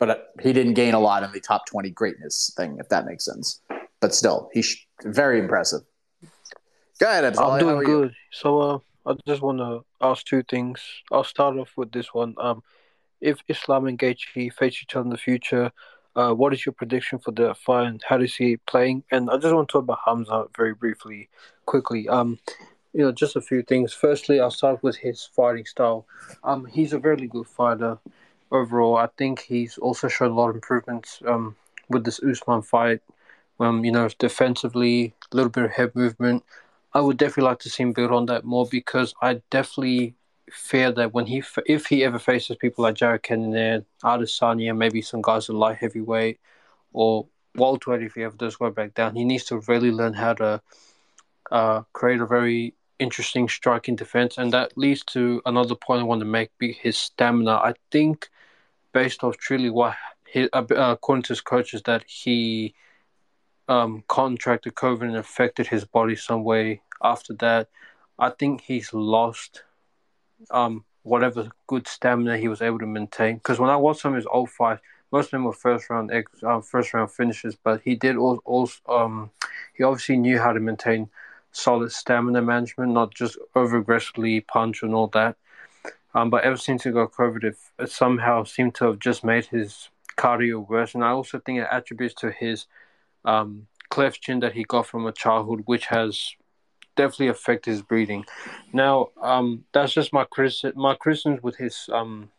but 0.00 0.10
uh, 0.10 0.16
he 0.40 0.52
didn't 0.52 0.74
gain 0.74 0.94
a 0.94 0.98
lot 0.98 1.22
in 1.22 1.30
the 1.30 1.40
top 1.40 1.66
20 1.66 1.90
greatness 1.90 2.52
thing, 2.56 2.78
if 2.80 2.88
that 2.88 3.06
makes 3.06 3.24
sense. 3.24 3.60
But 4.00 4.14
still, 4.14 4.50
he's 4.52 4.76
very 5.04 5.38
impressive. 5.38 5.82
Go 6.98 7.08
ahead, 7.08 7.24
Absalom. 7.24 7.52
I'm 7.52 7.60
doing 7.60 7.84
good. 7.84 8.14
So 8.32 8.60
uh, 8.60 8.78
I 9.06 9.14
just 9.28 9.42
want 9.42 9.58
to 9.58 9.84
ask 10.00 10.26
two 10.26 10.42
things. 10.42 10.82
I'll 11.12 11.22
start 11.22 11.56
off 11.58 11.70
with 11.76 11.92
this 11.92 12.12
one. 12.12 12.34
Um, 12.38 12.62
if 13.20 13.38
Islam 13.48 13.86
and 13.86 13.98
Gaethje 13.98 14.52
face 14.54 14.82
each 14.82 14.96
other 14.96 15.04
in 15.04 15.10
the 15.10 15.18
future, 15.18 15.70
uh, 16.16 16.32
what 16.32 16.54
is 16.54 16.64
your 16.64 16.72
prediction 16.72 17.18
for 17.18 17.30
the 17.30 17.54
fight 17.54 17.86
and 17.86 18.02
how 18.08 18.16
do 18.16 18.24
you 18.24 18.28
see 18.28 18.54
it 18.54 18.66
playing? 18.66 19.04
And 19.10 19.30
I 19.30 19.36
just 19.36 19.54
want 19.54 19.68
to 19.68 19.72
talk 19.72 19.82
about 19.82 20.00
Hamza 20.04 20.46
very 20.56 20.74
briefly, 20.74 21.28
quickly. 21.66 22.08
Um, 22.08 22.38
you 22.94 23.04
know, 23.04 23.12
just 23.12 23.36
a 23.36 23.40
few 23.40 23.62
things. 23.62 23.92
Firstly, 23.92 24.40
I'll 24.40 24.50
start 24.50 24.82
with 24.82 24.96
his 24.96 25.28
fighting 25.36 25.66
style. 25.66 26.06
Um, 26.42 26.64
he's 26.64 26.94
a 26.94 26.98
very 26.98 27.28
good 27.28 27.46
fighter 27.46 27.98
overall, 28.50 28.96
I 28.96 29.08
think 29.16 29.40
he's 29.40 29.78
also 29.78 30.08
showed 30.08 30.30
a 30.30 30.34
lot 30.34 30.50
of 30.50 30.56
improvements 30.56 31.22
um, 31.26 31.56
with 31.88 32.04
this 32.04 32.20
Usman 32.22 32.62
fight. 32.62 33.00
Um, 33.58 33.84
you 33.84 33.92
know, 33.92 34.08
defensively, 34.18 35.14
a 35.30 35.36
little 35.36 35.50
bit 35.50 35.64
of 35.64 35.70
head 35.72 35.94
movement. 35.94 36.44
I 36.94 37.00
would 37.00 37.18
definitely 37.18 37.44
like 37.44 37.58
to 37.60 37.70
see 37.70 37.82
him 37.82 37.92
build 37.92 38.10
on 38.10 38.26
that 38.26 38.44
more 38.44 38.66
because 38.66 39.14
I 39.20 39.42
definitely 39.50 40.14
fear 40.50 40.90
that 40.92 41.12
when 41.12 41.26
he 41.26 41.42
if 41.66 41.86
he 41.86 42.04
ever 42.04 42.18
faces 42.18 42.56
people 42.56 42.82
like 42.82 42.96
Jared 42.96 43.22
Cannonier, 43.22 43.84
Adesanya, 44.02 44.76
maybe 44.76 45.02
some 45.02 45.22
guys 45.22 45.48
at 45.48 45.54
light 45.56 45.78
heavyweight 45.78 46.40
or 46.92 47.26
welterweight, 47.54 48.02
if 48.02 48.14
he 48.14 48.24
ever 48.24 48.36
does 48.36 48.56
go 48.56 48.70
back 48.70 48.94
down, 48.94 49.14
he 49.14 49.24
needs 49.24 49.44
to 49.44 49.60
really 49.68 49.90
learn 49.90 50.14
how 50.14 50.34
to 50.34 50.62
uh, 51.50 51.82
create 51.92 52.20
a 52.20 52.26
very 52.26 52.74
interesting 52.98 53.48
striking 53.48 53.96
defense, 53.96 54.38
and 54.38 54.52
that 54.52 54.76
leads 54.76 55.02
to 55.04 55.40
another 55.46 55.74
point 55.74 56.00
I 56.00 56.04
want 56.04 56.20
to 56.20 56.26
make: 56.26 56.50
his 56.60 56.96
stamina. 56.96 57.52
I 57.52 57.74
think, 57.90 58.28
based 58.92 59.24
off 59.24 59.36
truly 59.36 59.70
what 59.70 59.96
his, 60.26 60.48
uh, 60.52 60.64
according 60.70 61.22
to 61.24 61.32
his 61.32 61.40
coaches, 61.40 61.82
that 61.82 62.04
he 62.06 62.74
um, 63.68 64.04
contracted 64.08 64.74
COVID 64.74 65.02
and 65.02 65.16
affected 65.16 65.66
his 65.66 65.84
body 65.84 66.16
some 66.16 66.44
way. 66.44 66.82
After 67.02 67.34
that, 67.34 67.68
I 68.18 68.30
think 68.30 68.60
he's 68.60 68.92
lost 68.92 69.62
um, 70.50 70.84
whatever 71.02 71.50
good 71.66 71.86
stamina 71.88 72.36
he 72.36 72.48
was 72.48 72.62
able 72.62 72.78
to 72.78 72.86
maintain. 72.86 73.36
Because 73.36 73.58
when 73.58 73.70
I 73.70 73.76
watched 73.76 74.00
some 74.00 74.12
of 74.12 74.16
his 74.16 74.26
old 74.30 74.50
fights, 74.50 74.82
most 75.12 75.26
of 75.26 75.30
them 75.32 75.44
were 75.44 75.52
first 75.52 75.90
round 75.90 76.12
uh, 76.42 76.60
first 76.60 76.94
round 76.94 77.10
finishes, 77.10 77.56
but 77.56 77.80
he 77.82 77.96
did 77.96 78.16
also, 78.16 78.42
also 78.44 78.80
um, 78.88 79.30
he 79.74 79.82
obviously 79.82 80.16
knew 80.16 80.38
how 80.38 80.52
to 80.52 80.60
maintain 80.60 81.08
solid 81.52 81.90
stamina 81.90 82.42
management, 82.42 82.92
not 82.92 83.12
just 83.12 83.36
over 83.56 83.78
aggressively 83.78 84.40
punch 84.40 84.82
and 84.82 84.94
all 84.94 85.08
that. 85.08 85.36
Um, 86.14 86.30
but 86.30 86.44
ever 86.44 86.56
since 86.56 86.84
he 86.84 86.90
got 86.90 87.12
COVID, 87.12 87.44
it, 87.44 87.56
it, 87.78 87.90
somehow 87.90 88.44
seemed 88.44 88.74
to 88.76 88.86
have 88.86 88.98
just 88.98 89.24
made 89.24 89.46
his 89.46 89.88
cardio 90.16 90.66
worse. 90.68 90.94
And 90.94 91.04
I 91.04 91.10
also 91.10 91.38
think 91.38 91.60
it 91.60 91.68
attributes 91.70 92.14
to 92.16 92.30
his 92.30 92.66
um, 93.24 93.66
cleft 93.90 94.20
chin 94.20 94.40
that 94.40 94.52
he 94.52 94.64
got 94.64 94.86
from 94.86 95.06
a 95.06 95.12
childhood, 95.12 95.62
which 95.66 95.86
has 95.86 96.34
definitely 96.96 97.28
affected 97.28 97.70
his 97.70 97.82
breathing. 97.82 98.24
Now, 98.72 99.10
um, 99.20 99.64
that's 99.72 99.92
just 99.92 100.12
my 100.12 100.24
criticism. 100.24 100.80
My 100.80 100.94
criticism 100.94 101.38
with 101.42 101.56
his. 101.56 101.88
Um, 101.92 102.30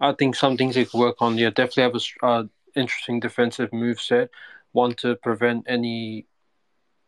I 0.00 0.12
think 0.12 0.34
some 0.34 0.56
things 0.56 0.74
he 0.74 0.84
could 0.84 0.98
work 0.98 1.16
on. 1.20 1.38
Yeah, 1.38 1.50
definitely 1.50 1.82
have 1.84 1.94
a 2.22 2.26
uh, 2.26 2.44
interesting 2.74 3.20
defensive 3.20 3.72
move 3.72 4.00
set. 4.00 4.30
One 4.72 4.94
to 4.94 5.16
prevent 5.16 5.66
any 5.68 6.26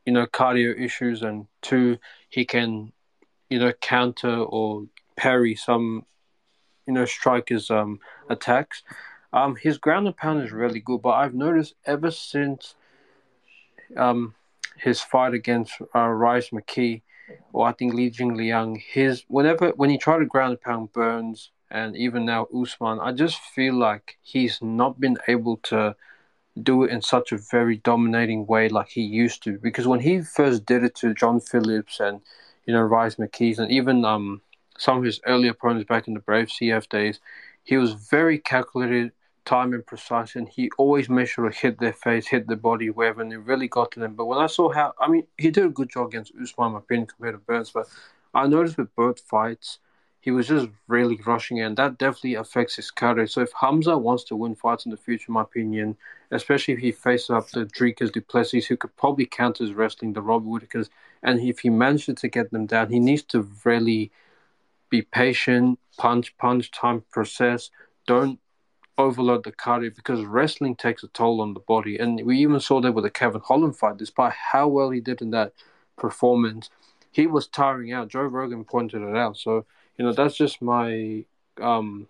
you 0.05 0.13
know, 0.13 0.27
cardio 0.27 0.79
issues, 0.79 1.23
and 1.23 1.47
two, 1.63 1.99
he 2.29 2.45
can, 2.45 2.93
you 3.49 3.59
know, 3.59 3.73
counter 3.81 4.37
or 4.37 4.85
parry 5.17 5.55
some, 5.55 6.05
you 6.87 6.93
know, 6.93 7.05
strikers' 7.05 7.71
um, 7.71 8.01
attacks. 8.29 8.83
Um, 9.33 9.57
his 9.57 9.79
ground 9.79 10.07
and 10.07 10.17
pound 10.17 10.43
is 10.45 10.53
really 10.53 10.81
good, 10.81 11.03
but 11.03 11.11
I've 11.11 11.35
noticed 11.35 11.75
ever 11.87 12.11
since 12.11 12.75
um, 13.97 14.35
his 14.77 15.01
fight 15.01 15.35
against 15.35 15.75
uh, 15.95 16.09
Rhys 16.09 16.51
McKee, 16.51 17.03
or 17.53 17.67
I 17.67 17.73
think 17.73 17.95
Li 17.95 18.11
Jingliang, 18.11 18.81
his 18.81 19.25
whenever 19.29 19.71
when 19.71 19.91
he 19.91 19.99
tried 19.99 20.19
to 20.19 20.27
ground 20.27 20.53
and 20.53 20.61
pound 20.61 20.93
Burns 20.93 21.51
and 21.71 21.97
even 21.97 22.25
now 22.25 22.47
Usman, 22.55 23.01
I 23.01 23.13
just 23.13 23.39
feel 23.39 23.75
like 23.75 24.19
he's 24.23 24.61
not 24.63 25.01
been 25.01 25.17
able 25.27 25.57
to 25.65 25.97
do 26.63 26.85
it 26.85 26.91
in 26.91 27.03
such 27.03 27.33
a 27.33 27.37
very 27.37 27.79
dominating 27.79 28.47
way 28.47 28.69
like 28.69 28.91
he 28.91 29.03
used 29.03 29.43
to. 29.45 29.59
Because 29.59 29.89
when 29.89 30.01
he 30.01 30.21
first 30.21 30.65
did 30.67 30.85
it 30.85 30.95
to 30.97 31.15
John 31.15 31.41
Phillips 31.41 31.99
and 31.99 32.21
you 32.67 32.75
know 32.75 32.83
Rhys 32.83 33.17
McKees 33.17 33.59
and 33.59 33.71
even 33.71 34.05
um 34.05 34.41
some 34.79 34.99
of 34.99 35.05
his 35.05 35.21
early 35.27 35.49
opponents 35.49 35.89
back 35.89 36.09
in 36.09 36.15
the 36.15 36.21
Brave 36.21 36.49
CF 36.49 36.89
days, 36.89 37.21
he 37.63 37.77
was 37.77 37.93
very 37.93 38.39
calculated, 38.39 39.13
time 39.45 39.73
and 39.73 39.87
precise, 39.87 40.37
and 40.37 40.49
he 40.49 40.71
always 40.79 41.09
made 41.09 41.27
sure 41.27 41.49
to 41.49 41.57
hit 41.57 41.79
their 41.79 41.93
face, 41.93 42.27
hit 42.27 42.47
their 42.47 42.57
body, 42.57 42.91
wherever, 42.91 43.21
and 43.21 43.33
it 43.33 43.39
really 43.39 43.69
got 43.69 43.91
to 43.93 44.01
them. 44.01 44.15
But 44.15 44.27
when 44.27 44.39
I 44.39 44.47
saw 44.47 44.73
how, 44.73 44.95
I 44.99 45.09
mean, 45.09 45.27
he 45.39 45.51
did 45.51 45.65
a 45.65 45.71
good 45.71 45.91
job 45.91 46.09
against 46.09 46.33
Usman, 46.41 46.73
my 46.73 46.79
opinion, 46.79 47.07
compared 47.07 47.35
to 47.35 47.39
Burns, 47.39 47.71
but 47.71 47.89
I 48.35 48.47
noticed 48.47 48.79
with 48.79 48.95
both 48.97 49.21
fights, 49.21 49.79
he 50.21 50.31
was 50.31 50.49
just 50.49 50.69
really 50.89 51.21
rushing, 51.27 51.61
and 51.61 51.77
that 51.77 51.99
definitely 51.99 52.35
affects 52.35 52.77
his 52.77 52.91
cardio. 52.91 53.29
So 53.31 53.43
if 53.43 53.53
Hamza 53.61 53.99
wants 53.99 54.25
to 54.25 54.37
win 54.37 54.55
fights 54.55 54.87
in 54.87 54.91
the 54.91 54.97
future, 54.97 55.27
in 55.29 55.35
my 55.35 55.43
opinion, 55.43 55.99
especially 56.31 56.73
if 56.73 56.81
he 56.81 56.93
faces 56.93 57.29
up 57.29 57.51
the 57.51 57.67
Dricus 57.67 58.11
du 58.11 58.23
Plessis, 58.23 58.67
who 58.67 58.79
could 58.79 58.97
probably 58.97 59.27
counter 59.27 59.65
his 59.65 59.75
wrestling, 59.75 60.15
the 60.15 60.23
Robert 60.23 60.49
Whitakers, 60.49 60.89
and 61.23 61.41
if 61.41 61.61
he 61.61 61.69
manages 61.69 62.15
to 62.17 62.29
get 62.29 62.51
them 62.51 62.65
down, 62.65 62.91
he 62.91 63.01
needs 63.01 63.23
to 63.25 63.47
really 63.65 64.11
be 64.95 65.03
patient, 65.03 65.79
punch, 65.99 66.37
punch, 66.39 66.71
time, 66.71 67.03
process. 67.11 67.71
Don't 68.07 68.39
overload 68.97 69.43
the 69.43 69.51
cardio 69.51 69.95
because 69.95 70.25
wrestling 70.25 70.77
takes 70.77 71.03
a 71.03 71.09
toll 71.09 71.41
on 71.41 71.53
the 71.53 71.61
body. 71.61 71.99
And 71.99 72.25
we 72.25 72.39
even 72.39 72.61
saw 72.61 72.81
that 72.81 72.93
with 72.93 73.05
the 73.05 73.11
Kevin 73.11 73.41
Holland 73.41 73.77
fight, 73.77 73.97
despite 73.97 74.33
how 74.33 74.69
well 74.69 74.91
he 74.91 75.01
did 75.01 75.21
in 75.21 75.31
that 75.33 75.53
performance, 75.97 76.71
he 77.11 77.27
was 77.27 77.49
tiring 77.49 77.93
out. 77.93 78.09
Joe 78.09 78.23
Rogan 78.23 78.65
pointed 78.65 79.03
it 79.03 79.17
out. 79.17 79.37
So 79.37 79.67
you 79.97 80.05
know 80.05 80.13
that's 80.13 80.37
just 80.37 80.63
my 80.63 81.25
um 81.61 82.09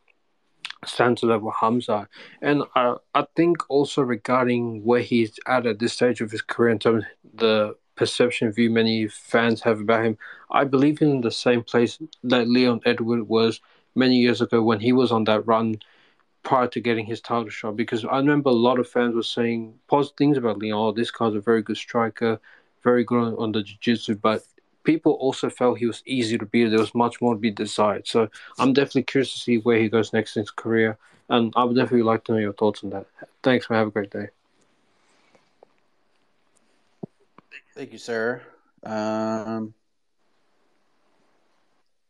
stance 0.84 1.22
level 1.22 1.52
Hamza, 1.60 2.08
and 2.42 2.64
I 2.74 2.94
I 3.14 3.26
think 3.36 3.58
also 3.68 4.02
regarding 4.02 4.84
where 4.84 5.00
he's 5.00 5.38
at 5.46 5.66
at 5.66 5.78
this 5.78 5.92
stage 5.94 6.20
of 6.20 6.30
his 6.30 6.42
career 6.42 6.70
in 6.70 6.78
terms 6.78 7.04
of 7.04 7.40
the 7.40 7.76
perception 7.96 8.52
view 8.52 8.70
many 8.70 9.08
fans 9.08 9.62
have 9.62 9.80
about 9.80 10.04
him, 10.04 10.18
I 10.50 10.64
believe 10.64 11.00
in 11.02 11.20
the 11.20 11.30
same 11.30 11.62
place 11.62 11.98
that 12.24 12.48
Leon 12.48 12.80
Edward 12.84 13.28
was 13.28 13.60
many 13.94 14.16
years 14.16 14.40
ago 14.40 14.62
when 14.62 14.80
he 14.80 14.92
was 14.92 15.12
on 15.12 15.24
that 15.24 15.46
run 15.46 15.76
prior 16.42 16.66
to 16.68 16.80
getting 16.80 17.06
his 17.06 17.20
title 17.20 17.48
shot. 17.48 17.76
Because 17.76 18.04
I 18.04 18.18
remember 18.18 18.50
a 18.50 18.52
lot 18.52 18.78
of 18.78 18.88
fans 18.88 19.14
were 19.14 19.22
saying 19.22 19.74
positive 19.88 20.16
things 20.16 20.38
about 20.38 20.58
Leon. 20.58 20.78
Oh, 20.78 20.92
this 20.92 21.10
guy's 21.10 21.34
a 21.34 21.40
very 21.40 21.62
good 21.62 21.76
striker, 21.76 22.40
very 22.82 23.04
good 23.04 23.36
on 23.38 23.52
the 23.52 23.62
jiu-jitsu, 23.62 24.16
but 24.16 24.44
people 24.82 25.12
also 25.12 25.48
felt 25.48 25.78
he 25.78 25.86
was 25.86 26.02
easy 26.04 26.36
to 26.36 26.44
beat. 26.44 26.68
There 26.68 26.78
was 26.78 26.94
much 26.94 27.20
more 27.22 27.34
to 27.34 27.40
be 27.40 27.50
desired. 27.50 28.06
So 28.06 28.28
I'm 28.58 28.74
definitely 28.74 29.04
curious 29.04 29.32
to 29.32 29.40
see 29.40 29.58
where 29.58 29.78
he 29.78 29.88
goes 29.88 30.12
next 30.12 30.36
in 30.36 30.42
his 30.42 30.50
career. 30.50 30.98
And 31.30 31.52
I 31.56 31.64
would 31.64 31.76
definitely 31.76 32.02
like 32.02 32.24
to 32.24 32.32
know 32.32 32.38
your 32.38 32.52
thoughts 32.52 32.84
on 32.84 32.90
that. 32.90 33.06
Thanks, 33.42 33.70
man. 33.70 33.78
Have 33.78 33.88
a 33.88 33.90
great 33.90 34.10
day. 34.10 34.28
Thank 37.74 37.92
you, 37.92 37.98
sir. 37.98 38.40
Um, 38.84 39.74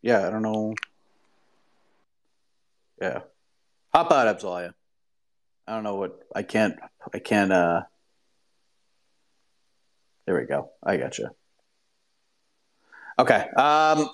yeah, 0.02 0.26
I 0.26 0.30
don't 0.30 0.42
know. 0.42 0.74
Yeah. 3.00 3.20
Hop 3.94 4.12
out, 4.12 4.38
Abzalaya. 4.38 4.74
I 5.66 5.74
don't 5.74 5.82
know 5.84 5.96
what 5.96 6.20
I 6.34 6.42
can't 6.42 6.76
I 7.14 7.18
can't 7.18 7.50
uh 7.50 7.82
there 10.26 10.38
we 10.38 10.46
go. 10.46 10.70
I 10.82 10.96
got 10.96 11.18
you. 11.18 11.28
Okay. 13.18 13.48
Um, 13.56 14.08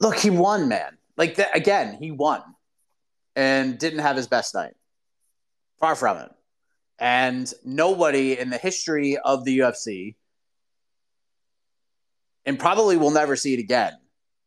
look, 0.00 0.16
he 0.16 0.30
won, 0.30 0.68
man. 0.68 0.96
Like 1.16 1.38
again, 1.54 1.98
he 2.00 2.10
won, 2.10 2.42
and 3.36 3.78
didn't 3.78 4.00
have 4.00 4.16
his 4.16 4.26
best 4.26 4.54
night. 4.54 4.74
Far 5.80 5.94
from 5.94 6.18
it. 6.18 6.30
And 6.98 7.52
nobody 7.64 8.38
in 8.38 8.50
the 8.50 8.58
history 8.58 9.16
of 9.18 9.44
the 9.44 9.60
UFC, 9.60 10.16
and 12.44 12.58
probably 12.58 12.96
will 12.96 13.10
never 13.10 13.36
see 13.36 13.54
it 13.54 13.60
again, 13.60 13.92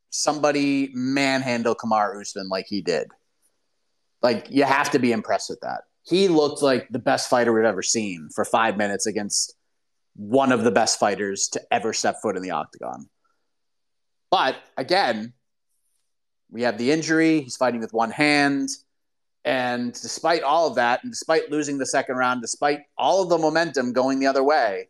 somebody 0.10 0.90
manhandle 0.94 1.76
Kamaru 1.76 2.22
Usman 2.22 2.50
like 2.50 2.66
he 2.68 2.82
did. 2.82 3.08
Like 4.22 4.48
you 4.50 4.64
have 4.64 4.92
to 4.92 5.00
be 5.00 5.12
impressed 5.12 5.50
with 5.50 5.62
that. 5.62 5.82
He 6.04 6.28
looked 6.28 6.62
like 6.62 6.90
the 6.90 7.00
best 7.00 7.30
fighter 7.30 7.54
we've 7.54 7.64
ever 7.64 7.84
seen 7.84 8.30
for 8.34 8.44
five 8.44 8.76
minutes 8.76 9.06
against 9.06 9.56
one 10.16 10.52
of 10.52 10.64
the 10.64 10.72
best 10.72 11.00
fighters 11.00 11.48
to 11.50 11.62
ever 11.72 11.94
step 11.94 12.18
foot 12.22 12.36
in 12.36 12.42
the 12.42 12.52
octagon. 12.52 13.08
But 14.30 14.56
again, 14.78 15.34
we 16.50 16.64
have 16.64 16.78
the 16.78 16.92
injury. 16.92 17.42
He's 17.42 17.56
fighting 17.56 17.82
with 17.82 17.94
one 17.94 18.12
hand. 18.12 18.70
And 19.44 19.94
despite 19.94 20.44
all 20.44 20.68
of 20.68 20.76
that, 20.76 21.04
and 21.04 21.12
despite 21.12 21.50
losing 21.50 21.78
the 21.78 21.86
second 21.86 22.16
round, 22.16 22.42
despite 22.42 22.82
all 22.98 23.24
of 23.24 23.30
the 23.30 23.38
momentum 23.38 23.94
going 23.94 24.20
the 24.20 24.28
other 24.28 24.44
way, 24.44 24.90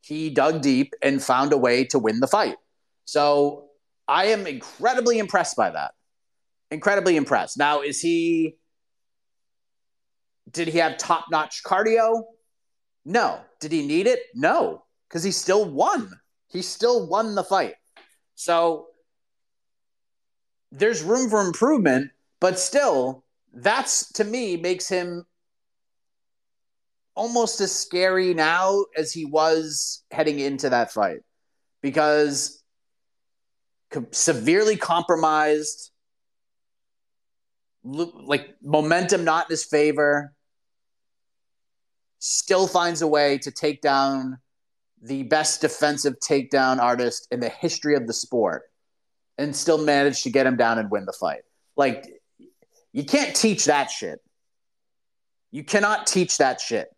he 0.00 0.30
dug 0.30 0.62
deep 0.62 0.94
and 1.02 1.22
found 1.22 1.52
a 1.52 1.58
way 1.58 1.84
to 1.84 1.98
win 1.98 2.20
the 2.20 2.26
fight. 2.26 2.56
So 3.04 3.68
I 4.08 4.26
am 4.26 4.46
incredibly 4.46 5.18
impressed 5.18 5.56
by 5.56 5.70
that. 5.70 5.92
Incredibly 6.70 7.16
impressed. 7.16 7.58
Now, 7.58 7.82
is 7.82 8.00
he, 8.00 8.56
did 10.50 10.68
he 10.68 10.78
have 10.78 10.96
top 10.96 11.26
notch 11.30 11.62
cardio? 11.62 12.22
No. 13.04 13.40
Did 13.60 13.72
he 13.72 13.86
need 13.86 14.06
it? 14.06 14.20
No, 14.34 14.84
because 15.06 15.22
he 15.22 15.30
still 15.30 15.68
won. 15.68 16.18
He 16.48 16.62
still 16.62 17.06
won 17.06 17.34
the 17.34 17.44
fight. 17.44 17.74
So 18.34 18.86
there's 20.72 21.02
room 21.02 21.28
for 21.28 21.42
improvement, 21.42 22.10
but 22.40 22.58
still, 22.58 23.24
that's 23.52 24.12
to 24.12 24.24
me 24.24 24.56
makes 24.56 24.88
him 24.88 25.24
almost 27.14 27.60
as 27.60 27.72
scary 27.72 28.32
now 28.34 28.84
as 28.96 29.12
he 29.12 29.24
was 29.24 30.04
heading 30.10 30.38
into 30.38 30.70
that 30.70 30.92
fight 30.92 31.20
because 31.82 32.62
severely 34.12 34.76
compromised, 34.76 35.90
like 37.82 38.54
momentum 38.62 39.24
not 39.24 39.46
in 39.46 39.54
his 39.54 39.64
favor 39.64 40.32
still 42.18 42.66
finds 42.66 43.02
a 43.02 43.06
way 43.06 43.38
to 43.38 43.50
take 43.50 43.80
down 43.80 44.38
the 45.02 45.22
best 45.24 45.62
defensive 45.62 46.14
takedown 46.20 46.78
artist 46.78 47.26
in 47.30 47.40
the 47.40 47.48
history 47.48 47.94
of 47.94 48.06
the 48.06 48.12
sport 48.12 48.64
and 49.38 49.56
still 49.56 49.82
managed 49.82 50.22
to 50.22 50.30
get 50.30 50.46
him 50.46 50.56
down 50.56 50.78
and 50.78 50.90
win 50.90 51.06
the 51.06 51.12
fight. 51.18 51.40
Like, 51.76 52.19
you 52.92 53.04
can't 53.04 53.34
teach 53.34 53.66
that 53.66 53.90
shit. 53.90 54.20
You 55.50 55.64
cannot 55.64 56.06
teach 56.06 56.38
that 56.38 56.60
shit. 56.60 56.88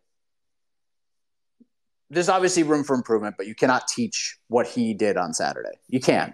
There's 2.09 2.29
obviously 2.29 2.63
room 2.63 2.83
for 2.83 2.95
improvement, 2.95 3.35
but 3.37 3.47
you 3.47 3.55
cannot 3.55 3.87
teach 3.87 4.37
what 4.47 4.67
he 4.67 4.93
did 4.93 5.17
on 5.17 5.33
Saturday. 5.33 5.79
You 5.87 5.99
can't. 5.99 6.33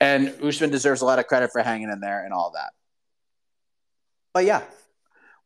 And 0.00 0.34
Usman 0.42 0.70
deserves 0.70 1.02
a 1.02 1.04
lot 1.04 1.18
of 1.18 1.26
credit 1.26 1.50
for 1.52 1.62
hanging 1.62 1.90
in 1.90 2.00
there 2.00 2.24
and 2.24 2.32
all 2.32 2.52
that. 2.54 2.70
But 4.32 4.46
yeah, 4.46 4.62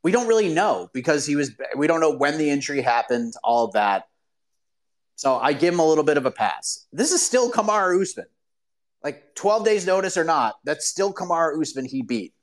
we 0.05 0.13
don't 0.13 0.29
really 0.29 0.53
know 0.53 0.89
because 0.93 1.27
he 1.27 1.35
was, 1.35 1.51
we 1.77 1.87
don't 1.87 2.01
know 2.01 2.15
when 2.15 2.39
the 2.39 2.51
injury 2.51 2.81
happened, 2.81 3.33
all 3.43 3.65
of 3.65 3.73
that. 3.73 4.05
So 5.17 5.37
I 5.37 5.53
give 5.53 5.75
him 5.75 5.81
a 5.81 5.87
little 5.87 6.05
bit 6.05 6.17
of 6.17 6.27
a 6.27 6.31
pass. 6.31 6.87
This 6.93 7.11
is 7.11 7.25
still 7.25 7.51
Kamaru 7.51 8.03
Usman. 8.03 8.27
Like 9.03 9.35
12 9.35 9.65
days 9.65 9.87
notice 9.87 10.17
or 10.17 10.25
not, 10.25 10.57
that's 10.65 10.87
still 10.87 11.13
Kamaru 11.13 11.61
Usman 11.61 11.87
he 11.87 12.03
beat. 12.03 12.34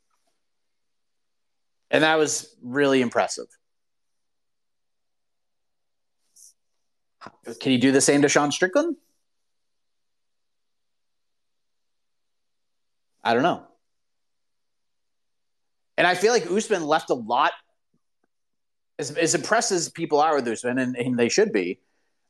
And 1.92 2.04
that 2.04 2.18
was 2.18 2.56
really 2.64 3.02
impressive. 3.02 3.46
Can 7.60 7.72
you 7.74 7.78
do 7.78 7.92
the 7.92 8.02
same 8.02 8.22
to 8.24 8.30
Sean 8.30 8.52
Strickland? 8.52 8.96
I 13.24 13.34
don't 13.34 13.44
know. 13.44 13.64
And 15.98 16.08
I 16.08 16.16
feel 16.16 16.32
like 16.32 16.50
Usman 16.50 16.84
left 16.84 17.12
a 17.12 17.14
lot, 17.14 17.52
as, 18.98 19.12
as 19.12 19.36
impressed 19.36 19.72
as 19.72 19.90
people 19.90 20.20
are 20.20 20.34
with 20.34 20.48
Usman, 20.48 20.80
and, 20.80 20.96
and 20.96 21.20
they 21.20 21.30
should 21.30 21.52
be, 21.52 21.80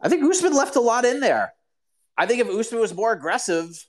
I 0.02 0.10
think 0.10 0.24
Usman 0.24 0.54
left 0.54 0.76
a 0.76 0.82
lot 0.82 1.06
in 1.06 1.20
there. 1.22 1.54
I 2.18 2.26
think 2.26 2.42
if 2.42 2.48
Usman 2.50 2.82
was 2.82 2.94
more 2.94 3.14
aggressive, 3.14 3.88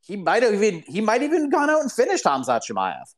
he 0.00 0.16
might 0.16 0.42
have 0.42 0.54
even 0.54 0.82
he 0.88 1.00
might 1.00 1.22
even 1.22 1.50
gone 1.50 1.70
out 1.70 1.82
and 1.82 1.92
finished 1.92 2.24
Khamzat 2.24 2.62
Chimaev. 2.68 3.14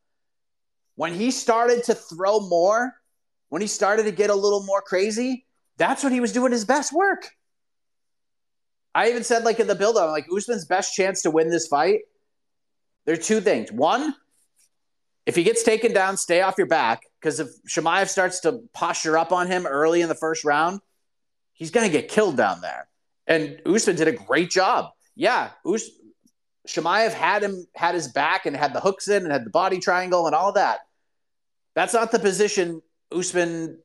When 0.96 1.14
he 1.14 1.30
started 1.30 1.84
to 1.84 1.94
throw 1.94 2.40
more, 2.40 2.94
when 3.48 3.62
he 3.62 3.68
started 3.68 4.04
to 4.04 4.12
get 4.12 4.30
a 4.30 4.34
little 4.34 4.64
more 4.64 4.80
crazy, 4.80 5.46
that's 5.76 6.04
when 6.04 6.12
he 6.12 6.20
was 6.20 6.32
doing 6.32 6.52
his 6.52 6.64
best 6.64 6.92
work. 6.92 7.30
I 8.94 9.10
even 9.10 9.24
said 9.24 9.44
like 9.44 9.58
in 9.58 9.66
the 9.66 9.74
build-up, 9.74 10.10
like 10.10 10.26
Usman's 10.34 10.64
best 10.64 10.94
chance 10.94 11.22
to 11.22 11.30
win 11.30 11.50
this 11.50 11.66
fight. 11.66 12.00
There 13.06 13.14
are 13.14 13.18
two 13.18 13.40
things. 13.40 13.72
One, 13.72 14.14
if 15.26 15.34
he 15.34 15.42
gets 15.42 15.62
taken 15.62 15.92
down, 15.92 16.16
stay 16.16 16.42
off 16.42 16.54
your 16.58 16.66
back. 16.68 17.02
Because 17.20 17.40
if 17.40 17.48
Chimaev 17.68 18.08
starts 18.08 18.40
to 18.40 18.60
posture 18.72 19.16
up 19.16 19.32
on 19.32 19.46
him 19.46 19.66
early 19.66 20.02
in 20.02 20.08
the 20.08 20.14
first 20.14 20.44
round, 20.44 20.80
he's 21.54 21.70
going 21.70 21.86
to 21.86 21.92
get 21.92 22.08
killed 22.08 22.36
down 22.36 22.60
there. 22.60 22.86
And 23.26 23.60
Usman 23.66 23.96
did 23.96 24.08
a 24.08 24.12
great 24.12 24.50
job. 24.50 24.90
Yeah, 25.16 25.50
Us- 25.64 25.88
Chimaev 26.66 27.12
had 27.12 27.42
him 27.42 27.66
had 27.74 27.94
his 27.94 28.08
back 28.08 28.46
and 28.46 28.56
had 28.56 28.72
the 28.72 28.80
hooks 28.80 29.08
in 29.08 29.22
and 29.24 29.32
had 29.32 29.44
the 29.44 29.50
body 29.50 29.78
triangle 29.78 30.26
and 30.26 30.34
all 30.34 30.52
that. 30.52 30.80
That's 31.74 31.92
not 31.92 32.10
the 32.10 32.18
position 32.18 32.80
Usman 33.12 33.78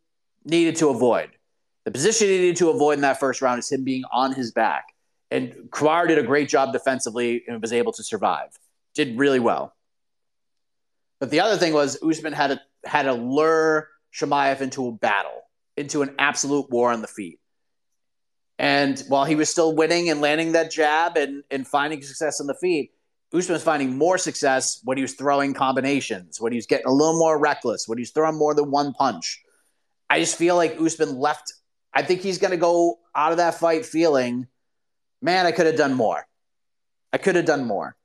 needed 0.45 0.77
to 0.77 0.89
avoid. 0.89 1.31
The 1.85 1.91
position 1.91 2.27
he 2.27 2.37
needed 2.37 2.57
to 2.57 2.69
avoid 2.69 2.93
in 2.93 3.01
that 3.01 3.19
first 3.19 3.41
round 3.41 3.59
is 3.59 3.71
him 3.71 3.83
being 3.83 4.03
on 4.11 4.33
his 4.33 4.51
back. 4.51 4.93
And 5.31 5.53
Kamaru 5.69 6.07
did 6.07 6.17
a 6.17 6.23
great 6.23 6.49
job 6.49 6.71
defensively 6.73 7.43
and 7.47 7.61
was 7.61 7.73
able 7.73 7.91
to 7.93 8.03
survive. 8.03 8.49
Did 8.95 9.17
really 9.17 9.39
well. 9.39 9.75
But 11.19 11.29
the 11.31 11.41
other 11.41 11.57
thing 11.57 11.73
was 11.73 12.01
Usman 12.01 12.33
had 12.33 12.47
to 12.47 12.61
had 12.85 13.03
to 13.03 13.13
lure 13.13 13.89
Chimaev 14.13 14.61
into 14.61 14.87
a 14.87 14.91
battle, 14.91 15.41
into 15.75 16.01
an 16.01 16.15
absolute 16.17 16.69
war 16.69 16.91
on 16.91 17.01
the 17.01 17.07
feet. 17.07 17.38
And 18.59 19.01
while 19.07 19.23
he 19.23 19.35
was 19.35 19.49
still 19.49 19.73
winning 19.73 20.09
and 20.09 20.19
landing 20.19 20.51
that 20.51 20.69
jab 20.69 21.15
and, 21.15 21.43
and 21.49 21.65
finding 21.65 22.01
success 22.01 22.41
on 22.41 22.47
the 22.47 22.53
feet, 22.55 22.91
Usman 23.33 23.53
was 23.53 23.63
finding 23.63 23.97
more 23.97 24.17
success 24.17 24.81
when 24.83 24.97
he 24.97 25.01
was 25.01 25.13
throwing 25.13 25.53
combinations, 25.53 26.41
when 26.41 26.51
he 26.51 26.57
was 26.57 26.65
getting 26.65 26.85
a 26.85 26.91
little 26.91 27.17
more 27.17 27.39
reckless, 27.39 27.87
when 27.87 27.97
he 27.97 28.01
was 28.01 28.11
throwing 28.11 28.37
more 28.37 28.53
than 28.53 28.69
one 28.69 28.91
punch. 28.93 29.41
I 30.09 30.19
just 30.19 30.37
feel 30.37 30.57
like 30.57 30.79
Usman 30.79 31.17
left. 31.17 31.53
I 31.93 32.01
think 32.01 32.19
he's 32.21 32.37
going 32.37 32.51
to 32.51 32.57
go 32.57 32.99
out 33.15 33.31
of 33.31 33.37
that 33.37 33.55
fight 33.55 33.85
feeling, 33.85 34.47
man, 35.21 35.45
I 35.45 35.51
could 35.51 35.65
have 35.67 35.77
done 35.77 35.93
more. 35.93 36.27
I 37.13 37.17
could 37.17 37.35
have 37.35 37.45
done 37.45 37.65
more. 37.65 37.95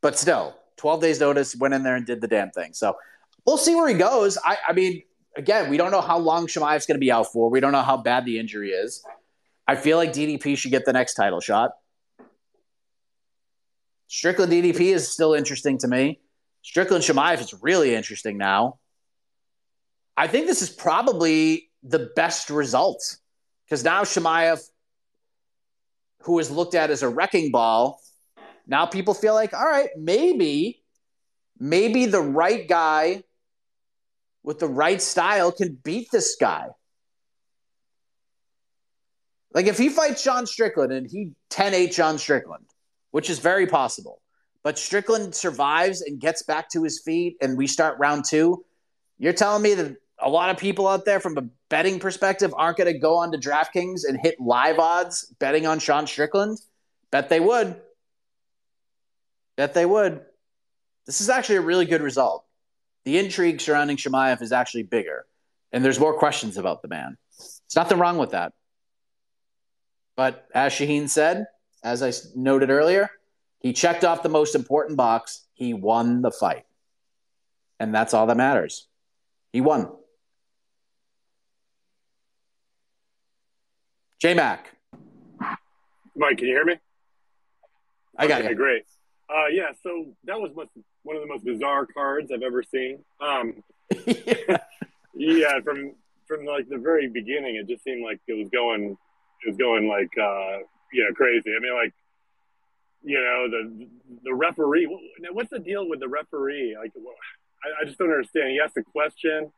But 0.00 0.16
still, 0.16 0.54
12 0.76 1.00
days 1.00 1.20
notice, 1.20 1.56
went 1.56 1.74
in 1.74 1.82
there 1.82 1.96
and 1.96 2.06
did 2.06 2.20
the 2.20 2.28
damn 2.28 2.50
thing. 2.50 2.74
So 2.74 2.96
we'll 3.46 3.56
see 3.56 3.74
where 3.74 3.88
he 3.88 3.94
goes. 3.94 4.38
I, 4.44 4.58
I 4.68 4.72
mean, 4.74 5.02
again, 5.36 5.70
we 5.70 5.76
don't 5.76 5.90
know 5.90 6.00
how 6.00 6.18
long 6.18 6.46
Chimaev's 6.46 6.86
going 6.86 6.96
to 6.96 7.00
be 7.00 7.12
out 7.12 7.32
for. 7.32 7.50
We 7.50 7.60
don't 7.60 7.72
know 7.72 7.82
how 7.82 7.96
bad 7.96 8.24
the 8.24 8.38
injury 8.38 8.70
is. 8.70 9.04
I 9.66 9.76
feel 9.76 9.96
like 9.96 10.12
DDP 10.12 10.56
should 10.56 10.70
get 10.70 10.84
the 10.84 10.92
next 10.92 11.14
title 11.14 11.40
shot. 11.40 11.72
Strickland 14.08 14.52
DDP 14.52 14.94
is 14.94 15.10
still 15.10 15.34
interesting 15.34 15.78
to 15.78 15.88
me. 15.88 16.20
Strickland 16.62 17.02
Chimaev 17.04 17.40
is 17.40 17.54
really 17.62 17.94
interesting 17.94 18.38
now. 18.38 18.78
I 20.16 20.28
think 20.28 20.46
this 20.46 20.62
is 20.62 20.70
probably 20.70 21.70
the 21.82 22.10
best 22.14 22.50
result 22.50 23.16
because 23.64 23.82
now 23.82 24.02
Chimaev, 24.02 24.62
who 26.20 26.38
is 26.38 26.50
looked 26.50 26.74
at 26.74 26.90
as 26.90 27.02
a 27.02 27.08
wrecking 27.08 27.50
ball, 27.50 28.00
now 28.66 28.86
people 28.86 29.14
feel 29.14 29.34
like, 29.34 29.52
all 29.52 29.64
right, 29.64 29.90
maybe, 29.96 30.82
maybe 31.58 32.06
the 32.06 32.20
right 32.20 32.66
guy 32.68 33.24
with 34.44 34.60
the 34.60 34.68
right 34.68 35.02
style 35.02 35.50
can 35.50 35.76
beat 35.82 36.10
this 36.12 36.36
guy. 36.38 36.68
Like 39.52 39.66
if 39.66 39.78
he 39.78 39.88
fights 39.88 40.20
Sean 40.20 40.46
Strickland 40.46 40.92
and 40.92 41.10
he 41.10 41.32
10 41.50 41.74
8 41.74 41.94
Sean 41.94 42.18
Strickland, 42.18 42.66
which 43.10 43.30
is 43.30 43.38
very 43.38 43.66
possible, 43.66 44.20
but 44.62 44.78
Strickland 44.78 45.34
survives 45.34 46.02
and 46.02 46.20
gets 46.20 46.42
back 46.42 46.68
to 46.70 46.82
his 46.82 47.00
feet 47.00 47.36
and 47.40 47.56
we 47.56 47.66
start 47.66 47.98
round 47.98 48.24
two, 48.28 48.64
you're 49.18 49.32
telling 49.32 49.62
me 49.62 49.74
that 49.74 49.96
a 50.18 50.28
lot 50.28 50.50
of 50.50 50.58
people 50.58 50.86
out 50.86 51.04
there 51.04 51.20
from 51.20 51.36
a 51.38 51.42
betting 51.70 51.98
perspective 51.98 52.52
aren't 52.56 52.76
going 52.76 52.92
to 52.92 52.98
go 52.98 53.16
on 53.16 53.32
to 53.32 53.38
DraftKings 53.38 54.02
and 54.06 54.18
hit 54.20 54.40
live 54.40 54.78
odds 54.78 55.32
betting 55.38 55.66
on 55.66 55.78
Sean 55.78 56.06
Strickland? 56.06 56.58
Bet 57.10 57.28
they 57.28 57.40
would. 57.40 57.80
Bet 59.56 59.74
they 59.74 59.86
would. 59.86 60.20
This 61.06 61.20
is 61.20 61.28
actually 61.30 61.56
a 61.56 61.60
really 61.62 61.84
good 61.84 62.02
result. 62.02 62.43
The 63.04 63.18
intrigue 63.18 63.60
surrounding 63.60 63.96
Chimaev 63.96 64.40
is 64.40 64.52
actually 64.52 64.84
bigger, 64.84 65.26
and 65.72 65.84
there's 65.84 66.00
more 66.00 66.14
questions 66.14 66.56
about 66.56 66.82
the 66.82 66.88
man. 66.88 67.16
There's 67.38 67.62
nothing 67.76 67.98
wrong 67.98 68.18
with 68.18 68.30
that. 68.30 68.52
But 70.16 70.46
as 70.54 70.72
Shaheen 70.72 71.08
said, 71.08 71.46
as 71.82 72.02
I 72.02 72.12
noted 72.34 72.70
earlier, 72.70 73.10
he 73.58 73.72
checked 73.72 74.04
off 74.04 74.22
the 74.22 74.28
most 74.28 74.54
important 74.54 74.96
box. 74.96 75.44
He 75.54 75.74
won 75.74 76.22
the 76.22 76.30
fight. 76.30 76.64
And 77.80 77.94
that's 77.94 78.14
all 78.14 78.26
that 78.26 78.36
matters. 78.36 78.86
He 79.52 79.60
won. 79.60 79.90
J 84.20 84.34
Mac. 84.34 84.70
Mike, 86.16 86.38
can 86.38 86.46
you 86.46 86.54
hear 86.54 86.64
me? 86.64 86.74
I 88.16 88.26
got 88.26 88.40
okay, 88.40 88.50
you. 88.50 88.56
Great. 88.56 88.84
Uh, 89.28 89.46
yeah, 89.50 89.72
so 89.82 90.14
that 90.24 90.40
was 90.40 90.52
most, 90.54 90.70
one 91.04 91.16
of 91.16 91.22
the 91.22 91.28
most 91.28 91.44
bizarre 91.44 91.86
cards 91.86 92.30
I've 92.32 92.42
ever 92.42 92.62
seen. 92.62 93.04
Um, 93.20 93.62
yeah. 94.06 94.58
yeah, 95.14 95.60
from 95.60 95.92
from 96.26 96.44
like 96.44 96.68
the 96.68 96.78
very 96.78 97.08
beginning, 97.08 97.56
it 97.56 97.68
just 97.68 97.84
seemed 97.84 98.02
like 98.02 98.20
it 98.26 98.34
was 98.34 98.48
going, 98.48 98.96
it 99.44 99.48
was 99.48 99.56
going 99.56 99.88
like, 99.88 100.10
uh, 100.18 100.64
you 100.92 101.04
know, 101.04 101.14
crazy. 101.14 101.50
I 101.56 101.60
mean, 101.60 101.74
like, 101.74 101.92
you 103.02 103.20
know, 103.20 103.48
the 103.50 103.88
the 104.24 104.34
referee. 104.34 104.88
What's 105.30 105.50
the 105.50 105.58
deal 105.58 105.88
with 105.88 106.00
the 106.00 106.08
referee? 106.08 106.76
Like, 106.78 106.92
I, 107.62 107.82
I 107.82 107.84
just 107.84 107.98
don't 107.98 108.10
understand. 108.10 108.50
He 108.50 108.60
asked 108.60 108.76
a 108.76 108.82
question, 108.82 109.52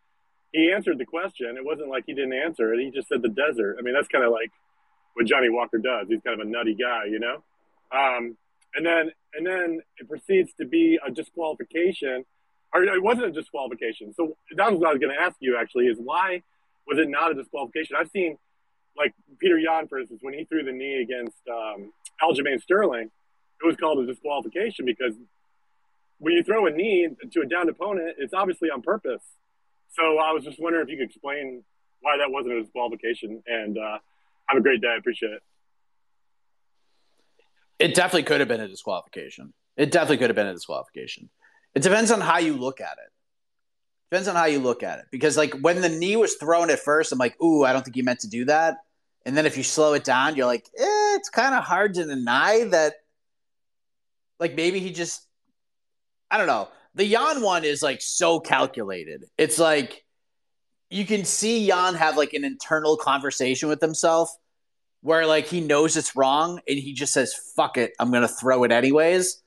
he 0.52 0.72
answered 0.72 0.98
the 0.98 1.06
question. 1.06 1.56
It 1.56 1.64
wasn't 1.64 1.88
like 1.88 2.04
he 2.06 2.14
didn't 2.14 2.34
answer 2.34 2.74
it. 2.74 2.80
He 2.80 2.90
just 2.90 3.08
said 3.08 3.22
the 3.22 3.28
desert. 3.28 3.76
I 3.78 3.82
mean, 3.82 3.94
that's 3.94 4.08
kind 4.08 4.24
of 4.24 4.32
like 4.32 4.50
what 5.14 5.26
Johnny 5.26 5.48
Walker 5.48 5.78
does. 5.78 6.08
He's 6.08 6.20
kind 6.24 6.40
of 6.40 6.46
a 6.46 6.50
nutty 6.50 6.74
guy, 6.74 7.04
you 7.06 7.20
know. 7.20 7.42
Um, 7.92 8.36
and 8.74 8.84
then 8.84 9.10
and 9.34 9.46
then 9.46 9.80
it 9.98 10.08
proceeds 10.08 10.52
to 10.54 10.66
be 10.66 10.98
a 11.06 11.10
disqualification, 11.10 12.24
or 12.74 12.84
it 12.84 13.02
wasn't 13.02 13.26
a 13.26 13.32
disqualification. 13.32 14.14
So 14.14 14.36
that 14.56 14.70
was 14.70 14.80
what 14.80 14.88
I 14.88 14.92
was 14.92 15.00
going 15.00 15.14
to 15.14 15.20
ask 15.20 15.36
you 15.40 15.56
actually 15.58 15.86
is 15.86 15.98
why 15.98 16.42
was 16.86 16.98
it 16.98 17.08
not 17.08 17.30
a 17.30 17.34
disqualification? 17.34 17.96
I've 17.98 18.10
seen 18.10 18.38
like 18.96 19.14
Peter 19.38 19.58
Yan, 19.58 19.88
for 19.88 19.98
instance, 19.98 20.20
when 20.22 20.34
he 20.34 20.44
threw 20.44 20.62
the 20.62 20.72
knee 20.72 21.02
against 21.02 21.36
um, 21.50 21.92
Aljamain 22.22 22.62
Sterling, 22.62 23.10
it 23.62 23.66
was 23.66 23.76
called 23.76 23.98
a 23.98 24.06
disqualification 24.06 24.86
because 24.86 25.14
when 26.18 26.34
you 26.34 26.42
throw 26.42 26.66
a 26.66 26.70
knee 26.70 27.08
to 27.30 27.40
a 27.40 27.46
downed 27.46 27.68
opponent, 27.68 28.16
it's 28.18 28.32
obviously 28.32 28.70
on 28.70 28.82
purpose. 28.82 29.22
So 29.92 30.18
I 30.18 30.32
was 30.32 30.44
just 30.44 30.60
wondering 30.60 30.84
if 30.84 30.90
you 30.90 30.96
could 30.96 31.10
explain 31.10 31.62
why 32.00 32.16
that 32.18 32.30
wasn't 32.30 32.54
a 32.54 32.62
disqualification. 32.62 33.42
And 33.46 33.78
uh, 33.78 33.98
have 34.46 34.58
a 34.58 34.60
great 34.60 34.80
day. 34.80 34.88
I 34.88 34.98
appreciate 34.98 35.32
it. 35.32 35.42
It 37.78 37.94
definitely 37.94 38.24
could 38.24 38.40
have 38.40 38.48
been 38.48 38.60
a 38.60 38.68
disqualification. 38.68 39.52
It 39.76 39.90
definitely 39.90 40.18
could 40.18 40.30
have 40.30 40.36
been 40.36 40.46
a 40.46 40.54
disqualification. 40.54 41.28
It 41.74 41.82
depends 41.82 42.10
on 42.10 42.20
how 42.20 42.38
you 42.38 42.56
look 42.56 42.80
at 42.80 42.92
it. 42.92 43.12
Depends 44.10 44.28
on 44.28 44.36
how 44.36 44.46
you 44.46 44.60
look 44.60 44.82
at 44.82 44.98
it. 44.98 45.06
Because 45.10 45.36
like 45.36 45.52
when 45.60 45.80
the 45.82 45.88
knee 45.88 46.16
was 46.16 46.34
thrown 46.36 46.70
at 46.70 46.78
first, 46.78 47.12
I'm 47.12 47.18
like, 47.18 47.40
ooh, 47.42 47.64
I 47.64 47.72
don't 47.72 47.84
think 47.84 47.96
he 47.96 48.02
meant 48.02 48.20
to 48.20 48.28
do 48.28 48.46
that. 48.46 48.76
And 49.26 49.36
then 49.36 49.44
if 49.44 49.56
you 49.56 49.62
slow 49.62 49.92
it 49.94 50.04
down, 50.04 50.36
you're 50.36 50.46
like, 50.46 50.64
eh, 50.78 51.14
it's 51.16 51.28
kind 51.28 51.54
of 51.54 51.64
hard 51.64 51.94
to 51.94 52.04
deny 52.04 52.64
that. 52.70 52.94
Like 54.38 54.54
maybe 54.54 54.78
he 54.78 54.92
just, 54.92 55.26
I 56.30 56.38
don't 56.38 56.46
know. 56.46 56.68
The 56.94 57.10
Jan 57.10 57.42
one 57.42 57.64
is 57.64 57.82
like 57.82 58.00
so 58.00 58.40
calculated. 58.40 59.24
It's 59.36 59.58
like 59.58 60.04
you 60.88 61.04
can 61.04 61.24
see 61.24 61.66
Jan 61.66 61.94
have 61.94 62.16
like 62.16 62.32
an 62.32 62.44
internal 62.44 62.96
conversation 62.96 63.68
with 63.68 63.80
himself 63.80 64.30
where 65.06 65.24
like 65.24 65.46
he 65.46 65.60
knows 65.60 65.96
it's 65.96 66.16
wrong 66.16 66.60
and 66.66 66.78
he 66.78 66.92
just 66.92 67.12
says, 67.12 67.32
fuck 67.54 67.78
it, 67.78 67.92
I'm 68.00 68.10
to 68.10 68.28
throw 68.28 68.64
it 68.64 68.72
anyways. 68.72 69.40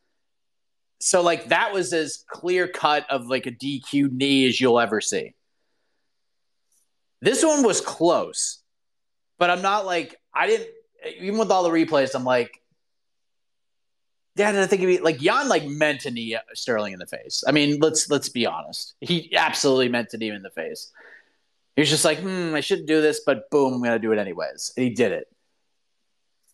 So 1.01 1.21
like 1.21 1.49
that 1.49 1.73
was 1.73 1.91
as 1.91 2.23
clear 2.29 2.65
cut 2.65 3.05
of 3.09 3.27
like 3.27 3.45
a 3.45 3.51
DQ 3.51 4.09
knee 4.09 4.47
as 4.47 4.61
you'll 4.61 4.79
ever 4.79 5.01
see. 5.01 5.35
This 7.21 7.43
one 7.43 7.63
was 7.63 7.81
close, 7.81 8.59
but 9.37 9.49
I'm 9.49 9.61
not 9.61 9.85
like 9.85 10.15
I 10.33 10.47
didn't 10.47 10.69
even 11.19 11.37
with 11.37 11.51
all 11.51 11.63
the 11.63 11.69
replays. 11.69 12.15
I'm 12.15 12.23
like, 12.23 12.61
yeah, 14.37 14.53
did 14.53 14.61
I 14.61 14.67
think 14.67 14.81
it'd 14.81 14.97
be 14.97 15.03
like 15.03 15.19
Jan 15.19 15.49
like 15.49 15.67
meant 15.67 16.01
to 16.01 16.11
knee 16.11 16.37
Sterling 16.53 16.93
in 16.93 16.99
the 16.99 17.05
face? 17.05 17.43
I 17.45 17.51
mean, 17.51 17.79
let's 17.81 18.09
let's 18.09 18.29
be 18.29 18.45
honest. 18.45 18.95
He 19.01 19.35
absolutely 19.35 19.89
meant 19.89 20.09
to 20.11 20.17
knee 20.17 20.29
him 20.29 20.35
in 20.35 20.43
the 20.43 20.51
face. 20.51 20.89
He 21.75 21.81
was 21.81 21.89
just 21.89 22.05
like, 22.05 22.19
hmm, 22.19 22.53
I 22.55 22.61
shouldn't 22.61 22.87
do 22.87 23.01
this, 23.01 23.21
but 23.25 23.49
boom, 23.49 23.73
I'm 23.73 23.83
gonna 23.83 23.99
do 23.99 24.13
it 24.13 24.19
anyways, 24.19 24.71
and 24.77 24.85
he 24.85 24.91
did 24.91 25.11
it. 25.11 25.27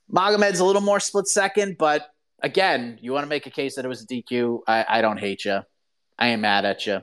Magomed's 0.10 0.60
a 0.60 0.66
little 0.66 0.82
more 0.82 1.00
split 1.00 1.28
second, 1.28 1.78
but 1.78 2.08
again, 2.42 2.98
you 3.02 3.12
want 3.12 3.24
to 3.24 3.30
make 3.30 3.46
a 3.46 3.52
case 3.52 3.76
that 3.76 3.86
it 3.86 3.88
was 3.88 4.04
a 4.04 4.08
DQ. 4.08 4.62
I, 4.68 4.86
I 4.88 5.02
don't 5.02 5.18
hate 5.18 5.46
you. 5.46 5.62
I 6.18 6.30
ain't 6.30 6.42
mad 6.42 6.66
at 6.66 6.86
you. 6.86 7.02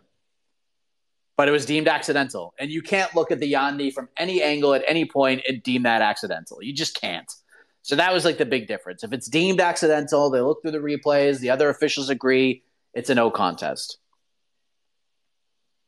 But 1.36 1.48
it 1.48 1.53
was 1.53 1.66
deemed 1.66 1.88
accidental. 1.88 2.55
And 2.59 2.70
you 2.70 2.82
can't 2.82 3.14
look 3.14 3.30
at 3.30 3.40
the 3.40 3.53
Yandi 3.53 3.92
from 3.92 4.09
any 4.16 4.42
angle 4.42 4.74
at 4.74 4.84
any 4.86 5.05
point 5.05 5.42
and 5.48 5.62
deem 5.62 5.82
that 5.82 6.03
accidental. 6.03 6.62
You 6.62 6.72
just 6.72 6.98
can't. 7.00 7.30
So 7.82 7.96
that 7.96 8.12
was 8.12 8.24
like 8.24 8.38
the 8.38 8.46
big 8.46 8.68
difference. 8.68 9.03
If 9.03 9.12
it's 9.12 9.28
deemed 9.28 9.61
accidental, 9.61 10.30
they 10.30 10.40
look 10.40 10.62
through 10.62 10.70
the 10.70 10.78
replays, 10.78 11.40
the 11.40 11.50
other 11.50 11.68
officials 11.68 12.11
agree, 12.11 12.62
it's 12.94 13.11
a 13.11 13.14
no 13.14 13.30
contest. 13.30 13.98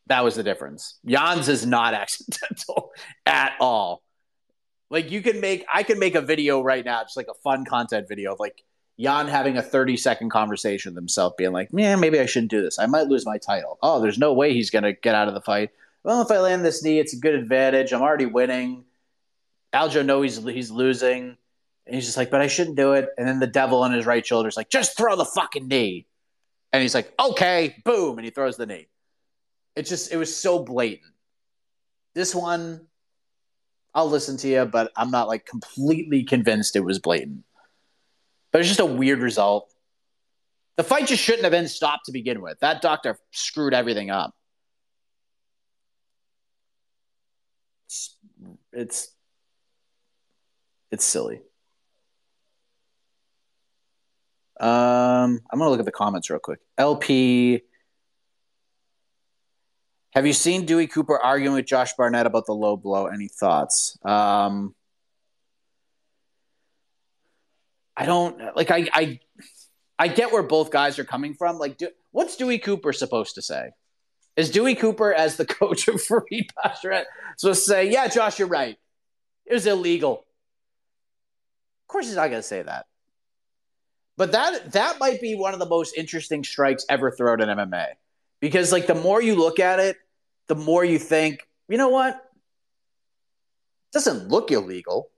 That 0.06 0.24
was 0.24 0.34
the 0.34 0.42
difference. 0.42 0.98
Jan's 1.06 1.48
is 1.48 1.64
not 1.64 1.94
accidental 2.04 2.90
at 3.24 3.52
all. 3.60 4.02
Like 4.94 5.10
you 5.10 5.22
can 5.22 5.40
make, 5.40 5.66
I 5.74 5.82
can 5.82 5.98
make 5.98 6.14
a 6.14 6.20
video 6.20 6.62
right 6.62 6.84
now, 6.84 7.02
just 7.02 7.16
like 7.16 7.26
a 7.28 7.34
fun 7.34 7.64
content 7.64 8.06
video 8.06 8.32
of 8.32 8.38
like 8.38 8.62
Jan 8.96 9.26
having 9.26 9.56
a 9.56 9.62
30 9.62 9.96
second 9.96 10.30
conversation 10.30 10.92
with 10.92 10.96
himself, 10.96 11.36
being 11.36 11.50
like, 11.50 11.72
man, 11.72 11.98
maybe 11.98 12.20
I 12.20 12.26
shouldn't 12.26 12.52
do 12.52 12.62
this. 12.62 12.78
I 12.78 12.86
might 12.86 13.08
lose 13.08 13.26
my 13.26 13.36
title. 13.36 13.76
Oh, 13.82 14.00
there's 14.00 14.18
no 14.18 14.32
way 14.32 14.54
he's 14.54 14.70
going 14.70 14.84
to 14.84 14.92
get 14.92 15.16
out 15.16 15.26
of 15.26 15.34
the 15.34 15.40
fight. 15.40 15.70
Well, 16.04 16.22
if 16.22 16.30
I 16.30 16.38
land 16.38 16.64
this 16.64 16.84
knee, 16.84 17.00
it's 17.00 17.12
a 17.12 17.16
good 17.16 17.34
advantage. 17.34 17.92
I'm 17.92 18.02
already 18.02 18.26
winning. 18.26 18.84
Aljo 19.72 20.06
knows 20.06 20.36
he's, 20.36 20.46
he's 20.46 20.70
losing. 20.70 21.36
And 21.86 21.94
he's 21.96 22.04
just 22.04 22.16
like, 22.16 22.30
but 22.30 22.40
I 22.40 22.46
shouldn't 22.46 22.76
do 22.76 22.92
it. 22.92 23.08
And 23.18 23.26
then 23.26 23.40
the 23.40 23.48
devil 23.48 23.82
on 23.82 23.92
his 23.92 24.06
right 24.06 24.24
shoulder 24.24 24.48
is 24.48 24.56
like, 24.56 24.70
just 24.70 24.96
throw 24.96 25.16
the 25.16 25.24
fucking 25.24 25.66
knee. 25.66 26.06
And 26.72 26.82
he's 26.82 26.94
like, 26.94 27.12
okay, 27.18 27.74
boom. 27.84 28.16
And 28.16 28.24
he 28.24 28.30
throws 28.30 28.56
the 28.56 28.66
knee. 28.66 28.86
It 29.74 29.86
just, 29.86 30.12
it 30.12 30.18
was 30.18 30.36
so 30.36 30.60
blatant. 30.60 31.14
This 32.14 32.32
one, 32.32 32.86
I'll 33.94 34.08
listen 34.08 34.36
to 34.38 34.48
you, 34.48 34.64
but 34.64 34.90
I'm 34.96 35.10
not 35.10 35.28
like 35.28 35.46
completely 35.46 36.24
convinced 36.24 36.74
it 36.74 36.80
was 36.80 36.98
blatant. 36.98 37.44
But 38.50 38.60
it's 38.60 38.68
just 38.68 38.80
a 38.80 38.86
weird 38.86 39.20
result. 39.20 39.72
The 40.76 40.82
fight 40.82 41.06
just 41.06 41.22
shouldn't 41.22 41.44
have 41.44 41.52
been 41.52 41.68
stopped 41.68 42.06
to 42.06 42.12
begin 42.12 42.40
with. 42.40 42.58
That 42.60 42.82
doctor 42.82 43.18
screwed 43.30 43.74
everything 43.74 44.10
up. 44.10 44.34
It's 47.86 48.16
it's, 48.72 49.14
it's 50.90 51.04
silly. 51.04 51.40
Um, 54.58 55.40
I'm 55.50 55.58
gonna 55.58 55.70
look 55.70 55.80
at 55.80 55.84
the 55.84 55.92
comments 55.92 56.30
real 56.30 56.40
quick. 56.40 56.60
LP, 56.78 57.62
have 60.14 60.26
you 60.26 60.32
seen 60.32 60.64
Dewey 60.64 60.86
Cooper 60.86 61.18
arguing 61.18 61.54
with 61.54 61.66
Josh 61.66 61.92
Barnett 61.94 62.26
about 62.26 62.46
the 62.46 62.52
low 62.52 62.76
blow? 62.76 63.06
Any 63.06 63.28
thoughts? 63.28 63.98
Um, 64.04 64.74
I 67.96 68.06
don't 68.06 68.38
like. 68.56 68.70
I 68.70 68.88
I 68.92 69.20
I 69.98 70.08
get 70.08 70.32
where 70.32 70.42
both 70.42 70.70
guys 70.70 70.98
are 70.98 71.04
coming 71.04 71.34
from. 71.34 71.58
Like, 71.58 71.78
do, 71.78 71.88
what's 72.12 72.36
Dewey 72.36 72.58
Cooper 72.58 72.92
supposed 72.92 73.34
to 73.36 73.42
say? 73.42 73.70
Is 74.36 74.50
Dewey 74.50 74.74
Cooper, 74.74 75.12
as 75.12 75.36
the 75.36 75.46
coach 75.46 75.88
of 75.88 76.00
Farid 76.00 76.50
Basharat, 76.64 77.04
supposed 77.36 77.64
to 77.64 77.70
say, 77.70 77.90
"Yeah, 77.90 78.06
Josh, 78.08 78.38
you're 78.38 78.48
right. 78.48 78.76
It 79.46 79.54
was 79.54 79.66
illegal." 79.66 80.24
Of 81.82 81.88
course, 81.88 82.06
he's 82.06 82.16
not 82.16 82.28
going 82.28 82.42
to 82.42 82.42
say 82.42 82.62
that. 82.62 82.86
But 84.16 84.32
that 84.32 84.72
that 84.72 85.00
might 85.00 85.20
be 85.20 85.34
one 85.34 85.54
of 85.54 85.58
the 85.58 85.66
most 85.66 85.96
interesting 85.96 86.44
strikes 86.44 86.84
ever 86.88 87.10
thrown 87.10 87.40
in 87.40 87.48
MMA, 87.48 87.86
because 88.40 88.70
like 88.70 88.86
the 88.86 88.94
more 88.94 89.20
you 89.20 89.34
look 89.34 89.58
at 89.58 89.80
it, 89.80 89.96
the 90.48 90.54
more 90.54 90.84
you 90.84 90.98
think, 90.98 91.46
you 91.68 91.78
know 91.78 91.88
what? 91.88 92.14
It 92.14 93.92
doesn't 93.92 94.28
look 94.28 94.50
illegal 94.50 95.10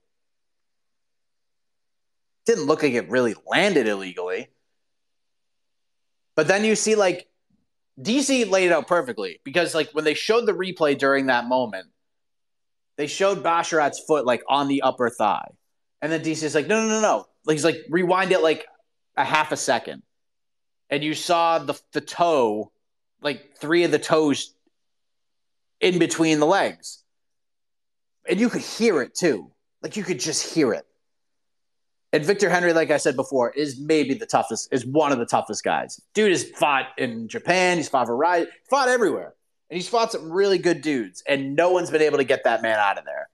didn't 2.47 2.63
look 2.63 2.81
like 2.81 2.93
it 2.93 3.09
really 3.09 3.35
landed 3.45 3.87
illegally. 3.87 4.47
But 6.35 6.47
then 6.47 6.63
you 6.63 6.75
see 6.75 6.95
like 6.95 7.27
DC 8.01 8.49
laid 8.49 8.67
it 8.67 8.71
out 8.71 8.87
perfectly 8.87 9.41
because 9.43 9.75
like 9.75 9.91
when 9.91 10.05
they 10.05 10.13
showed 10.13 10.45
the 10.45 10.53
replay 10.53 10.97
during 10.97 11.27
that 11.27 11.45
moment, 11.45 11.87
they 12.95 13.05
showed 13.05 13.43
Basharat's 13.43 13.99
foot 13.99 14.25
like 14.25 14.41
on 14.47 14.67
the 14.67 14.81
upper 14.81 15.09
thigh. 15.09 15.49
And 16.01 16.11
then 16.11 16.21
DC 16.21 16.41
is 16.43 16.55
like, 16.55 16.67
no, 16.67 16.81
no, 16.81 16.87
no, 16.87 17.01
no. 17.01 17.25
Like 17.45 17.55
he's 17.55 17.65
like, 17.65 17.83
rewind 17.89 18.31
it 18.31 18.41
like 18.41 18.65
a 19.17 19.25
half 19.25 19.51
a 19.51 19.57
second. 19.57 20.03
And 20.89 21.03
you 21.03 21.13
saw 21.13 21.59
the 21.59 21.79
the 21.91 22.01
toe, 22.01 22.71
like 23.21 23.57
three 23.57 23.83
of 23.83 23.91
the 23.91 23.99
toes 23.99 24.53
in 25.79 25.99
between 25.99 26.39
the 26.39 26.45
legs. 26.45 27.03
And 28.27 28.39
you 28.39 28.49
could 28.49 28.61
hear 28.61 29.01
it 29.01 29.15
too. 29.15 29.51
Like 29.81 29.95
you 29.95 30.03
could 30.03 30.19
just 30.19 30.53
hear 30.53 30.73
it. 30.73 30.85
And 32.13 32.23
Victor 32.23 32.49
Henry, 32.49 32.73
like 32.73 32.89
I 32.89 32.97
said 32.97 33.15
before, 33.15 33.51
is 33.51 33.79
maybe 33.79 34.13
the 34.13 34.25
toughest, 34.25 34.69
is 34.71 34.85
one 34.85 35.11
of 35.11 35.19
the 35.19 35.25
toughest 35.25 35.63
guys. 35.63 35.99
Dude 36.13 36.31
has 36.31 36.49
fought 36.51 36.87
in 36.97 37.27
Japan, 37.27 37.77
he's 37.77 37.89
fought 37.89 38.07
Verizon, 38.07 38.47
fought 38.69 38.87
everywhere. 38.87 39.33
And 39.69 39.75
he's 39.75 39.89
fought 39.89 40.13
some 40.13 40.31
really 40.31 40.57
good 40.57 40.81
dudes, 40.81 41.21
and 41.27 41.53
no 41.55 41.71
one's 41.71 41.91
been 41.91 42.01
able 42.01 42.17
to 42.19 42.23
get 42.23 42.45
that 42.45 42.61
man 42.61 42.79
out 42.79 42.97
of 42.97 43.03
there. 43.03 43.29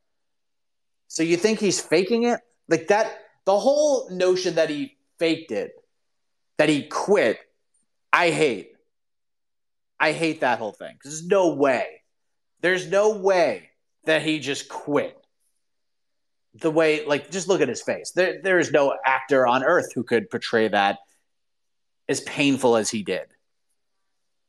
So 1.08 1.22
you 1.22 1.38
think 1.38 1.60
he's 1.60 1.80
faking 1.80 2.24
it? 2.24 2.39
Like 2.68 2.88
that, 2.88 3.20
the 3.46 3.60
whole 3.60 4.10
notion 4.10 4.56
that 4.56 4.72
he 4.72 4.98
faked 5.20 5.52
it, 5.52 5.74
that 6.58 6.70
he 6.70 6.88
quit, 6.88 7.39
I 8.12 8.32
hate. 8.32 8.72
I 10.00 10.12
hate 10.12 10.41
that 10.41 10.58
whole 10.58 10.72
thing. 10.72 10.98
There's 11.04 11.26
no 11.26 11.54
way. 11.54 12.03
There's 12.64 12.88
no 12.88 13.18
way 13.18 13.70
that 14.05 14.22
he 14.22 14.39
just 14.39 14.70
quit. 14.70 15.20
The 16.55 16.72
way 16.72 17.05
like 17.05 17.30
just 17.30 17.49
look 17.49 17.61
at 17.61 17.68
his 17.68 17.82
face. 17.82 18.11
There 18.11 18.41
there 18.41 18.57
is 18.57 18.72
no 18.72 18.95
actor 19.05 19.45
on 19.45 19.64
earth 19.64 19.91
who 19.93 20.03
could 20.03 20.30
portray 20.30 20.70
that 20.70 20.99
as 22.07 22.22
painful 22.22 22.78
as 22.78 22.89
he 22.89 23.03
did. 23.03 23.28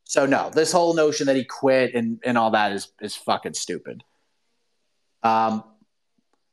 So 0.05 0.27
no 0.27 0.49
this 0.51 0.71
whole 0.71 0.95
notion 0.95 1.27
that 1.27 1.35
he 1.35 1.45
quit 1.45 1.95
and 1.95 2.21
and 2.25 2.39
all 2.39 2.53
that 2.53 2.73
is 2.73 2.93
is 3.01 3.17
fucking 3.17 3.55
stupid. 3.55 4.05
Um 5.25 5.65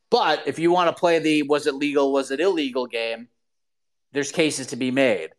but 0.09 0.47
if 0.47 0.57
you 0.57 0.71
want 0.71 0.93
to 0.93 0.99
play 0.99 1.19
the 1.19 1.43
was 1.43 1.67
it 1.67 1.75
legal 1.75 2.11
was 2.11 2.31
it 2.31 2.39
illegal 2.39 2.87
game 2.87 3.27
there's 4.13 4.31
cases 4.31 4.67
to 4.67 4.75
be 4.77 4.89
made. 4.89 5.29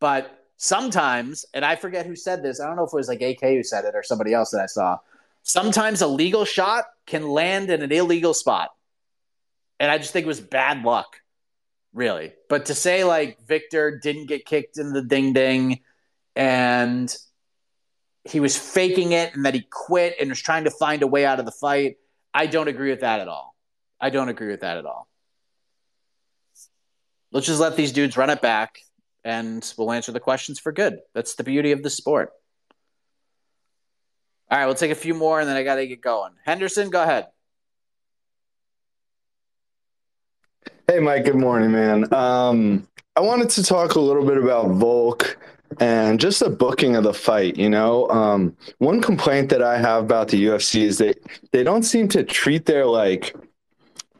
But 0.00 0.38
sometimes 0.56 1.44
and 1.54 1.64
i 1.64 1.74
forget 1.74 2.06
who 2.06 2.14
said 2.14 2.40
this 2.40 2.60
i 2.60 2.66
don't 2.66 2.76
know 2.76 2.84
if 2.84 2.92
it 2.92 2.96
was 2.96 3.08
like 3.08 3.20
ak 3.20 3.40
who 3.40 3.64
said 3.64 3.84
it 3.84 3.96
or 3.96 4.02
somebody 4.04 4.32
else 4.32 4.50
that 4.50 4.60
i 4.60 4.66
saw 4.66 4.96
sometimes 5.42 6.00
a 6.00 6.06
legal 6.06 6.44
shot 6.44 6.84
can 7.06 7.28
land 7.28 7.70
in 7.70 7.82
an 7.82 7.92
illegal 7.92 8.34
spot 8.34 8.70
and 9.82 9.90
I 9.90 9.98
just 9.98 10.12
think 10.12 10.22
it 10.24 10.28
was 10.28 10.40
bad 10.40 10.84
luck, 10.84 11.16
really. 11.92 12.32
But 12.48 12.66
to 12.66 12.74
say 12.74 13.02
like 13.02 13.44
Victor 13.44 13.98
didn't 14.00 14.26
get 14.26 14.46
kicked 14.46 14.78
in 14.78 14.92
the 14.92 15.02
ding 15.02 15.32
ding 15.32 15.80
and 16.36 17.12
he 18.22 18.38
was 18.38 18.56
faking 18.56 19.10
it 19.10 19.34
and 19.34 19.44
that 19.44 19.54
he 19.54 19.66
quit 19.68 20.14
and 20.20 20.30
was 20.30 20.40
trying 20.40 20.64
to 20.64 20.70
find 20.70 21.02
a 21.02 21.08
way 21.08 21.26
out 21.26 21.40
of 21.40 21.46
the 21.46 21.50
fight, 21.50 21.96
I 22.32 22.46
don't 22.46 22.68
agree 22.68 22.90
with 22.90 23.00
that 23.00 23.18
at 23.18 23.26
all. 23.26 23.56
I 24.00 24.10
don't 24.10 24.28
agree 24.28 24.52
with 24.52 24.60
that 24.60 24.76
at 24.76 24.86
all. 24.86 25.08
Let's 27.32 27.48
just 27.48 27.60
let 27.60 27.76
these 27.76 27.90
dudes 27.90 28.16
run 28.16 28.30
it 28.30 28.40
back 28.40 28.78
and 29.24 29.68
we'll 29.76 29.90
answer 29.90 30.12
the 30.12 30.20
questions 30.20 30.60
for 30.60 30.70
good. 30.70 31.00
That's 31.12 31.34
the 31.34 31.42
beauty 31.42 31.72
of 31.72 31.82
the 31.82 31.90
sport. 31.90 32.30
All 34.52 34.58
right, 34.58 34.66
we'll 34.66 34.74
take 34.74 34.90
a 34.90 34.94
few 34.94 35.14
more 35.14 35.40
and 35.40 35.48
then 35.48 35.56
I 35.56 35.62
got 35.62 35.76
to 35.76 35.86
get 35.86 36.02
going. 36.02 36.32
Henderson, 36.44 36.90
go 36.90 37.02
ahead. 37.02 37.28
Hey, 40.86 41.00
Mike. 41.00 41.24
Good 41.24 41.36
morning, 41.36 41.72
man. 41.72 42.12
Um, 42.12 42.86
I 43.16 43.20
wanted 43.20 43.48
to 43.48 43.62
talk 43.62 43.94
a 43.94 44.00
little 44.00 44.26
bit 44.26 44.36
about 44.36 44.72
Volk 44.72 45.38
and 45.80 46.20
just 46.20 46.40
the 46.40 46.50
booking 46.50 46.96
of 46.96 47.04
the 47.04 47.14
fight. 47.14 47.56
You 47.56 47.70
know, 47.70 48.06
um, 48.10 48.54
one 48.76 49.00
complaint 49.00 49.48
that 49.48 49.62
I 49.62 49.78
have 49.78 50.04
about 50.04 50.28
the 50.28 50.44
UFC 50.44 50.82
is 50.82 50.98
that 50.98 51.18
they 51.52 51.64
don't 51.64 51.82
seem 51.82 52.06
to 52.08 52.22
treat 52.22 52.66
their 52.66 52.84
like 52.84 53.34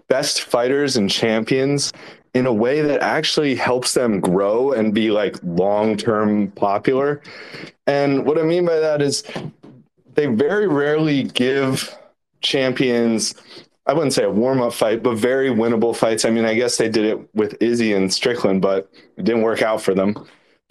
best 0.09 0.45
fighters 0.45 0.97
and 0.97 1.11
champions 1.11 1.93
in 2.33 2.47
a 2.47 2.53
way 2.55 2.81
that 2.81 3.03
actually 3.03 3.55
helps 3.55 3.93
them 3.93 4.19
grow 4.19 4.73
and 4.73 4.95
be 4.95 5.11
like 5.11 5.37
long 5.43 5.95
term 5.95 6.51
popular. 6.53 7.21
And 7.87 8.25
what 8.25 8.39
I 8.39 8.45
mean 8.45 8.65
by 8.65 8.79
that 8.79 9.03
is 9.03 9.25
they 10.15 10.27
very 10.27 10.67
rarely 10.67 11.25
give 11.25 11.97
champions 12.41 13.35
I 13.87 13.95
wouldn't 13.95 14.13
say 14.13 14.25
a 14.25 14.31
warm 14.31 14.63
up 14.63 14.73
fight, 14.73 15.03
but 15.03 15.17
very 15.17 15.51
winnable 15.51 15.95
fights. 15.95 16.25
I 16.25 16.31
mean, 16.31 16.45
I 16.45 16.55
guess 16.55 16.77
they 16.77 16.89
did 16.89 17.05
it 17.05 17.35
with 17.35 17.61
Izzy 17.61 17.95
and 17.95 18.13
Strickland, 18.13 18.63
but 18.63 18.89
it 19.17 19.25
didn't 19.25 19.43
work 19.43 19.61
out 19.61 19.83
for 19.83 19.93
them. 19.93 20.15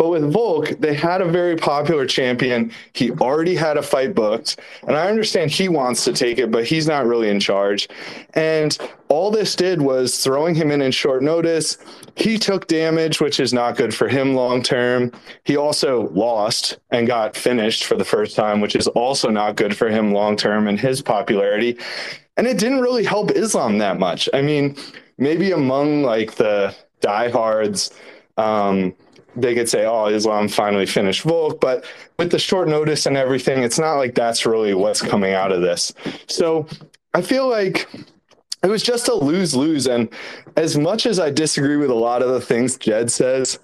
But 0.01 0.09
with 0.09 0.33
Volk, 0.33 0.69
they 0.79 0.95
had 0.95 1.21
a 1.21 1.25
very 1.25 1.55
popular 1.55 2.07
champion. 2.07 2.71
He 2.93 3.11
already 3.11 3.53
had 3.53 3.77
a 3.77 3.83
fight 3.83 4.15
booked. 4.15 4.59
And 4.87 4.97
I 4.97 5.07
understand 5.07 5.51
he 5.51 5.69
wants 5.69 6.03
to 6.05 6.11
take 6.11 6.39
it, 6.39 6.49
but 6.49 6.65
he's 6.65 6.87
not 6.87 7.05
really 7.05 7.29
in 7.29 7.39
charge. 7.39 7.87
And 8.33 8.75
all 9.09 9.29
this 9.29 9.55
did 9.55 9.79
was 9.79 10.23
throwing 10.23 10.55
him 10.55 10.71
in 10.71 10.81
in 10.81 10.91
short 10.91 11.21
notice. 11.21 11.77
He 12.15 12.39
took 12.39 12.65
damage, 12.65 13.21
which 13.21 13.39
is 13.39 13.53
not 13.53 13.77
good 13.77 13.93
for 13.93 14.07
him 14.07 14.33
long 14.33 14.63
term. 14.63 15.11
He 15.43 15.55
also 15.55 16.09
lost 16.13 16.79
and 16.89 17.05
got 17.05 17.37
finished 17.37 17.83
for 17.83 17.95
the 17.95 18.03
first 18.03 18.35
time, 18.35 18.59
which 18.59 18.75
is 18.75 18.87
also 18.87 19.29
not 19.29 19.55
good 19.55 19.77
for 19.77 19.87
him 19.87 20.13
long 20.13 20.35
term 20.35 20.67
and 20.67 20.79
his 20.79 21.03
popularity. 21.03 21.77
And 22.37 22.47
it 22.47 22.57
didn't 22.57 22.81
really 22.81 23.03
help 23.03 23.29
Islam 23.29 23.77
that 23.77 23.99
much. 23.99 24.27
I 24.33 24.41
mean, 24.41 24.77
maybe 25.19 25.51
among 25.51 26.01
like 26.01 26.37
the 26.37 26.75
diehards, 27.01 27.91
um, 28.37 28.95
they 29.35 29.55
could 29.55 29.69
say, 29.69 29.85
"Oh, 29.85 30.07
Islam 30.07 30.47
finally 30.47 30.85
finished 30.85 31.23
Volk," 31.23 31.59
but 31.59 31.85
with 32.17 32.31
the 32.31 32.39
short 32.39 32.67
notice 32.67 33.05
and 33.05 33.17
everything, 33.17 33.63
it's 33.63 33.79
not 33.79 33.95
like 33.95 34.15
that's 34.15 34.45
really 34.45 34.73
what's 34.73 35.01
coming 35.01 35.33
out 35.33 35.51
of 35.51 35.61
this. 35.61 35.93
So 36.27 36.67
I 37.13 37.21
feel 37.21 37.49
like 37.49 37.87
it 38.63 38.67
was 38.67 38.83
just 38.83 39.07
a 39.07 39.13
lose 39.13 39.55
lose. 39.55 39.87
And 39.87 40.09
as 40.55 40.77
much 40.77 41.05
as 41.05 41.19
I 41.19 41.29
disagree 41.29 41.77
with 41.77 41.89
a 41.89 41.95
lot 41.95 42.21
of 42.21 42.29
the 42.29 42.41
things 42.41 42.77
Jed 42.77 43.11
says, 43.11 43.59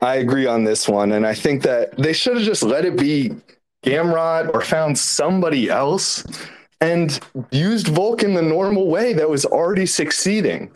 I 0.00 0.16
agree 0.16 0.46
on 0.46 0.64
this 0.64 0.88
one. 0.88 1.12
And 1.12 1.26
I 1.26 1.34
think 1.34 1.62
that 1.62 1.96
they 1.96 2.12
should 2.12 2.36
have 2.36 2.44
just 2.44 2.62
let 2.62 2.84
it 2.84 2.96
be 2.96 3.34
Gamrot 3.84 4.52
or 4.52 4.60
found 4.60 4.98
somebody 4.98 5.70
else 5.70 6.24
and 6.80 7.18
used 7.50 7.88
Volk 7.88 8.22
in 8.22 8.34
the 8.34 8.42
normal 8.42 8.88
way 8.88 9.12
that 9.14 9.28
was 9.28 9.46
already 9.46 9.86
succeeding 9.86 10.70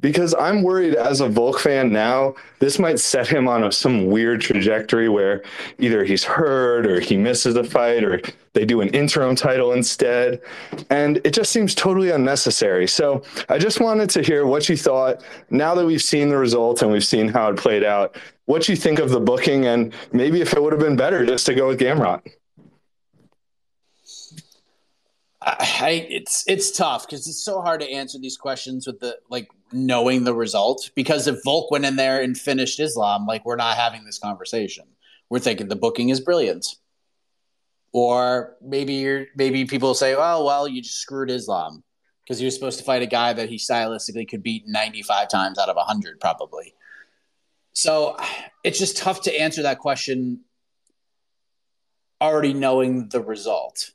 because 0.00 0.34
I'm 0.34 0.62
worried 0.62 0.94
as 0.94 1.20
a 1.20 1.28
Volk 1.28 1.58
fan 1.58 1.92
now, 1.92 2.34
this 2.58 2.78
might 2.78 2.98
set 2.98 3.26
him 3.26 3.48
on 3.48 3.64
a, 3.64 3.72
some 3.72 4.06
weird 4.06 4.40
trajectory 4.40 5.08
where 5.08 5.42
either 5.78 6.04
he's 6.04 6.24
hurt 6.24 6.86
or 6.86 7.00
he 7.00 7.16
misses 7.16 7.56
a 7.56 7.64
fight 7.64 8.02
or 8.02 8.20
they 8.52 8.64
do 8.64 8.80
an 8.80 8.88
interim 8.88 9.36
title 9.36 9.72
instead. 9.72 10.40
And 10.88 11.18
it 11.24 11.32
just 11.32 11.52
seems 11.52 11.74
totally 11.74 12.10
unnecessary. 12.10 12.86
So 12.86 13.22
I 13.48 13.58
just 13.58 13.80
wanted 13.80 14.10
to 14.10 14.22
hear 14.22 14.46
what 14.46 14.68
you 14.68 14.76
thought 14.76 15.22
now 15.50 15.74
that 15.74 15.84
we've 15.84 16.02
seen 16.02 16.28
the 16.28 16.38
results 16.38 16.82
and 16.82 16.90
we've 16.90 17.04
seen 17.04 17.28
how 17.28 17.50
it 17.50 17.56
played 17.56 17.84
out, 17.84 18.16
what 18.46 18.68
you 18.68 18.76
think 18.76 18.98
of 18.98 19.10
the 19.10 19.20
booking 19.20 19.66
and 19.66 19.92
maybe 20.12 20.40
if 20.40 20.54
it 20.54 20.62
would 20.62 20.72
have 20.72 20.80
been 20.80 20.96
better 20.96 21.26
just 21.26 21.46
to 21.46 21.54
go 21.54 21.68
with 21.68 21.78
Gamrot. 21.78 22.22
I, 25.42 26.06
it's 26.10 26.44
it's 26.46 26.70
tough 26.70 27.06
because 27.06 27.26
it's 27.26 27.42
so 27.42 27.62
hard 27.62 27.80
to 27.80 27.90
answer 27.90 28.18
these 28.18 28.36
questions 28.36 28.86
with 28.86 29.00
the 29.00 29.16
like 29.30 29.48
knowing 29.72 30.24
the 30.24 30.34
result. 30.34 30.90
Because 30.94 31.26
if 31.26 31.42
Volk 31.44 31.70
went 31.70 31.84
in 31.84 31.96
there 31.96 32.22
and 32.22 32.36
finished 32.36 32.80
Islam, 32.80 33.26
like 33.26 33.44
we're 33.44 33.56
not 33.56 33.76
having 33.76 34.04
this 34.04 34.18
conversation. 34.18 34.84
We're 35.28 35.38
thinking 35.38 35.68
the 35.68 35.76
booking 35.76 36.08
is 36.08 36.20
brilliant, 36.20 36.66
or 37.92 38.56
maybe 38.60 38.94
you're 38.94 39.26
maybe 39.36 39.64
people 39.64 39.94
say, 39.94 40.14
"Oh, 40.16 40.44
well, 40.44 40.66
you 40.66 40.82
just 40.82 40.98
screwed 40.98 41.30
Islam 41.30 41.84
because 42.24 42.40
he 42.40 42.44
was 42.44 42.54
supposed 42.54 42.78
to 42.78 42.84
fight 42.84 43.02
a 43.02 43.06
guy 43.06 43.32
that 43.32 43.48
he 43.48 43.56
stylistically 43.56 44.28
could 44.28 44.42
beat 44.42 44.64
95 44.66 45.28
times 45.28 45.58
out 45.58 45.68
of 45.68 45.76
100, 45.76 46.18
probably." 46.18 46.74
So 47.72 48.16
it's 48.64 48.78
just 48.78 48.96
tough 48.96 49.22
to 49.22 49.40
answer 49.40 49.62
that 49.62 49.78
question 49.78 50.40
already 52.20 52.52
knowing 52.52 53.08
the 53.08 53.20
result 53.20 53.92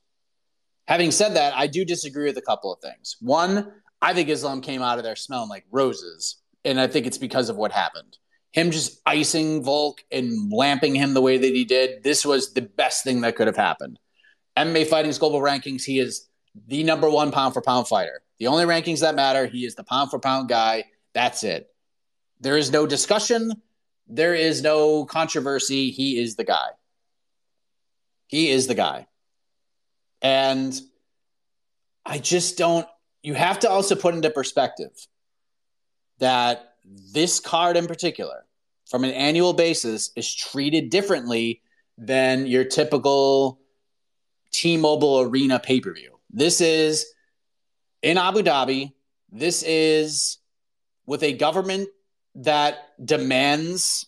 Having 0.87 1.11
said 1.11 1.35
that, 1.35 1.55
I 1.55 1.67
do 1.67 1.83
disagree 1.83 2.25
with 2.25 2.37
a 2.37 2.41
couple 2.41 2.71
of 2.71 2.79
things. 2.79 3.17
One, 3.19 3.71
I 4.05 4.13
think 4.13 4.29
Islam 4.29 4.61
came 4.61 4.83
out 4.83 4.99
of 4.99 5.03
there 5.03 5.15
smelling 5.15 5.49
like 5.49 5.65
roses, 5.71 6.35
and 6.63 6.79
I 6.79 6.85
think 6.85 7.07
it's 7.07 7.17
because 7.17 7.49
of 7.49 7.55
what 7.55 7.71
happened. 7.71 8.19
Him 8.51 8.69
just 8.69 9.01
icing 9.03 9.63
Volk 9.63 10.03
and 10.11 10.53
lamping 10.53 10.93
him 10.93 11.15
the 11.15 11.21
way 11.21 11.39
that 11.39 11.55
he 11.55 11.65
did, 11.65 12.03
this 12.03 12.23
was 12.23 12.53
the 12.53 12.61
best 12.61 13.03
thing 13.03 13.21
that 13.21 13.35
could 13.35 13.47
have 13.47 13.55
happened. 13.55 13.97
MMA 14.55 14.85
Fighting's 14.85 15.17
global 15.17 15.39
rankings, 15.39 15.83
he 15.83 15.97
is 15.97 16.27
the 16.67 16.83
number 16.83 17.09
one 17.09 17.31
pound 17.31 17.55
for 17.55 17.63
pound 17.63 17.87
fighter. 17.87 18.21
The 18.37 18.45
only 18.45 18.65
rankings 18.65 18.99
that 18.99 19.15
matter, 19.15 19.47
he 19.47 19.65
is 19.65 19.73
the 19.73 19.83
pound 19.83 20.11
for 20.11 20.19
pound 20.19 20.49
guy. 20.49 20.83
That's 21.15 21.43
it. 21.43 21.67
There 22.39 22.57
is 22.57 22.71
no 22.71 22.85
discussion. 22.85 23.53
There 24.07 24.35
is 24.35 24.61
no 24.61 25.05
controversy. 25.05 25.89
He 25.89 26.19
is 26.19 26.35
the 26.35 26.43
guy. 26.43 26.67
He 28.27 28.51
is 28.51 28.67
the 28.67 28.75
guy. 28.75 29.07
And 30.21 30.79
I 32.05 32.19
just 32.19 32.59
don't, 32.59 32.85
you 33.25 33.33
have 33.33 33.57
to 33.59 33.69
also 33.69 33.95
put 33.95 34.13
into 34.13 34.29
perspective 34.29 34.91
that 36.19 36.75
this 37.11 37.39
card 37.39 37.75
in 37.75 37.87
particular, 37.87 38.45
from 38.87 39.03
an 39.03 39.09
annual 39.11 39.51
basis, 39.51 40.11
is 40.15 40.33
treated 40.33 40.91
differently 40.91 41.61
than 41.97 42.45
your 42.45 42.63
typical 42.63 43.59
T 44.51 44.77
Mobile 44.77 45.21
Arena 45.21 45.59
pay 45.59 45.81
per 45.81 45.91
view. 45.91 46.19
This 46.29 46.61
is 46.61 47.07
in 48.03 48.19
Abu 48.19 48.43
Dhabi. 48.43 48.93
This 49.31 49.63
is 49.63 50.37
with 51.07 51.23
a 51.23 51.33
government 51.33 51.89
that 52.35 52.89
demands 53.03 54.05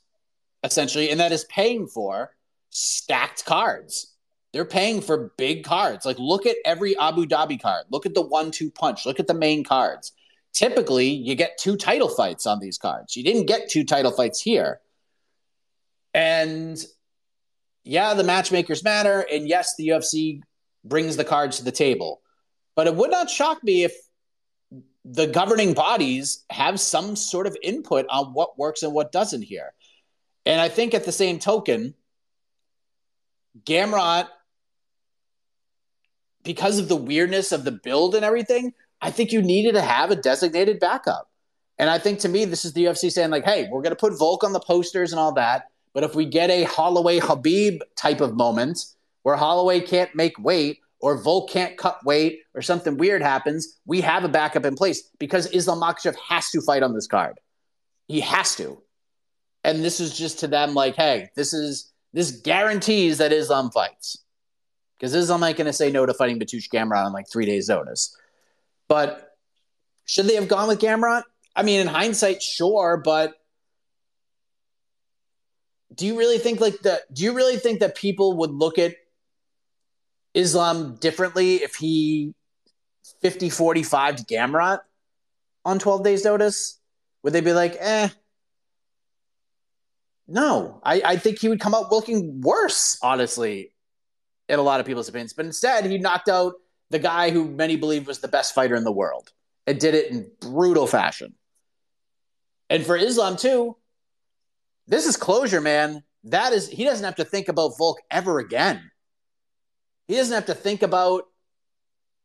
essentially 0.63 1.09
and 1.09 1.19
that 1.19 1.31
is 1.31 1.43
paying 1.45 1.87
for 1.87 2.35
stacked 2.69 3.45
cards. 3.45 4.13
They're 4.57 4.65
paying 4.65 5.01
for 5.01 5.31
big 5.37 5.65
cards. 5.65 6.03
Like, 6.03 6.17
look 6.17 6.47
at 6.47 6.55
every 6.65 6.97
Abu 6.97 7.27
Dhabi 7.27 7.61
card. 7.61 7.85
Look 7.91 8.07
at 8.07 8.15
the 8.15 8.23
one 8.23 8.49
two 8.49 8.71
punch. 8.71 9.05
Look 9.05 9.19
at 9.19 9.27
the 9.27 9.35
main 9.35 9.63
cards. 9.63 10.13
Typically, 10.51 11.09
you 11.09 11.35
get 11.35 11.59
two 11.59 11.77
title 11.77 12.09
fights 12.09 12.47
on 12.47 12.59
these 12.59 12.79
cards. 12.79 13.15
You 13.15 13.23
didn't 13.23 13.45
get 13.45 13.69
two 13.69 13.83
title 13.83 14.11
fights 14.11 14.41
here. 14.41 14.79
And 16.11 16.83
yeah, 17.83 18.15
the 18.15 18.23
matchmakers 18.23 18.83
matter. 18.83 19.23
And 19.31 19.47
yes, 19.47 19.75
the 19.75 19.89
UFC 19.89 20.41
brings 20.83 21.17
the 21.17 21.23
cards 21.23 21.57
to 21.57 21.63
the 21.63 21.71
table. 21.71 22.21
But 22.75 22.87
it 22.87 22.95
would 22.95 23.11
not 23.11 23.29
shock 23.29 23.63
me 23.63 23.83
if 23.83 23.93
the 25.05 25.27
governing 25.27 25.75
bodies 25.75 26.43
have 26.49 26.79
some 26.79 27.15
sort 27.15 27.45
of 27.45 27.55
input 27.61 28.07
on 28.09 28.33
what 28.33 28.57
works 28.57 28.81
and 28.81 28.91
what 28.91 29.11
doesn't 29.11 29.43
here. 29.43 29.75
And 30.47 30.59
I 30.59 30.67
think 30.67 30.95
at 30.95 31.05
the 31.05 31.11
same 31.11 31.37
token, 31.37 31.93
Gamrot 33.63 34.29
because 36.47 36.79
of 36.79 36.87
the 36.87 36.95
weirdness 36.95 37.51
of 37.51 37.65
the 37.65 37.73
build 37.73 38.15
and 38.15 38.23
everything, 38.23 38.73
I 39.01 39.11
think 39.11 39.33
you 39.33 39.41
needed 39.41 39.73
to 39.73 39.81
have 39.81 40.11
a 40.11 40.15
designated 40.15 40.79
backup. 40.79 41.29
And 41.77 41.89
I 41.89 41.99
think 41.99 42.19
to 42.19 42.29
me, 42.29 42.45
this 42.45 42.63
is 42.63 42.71
the 42.71 42.85
UFC 42.85 43.11
saying, 43.11 43.31
like, 43.31 43.43
hey, 43.43 43.67
we're 43.69 43.81
going 43.81 43.91
to 43.91 43.99
put 43.99 44.17
Volk 44.17 44.45
on 44.45 44.53
the 44.53 44.59
posters 44.61 45.11
and 45.11 45.19
all 45.19 45.33
that. 45.33 45.65
But 45.93 46.05
if 46.05 46.15
we 46.15 46.25
get 46.25 46.49
a 46.49 46.63
Holloway 46.63 47.19
Habib 47.19 47.81
type 47.97 48.21
of 48.21 48.37
moment 48.37 48.79
where 49.23 49.35
Holloway 49.35 49.81
can't 49.81 50.15
make 50.15 50.39
weight 50.39 50.79
or 51.01 51.21
Volk 51.21 51.49
can't 51.49 51.77
cut 51.77 52.03
weight 52.05 52.39
or 52.55 52.61
something 52.61 52.95
weird 52.95 53.21
happens, 53.21 53.77
we 53.85 53.99
have 53.99 54.23
a 54.23 54.29
backup 54.29 54.63
in 54.63 54.75
place 54.75 55.03
because 55.19 55.47
Islam 55.47 55.81
Makhachev 55.81 56.15
has 56.29 56.49
to 56.51 56.61
fight 56.61 56.81
on 56.81 56.93
this 56.93 57.07
card. 57.07 57.41
He 58.07 58.21
has 58.21 58.55
to. 58.55 58.81
And 59.65 59.83
this 59.83 59.99
is 59.99 60.17
just 60.17 60.39
to 60.39 60.47
them 60.47 60.73
like, 60.73 60.95
hey, 60.95 61.27
this 61.35 61.53
is 61.53 61.91
this 62.13 62.31
guarantees 62.31 63.17
that 63.17 63.33
Islam 63.33 63.69
fights 63.69 64.23
because 64.97 65.11
this 65.11 65.23
is 65.23 65.31
I'm 65.31 65.39
not 65.41 65.55
going 65.55 65.67
to 65.67 65.73
say 65.73 65.91
no 65.91 66.05
to 66.05 66.13
fighting 66.13 66.39
Mateusz 66.39 66.69
Gamrot 66.69 67.05
on 67.05 67.13
like 67.13 67.29
three 67.29 67.45
days' 67.45 67.69
notice. 67.69 68.15
But 68.87 69.31
should 70.05 70.25
they 70.25 70.35
have 70.35 70.47
gone 70.47 70.67
with 70.67 70.79
Gamrot? 70.79 71.23
I 71.55 71.63
mean, 71.63 71.81
in 71.81 71.87
hindsight, 71.87 72.41
sure, 72.41 73.01
but 73.03 73.33
do 75.93 76.05
you 76.05 76.17
really 76.17 76.37
think 76.37 76.61
like 76.61 76.79
that? 76.79 77.11
Do 77.13 77.23
you 77.23 77.33
really 77.33 77.57
think 77.57 77.79
that 77.79 77.95
people 77.95 78.37
would 78.37 78.51
look 78.51 78.77
at 78.77 78.95
Islam 80.33 80.95
differently 80.95 81.55
if 81.55 81.75
he 81.75 82.33
50 83.21 83.49
45 83.49 84.17
to 84.17 84.23
Gamrot 84.23 84.79
on 85.65 85.79
12 85.79 86.03
days' 86.03 86.23
notice? 86.23 86.79
Would 87.23 87.33
they 87.33 87.41
be 87.41 87.53
like, 87.53 87.75
eh? 87.79 88.09
No, 90.27 90.81
I, 90.83 91.01
I 91.03 91.17
think 91.17 91.39
he 91.39 91.49
would 91.49 91.59
come 91.59 91.73
out 91.73 91.91
looking 91.91 92.41
worse, 92.41 92.97
honestly, 93.01 93.71
in 94.49 94.59
a 94.59 94.61
lot 94.61 94.79
of 94.79 94.85
people's 94.85 95.09
opinions. 95.09 95.33
But 95.33 95.45
instead, 95.45 95.85
he 95.85 95.97
knocked 95.97 96.29
out 96.29 96.53
the 96.89 96.99
guy 96.99 97.31
who 97.31 97.49
many 97.49 97.75
believe 97.75 98.07
was 98.07 98.19
the 98.19 98.27
best 98.27 98.55
fighter 98.55 98.75
in 98.75 98.83
the 98.83 98.91
world 98.91 99.31
and 99.65 99.79
did 99.79 99.93
it 99.93 100.11
in 100.11 100.29
brutal 100.39 100.87
fashion. 100.87 101.35
And 102.69 102.85
for 102.85 102.95
Islam, 102.95 103.37
too, 103.37 103.75
this 104.87 105.05
is 105.05 105.17
closure, 105.17 105.61
man. 105.61 106.03
That 106.23 106.53
is, 106.53 106.69
he 106.69 106.83
doesn't 106.83 107.03
have 107.05 107.15
to 107.15 107.25
think 107.25 107.49
about 107.49 107.77
Volk 107.77 107.99
ever 108.09 108.39
again. 108.39 108.91
He 110.07 110.15
doesn't 110.15 110.33
have 110.33 110.45
to 110.45 110.53
think 110.53 110.81
about 110.81 111.23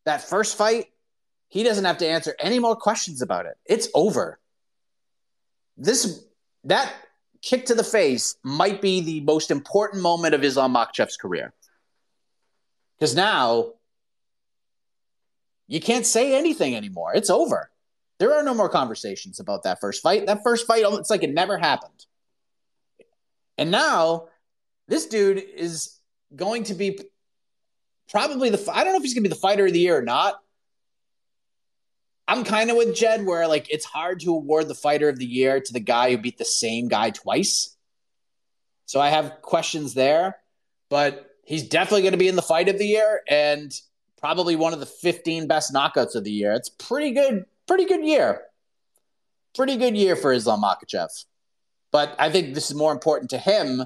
that 0.04 0.22
first 0.22 0.56
fight. 0.56 0.86
he 1.52 1.62
doesn't 1.62 1.84
have 1.84 1.98
to 1.98 2.08
answer 2.08 2.34
any 2.40 2.58
more 2.58 2.74
questions 2.74 3.20
about 3.20 3.44
it. 3.44 3.58
It's 3.66 3.86
over. 3.92 4.40
This 5.76 6.24
that 6.64 6.90
kick 7.42 7.66
to 7.66 7.74
the 7.74 7.84
face 7.84 8.36
might 8.42 8.80
be 8.80 9.02
the 9.02 9.20
most 9.20 9.50
important 9.50 10.02
moment 10.02 10.34
of 10.34 10.42
Islam 10.42 10.72
Makhachev's 10.72 11.18
career. 11.18 11.52
Because 13.02 13.16
now 13.16 13.72
you 15.66 15.80
can't 15.80 16.06
say 16.06 16.38
anything 16.38 16.76
anymore. 16.76 17.12
It's 17.16 17.30
over. 17.30 17.68
There 18.20 18.32
are 18.32 18.44
no 18.44 18.54
more 18.54 18.68
conversations 18.68 19.40
about 19.40 19.64
that 19.64 19.80
first 19.80 20.04
fight. 20.04 20.26
That 20.26 20.44
first 20.44 20.68
fight, 20.68 20.84
it's 20.86 21.10
like 21.10 21.24
it 21.24 21.34
never 21.34 21.58
happened. 21.58 22.06
And 23.58 23.72
now 23.72 24.28
this 24.86 25.06
dude 25.06 25.38
is 25.38 25.98
going 26.36 26.62
to 26.64 26.74
be 26.74 27.00
probably 28.08 28.50
the 28.50 28.72
I 28.72 28.84
don't 28.84 28.92
know 28.92 28.98
if 28.98 29.02
he's 29.02 29.14
going 29.14 29.24
to 29.24 29.28
be 29.28 29.34
the 29.34 29.40
fighter 29.40 29.66
of 29.66 29.72
the 29.72 29.80
year 29.80 29.98
or 29.98 30.02
not. 30.02 30.36
I'm 32.28 32.44
kind 32.44 32.70
of 32.70 32.76
with 32.76 32.94
Jed 32.94 33.26
where 33.26 33.48
like 33.48 33.68
it's 33.68 33.84
hard 33.84 34.20
to 34.20 34.30
award 34.30 34.68
the 34.68 34.76
fighter 34.76 35.08
of 35.08 35.18
the 35.18 35.26
year 35.26 35.60
to 35.60 35.72
the 35.72 35.80
guy 35.80 36.12
who 36.12 36.18
beat 36.18 36.38
the 36.38 36.44
same 36.44 36.86
guy 36.86 37.10
twice. 37.10 37.76
So 38.86 39.00
I 39.00 39.08
have 39.08 39.42
questions 39.42 39.92
there, 39.92 40.36
but 40.88 41.31
he's 41.44 41.68
definitely 41.68 42.02
going 42.02 42.12
to 42.12 42.18
be 42.18 42.28
in 42.28 42.36
the 42.36 42.42
fight 42.42 42.68
of 42.68 42.78
the 42.78 42.86
year 42.86 43.22
and 43.28 43.72
probably 44.18 44.56
one 44.56 44.72
of 44.72 44.80
the 44.80 44.86
15 44.86 45.46
best 45.46 45.74
knockouts 45.74 46.14
of 46.14 46.24
the 46.24 46.30
year. 46.30 46.52
It's 46.52 46.68
pretty 46.68 47.12
good, 47.12 47.44
pretty 47.66 47.84
good 47.84 48.04
year. 48.04 48.42
Pretty 49.54 49.76
good 49.76 49.96
year 49.96 50.16
for 50.16 50.32
Islam 50.32 50.62
Makhachev. 50.62 51.24
But 51.90 52.14
I 52.18 52.30
think 52.30 52.54
this 52.54 52.70
is 52.70 52.76
more 52.76 52.92
important 52.92 53.30
to 53.30 53.38
him 53.38 53.84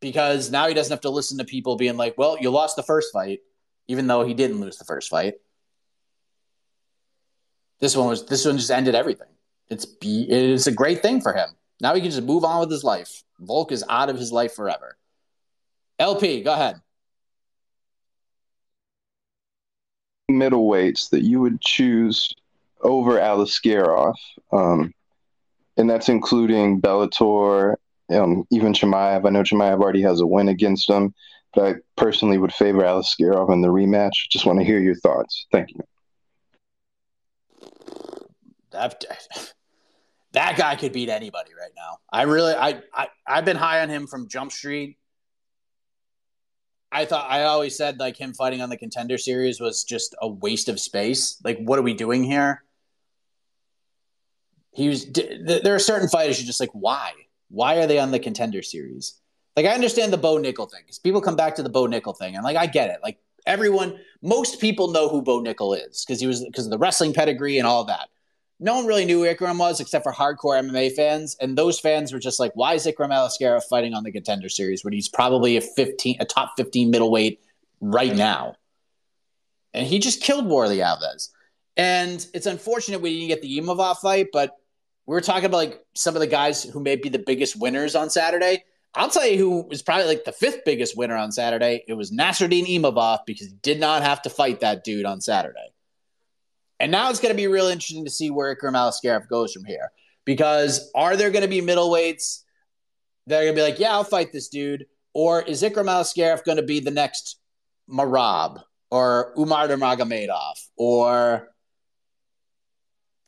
because 0.00 0.50
now 0.50 0.68
he 0.68 0.74
doesn't 0.74 0.92
have 0.92 1.00
to 1.02 1.10
listen 1.10 1.38
to 1.38 1.44
people 1.44 1.76
being 1.76 1.96
like, 1.96 2.18
well, 2.18 2.36
you 2.38 2.50
lost 2.50 2.76
the 2.76 2.82
first 2.82 3.12
fight, 3.12 3.40
even 3.88 4.06
though 4.06 4.26
he 4.26 4.34
didn't 4.34 4.60
lose 4.60 4.76
the 4.76 4.84
first 4.84 5.08
fight. 5.08 5.34
This 7.80 7.96
one 7.96 8.08
was 8.08 8.26
this 8.26 8.44
one 8.44 8.56
just 8.58 8.70
ended 8.70 8.94
everything. 8.94 9.28
It's 9.68 9.86
be, 9.86 10.24
it's 10.28 10.66
a 10.66 10.72
great 10.72 11.00
thing 11.00 11.20
for 11.20 11.32
him. 11.32 11.48
Now 11.80 11.94
he 11.94 12.00
can 12.00 12.10
just 12.10 12.22
move 12.22 12.44
on 12.44 12.60
with 12.60 12.70
his 12.70 12.84
life. 12.84 13.22
Volk 13.40 13.72
is 13.72 13.84
out 13.88 14.10
of 14.10 14.18
his 14.18 14.30
life 14.30 14.54
forever. 14.54 14.96
LP, 15.98 16.42
go 16.42 16.52
ahead. 16.52 16.80
Middleweights 20.30 21.10
that 21.10 21.22
you 21.22 21.40
would 21.40 21.60
choose 21.60 22.34
over 22.80 23.18
Aliskerov, 23.18 24.14
um, 24.52 24.92
and 25.76 25.88
that's 25.88 26.08
including 26.08 26.80
Bellator 26.80 27.76
um, 28.10 28.46
even 28.50 28.72
Chimaev. 28.72 29.26
I 29.26 29.30
know 29.30 29.42
Chimaev 29.42 29.80
already 29.80 30.02
has 30.02 30.20
a 30.20 30.26
win 30.26 30.48
against 30.48 30.88
him, 30.88 31.14
but 31.54 31.64
I 31.64 31.74
personally 31.96 32.38
would 32.38 32.52
favor 32.52 32.82
Aliskerov 32.82 33.52
in 33.52 33.60
the 33.60 33.68
rematch. 33.68 34.28
Just 34.30 34.46
want 34.46 34.58
to 34.58 34.64
hear 34.64 34.80
your 34.80 34.96
thoughts. 34.96 35.46
Thank 35.52 35.70
you. 35.70 35.80
That, 38.72 39.04
that 40.32 40.56
guy 40.56 40.76
could 40.76 40.92
beat 40.92 41.08
anybody 41.08 41.52
right 41.58 41.70
now. 41.76 41.98
I 42.12 42.22
really, 42.22 42.54
I, 42.54 42.82
I, 42.92 43.08
I've 43.26 43.44
been 43.44 43.56
high 43.56 43.80
on 43.80 43.88
him 43.88 44.06
from 44.06 44.28
Jump 44.28 44.52
Street. 44.52 44.98
I 46.94 47.04
thought 47.04 47.28
I 47.28 47.42
always 47.42 47.76
said 47.76 47.98
like 47.98 48.16
him 48.16 48.32
fighting 48.32 48.62
on 48.62 48.70
the 48.70 48.76
contender 48.76 49.18
series 49.18 49.60
was 49.60 49.82
just 49.82 50.14
a 50.22 50.28
waste 50.28 50.68
of 50.68 50.78
space. 50.78 51.40
Like, 51.42 51.58
what 51.58 51.78
are 51.78 51.82
we 51.82 51.92
doing 51.92 52.22
here? 52.22 52.62
He 54.70 54.88
was. 54.88 55.06
There 55.12 55.74
are 55.74 55.80
certain 55.80 56.08
fighters 56.08 56.40
you 56.40 56.46
just 56.46 56.60
like, 56.60 56.70
why? 56.72 57.12
Why 57.48 57.78
are 57.78 57.86
they 57.88 57.98
on 57.98 58.12
the 58.12 58.20
contender 58.20 58.62
series? 58.62 59.20
Like, 59.56 59.66
I 59.66 59.70
understand 59.70 60.12
the 60.12 60.18
Bo 60.18 60.36
Nickal 60.36 60.70
thing 60.70 60.82
because 60.82 61.00
people 61.00 61.20
come 61.20 61.36
back 61.36 61.56
to 61.56 61.62
the 61.64 61.68
Bo 61.68 61.86
Nickal 61.86 62.16
thing, 62.16 62.36
and 62.36 62.44
like, 62.44 62.56
I 62.56 62.66
get 62.66 62.90
it. 62.90 62.98
Like, 63.02 63.18
everyone, 63.44 63.98
most 64.22 64.60
people 64.60 64.92
know 64.92 65.08
who 65.08 65.20
Bo 65.20 65.40
Nickal 65.40 65.76
is 65.76 66.04
because 66.04 66.20
he 66.20 66.28
was 66.28 66.44
because 66.44 66.66
of 66.66 66.70
the 66.70 66.78
wrestling 66.78 67.12
pedigree 67.12 67.58
and 67.58 67.66
all 67.66 67.84
that. 67.84 68.08
No 68.60 68.74
one 68.76 68.86
really 68.86 69.04
knew 69.04 69.24
who 69.24 69.34
Ikram 69.34 69.58
was 69.58 69.80
except 69.80 70.04
for 70.04 70.12
hardcore 70.12 70.58
MMA 70.58 70.92
fans, 70.94 71.36
and 71.40 71.58
those 71.58 71.80
fans 71.80 72.12
were 72.12 72.18
just 72.18 72.38
like, 72.38 72.52
"Why 72.54 72.74
is 72.74 72.86
Ikram 72.86 73.10
Aliskerov 73.10 73.64
fighting 73.64 73.94
on 73.94 74.04
the 74.04 74.12
contender 74.12 74.48
series 74.48 74.84
when 74.84 74.92
he's 74.92 75.08
probably 75.08 75.56
a 75.56 75.60
fifteen, 75.60 76.16
a 76.20 76.24
top 76.24 76.52
fifteen 76.56 76.90
middleweight 76.90 77.40
right 77.80 78.14
now?" 78.14 78.54
And 79.72 79.86
he 79.86 79.98
just 79.98 80.22
killed 80.22 80.46
Warley 80.46 80.78
Alves. 80.78 81.30
And 81.76 82.24
it's 82.32 82.46
unfortunate 82.46 83.00
we 83.00 83.18
didn't 83.18 83.28
get 83.28 83.42
the 83.42 83.58
Imavov 83.58 83.96
fight, 83.98 84.28
but 84.32 84.56
we 85.06 85.14
were 85.14 85.20
talking 85.20 85.46
about 85.46 85.56
like 85.56 85.84
some 85.94 86.14
of 86.14 86.20
the 86.20 86.26
guys 86.26 86.62
who 86.62 86.80
may 86.80 86.96
be 86.96 87.08
the 87.08 87.18
biggest 87.18 87.56
winners 87.56 87.96
on 87.96 88.08
Saturday. 88.08 88.64
I'll 88.94 89.10
tell 89.10 89.26
you 89.26 89.36
who 89.36 89.62
was 89.62 89.82
probably 89.82 90.06
like 90.06 90.24
the 90.24 90.32
fifth 90.32 90.64
biggest 90.64 90.96
winner 90.96 91.16
on 91.16 91.32
Saturday. 91.32 91.84
It 91.88 91.94
was 91.94 92.12
Nassourdine 92.12 92.66
Imavov 92.66 93.20
because 93.26 93.48
he 93.48 93.54
did 93.54 93.80
not 93.80 94.02
have 94.02 94.22
to 94.22 94.30
fight 94.30 94.60
that 94.60 94.84
dude 94.84 95.04
on 95.04 95.20
Saturday. 95.20 95.73
And 96.84 96.90
now 96.90 97.08
it's 97.08 97.18
going 97.18 97.32
to 97.32 97.34
be 97.36 97.46
real 97.46 97.68
interesting 97.68 98.04
to 98.04 98.10
see 98.10 98.30
where 98.30 98.54
Ikram 98.54 98.74
Aliskerov 98.74 99.26
goes 99.26 99.54
from 99.54 99.64
here. 99.64 99.90
Because 100.26 100.90
are 100.94 101.16
there 101.16 101.30
going 101.30 101.40
to 101.40 101.48
be 101.48 101.62
middleweights 101.62 102.42
that 103.26 103.38
are 103.38 103.44
going 103.44 103.54
to 103.54 103.58
be 103.58 103.62
like, 103.62 103.78
yeah, 103.78 103.92
I'll 103.92 104.04
fight 104.04 104.32
this 104.34 104.48
dude? 104.48 104.84
Or 105.14 105.40
is 105.40 105.62
Ikram 105.62 105.86
Aliskerov 105.86 106.44
going 106.44 106.58
to 106.58 106.62
be 106.62 106.80
the 106.80 106.90
next 106.90 107.40
Merab 107.90 108.62
or 108.90 109.32
Umar 109.38 109.66
Nurmagomedov 109.66 110.56
or 110.76 111.48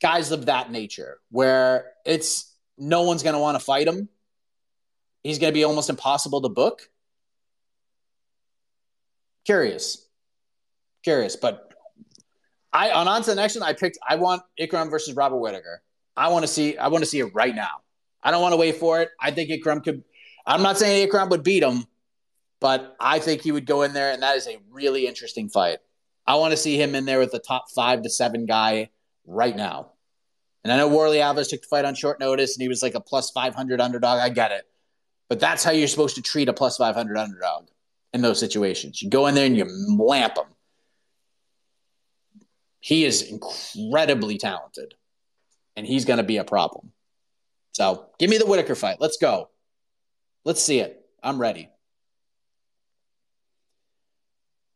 guys 0.02 0.32
of 0.32 0.44
that 0.44 0.70
nature 0.70 1.16
where 1.30 1.92
it's 2.04 2.54
no 2.76 3.04
one's 3.04 3.22
going 3.22 3.36
to 3.36 3.40
want 3.40 3.58
to 3.58 3.64
fight 3.64 3.88
him. 3.88 4.10
He's 5.22 5.38
going 5.38 5.50
to 5.50 5.54
be 5.54 5.64
almost 5.64 5.88
impossible 5.88 6.42
to 6.42 6.50
book. 6.50 6.82
Curious. 9.46 10.06
Curious, 11.02 11.36
but 11.36 11.65
I 12.76 12.90
on 12.90 13.08
on 13.08 13.22
to 13.22 13.30
the 13.30 13.36
next 13.36 13.58
one. 13.58 13.66
I 13.66 13.72
picked. 13.72 13.98
I 14.06 14.16
want 14.16 14.42
Ikram 14.60 14.90
versus 14.90 15.16
Robert 15.16 15.38
Whittaker. 15.38 15.82
I 16.14 16.28
want 16.28 16.42
to 16.42 16.48
see. 16.48 16.76
I 16.76 16.88
want 16.88 17.02
to 17.02 17.08
see 17.08 17.20
it 17.20 17.34
right 17.34 17.54
now. 17.54 17.80
I 18.22 18.30
don't 18.30 18.42
want 18.42 18.52
to 18.52 18.58
wait 18.58 18.76
for 18.76 19.00
it. 19.00 19.08
I 19.18 19.30
think 19.30 19.48
Ikram 19.48 19.82
could. 19.82 20.04
I'm 20.46 20.62
not 20.62 20.76
saying 20.76 21.08
Ikram 21.08 21.30
would 21.30 21.42
beat 21.42 21.62
him, 21.62 21.86
but 22.60 22.94
I 23.00 23.18
think 23.18 23.40
he 23.40 23.50
would 23.50 23.64
go 23.64 23.82
in 23.82 23.94
there, 23.94 24.12
and 24.12 24.22
that 24.22 24.36
is 24.36 24.46
a 24.46 24.58
really 24.70 25.06
interesting 25.06 25.48
fight. 25.48 25.78
I 26.26 26.34
want 26.34 26.50
to 26.50 26.56
see 26.56 26.80
him 26.80 26.94
in 26.94 27.06
there 27.06 27.18
with 27.18 27.32
the 27.32 27.38
top 27.38 27.70
five 27.74 28.02
to 28.02 28.10
seven 28.10 28.44
guy 28.44 28.90
right 29.24 29.56
now. 29.56 29.92
And 30.62 30.72
I 30.72 30.76
know 30.76 30.88
Warley 30.88 31.18
Alves 31.18 31.48
took 31.48 31.62
the 31.62 31.68
fight 31.68 31.84
on 31.84 31.94
short 31.94 32.18
notice 32.18 32.56
and 32.56 32.62
he 32.62 32.68
was 32.68 32.82
like 32.82 32.96
a 32.96 33.00
plus 33.00 33.30
500 33.30 33.80
underdog. 33.80 34.18
I 34.18 34.30
get 34.30 34.50
it. 34.50 34.64
But 35.28 35.38
that's 35.38 35.62
how 35.62 35.70
you're 35.70 35.86
supposed 35.86 36.16
to 36.16 36.22
treat 36.22 36.48
a 36.48 36.52
plus 36.52 36.76
500 36.76 37.16
underdog 37.16 37.68
in 38.12 38.20
those 38.20 38.40
situations. 38.40 39.00
You 39.00 39.08
go 39.08 39.28
in 39.28 39.36
there 39.36 39.46
and 39.46 39.56
you 39.56 39.64
lamp 39.96 40.36
him. 40.36 40.46
He 42.86 43.04
is 43.04 43.22
incredibly 43.22 44.38
talented 44.38 44.94
and 45.74 45.84
he's 45.84 46.04
going 46.04 46.18
to 46.18 46.22
be 46.22 46.36
a 46.36 46.44
problem. 46.44 46.92
So 47.72 48.10
give 48.20 48.30
me 48.30 48.38
the 48.38 48.46
Whittaker 48.46 48.76
fight. 48.76 48.98
Let's 49.00 49.16
go. 49.16 49.48
Let's 50.44 50.62
see 50.62 50.78
it. 50.78 51.04
I'm 51.20 51.40
ready. 51.40 51.68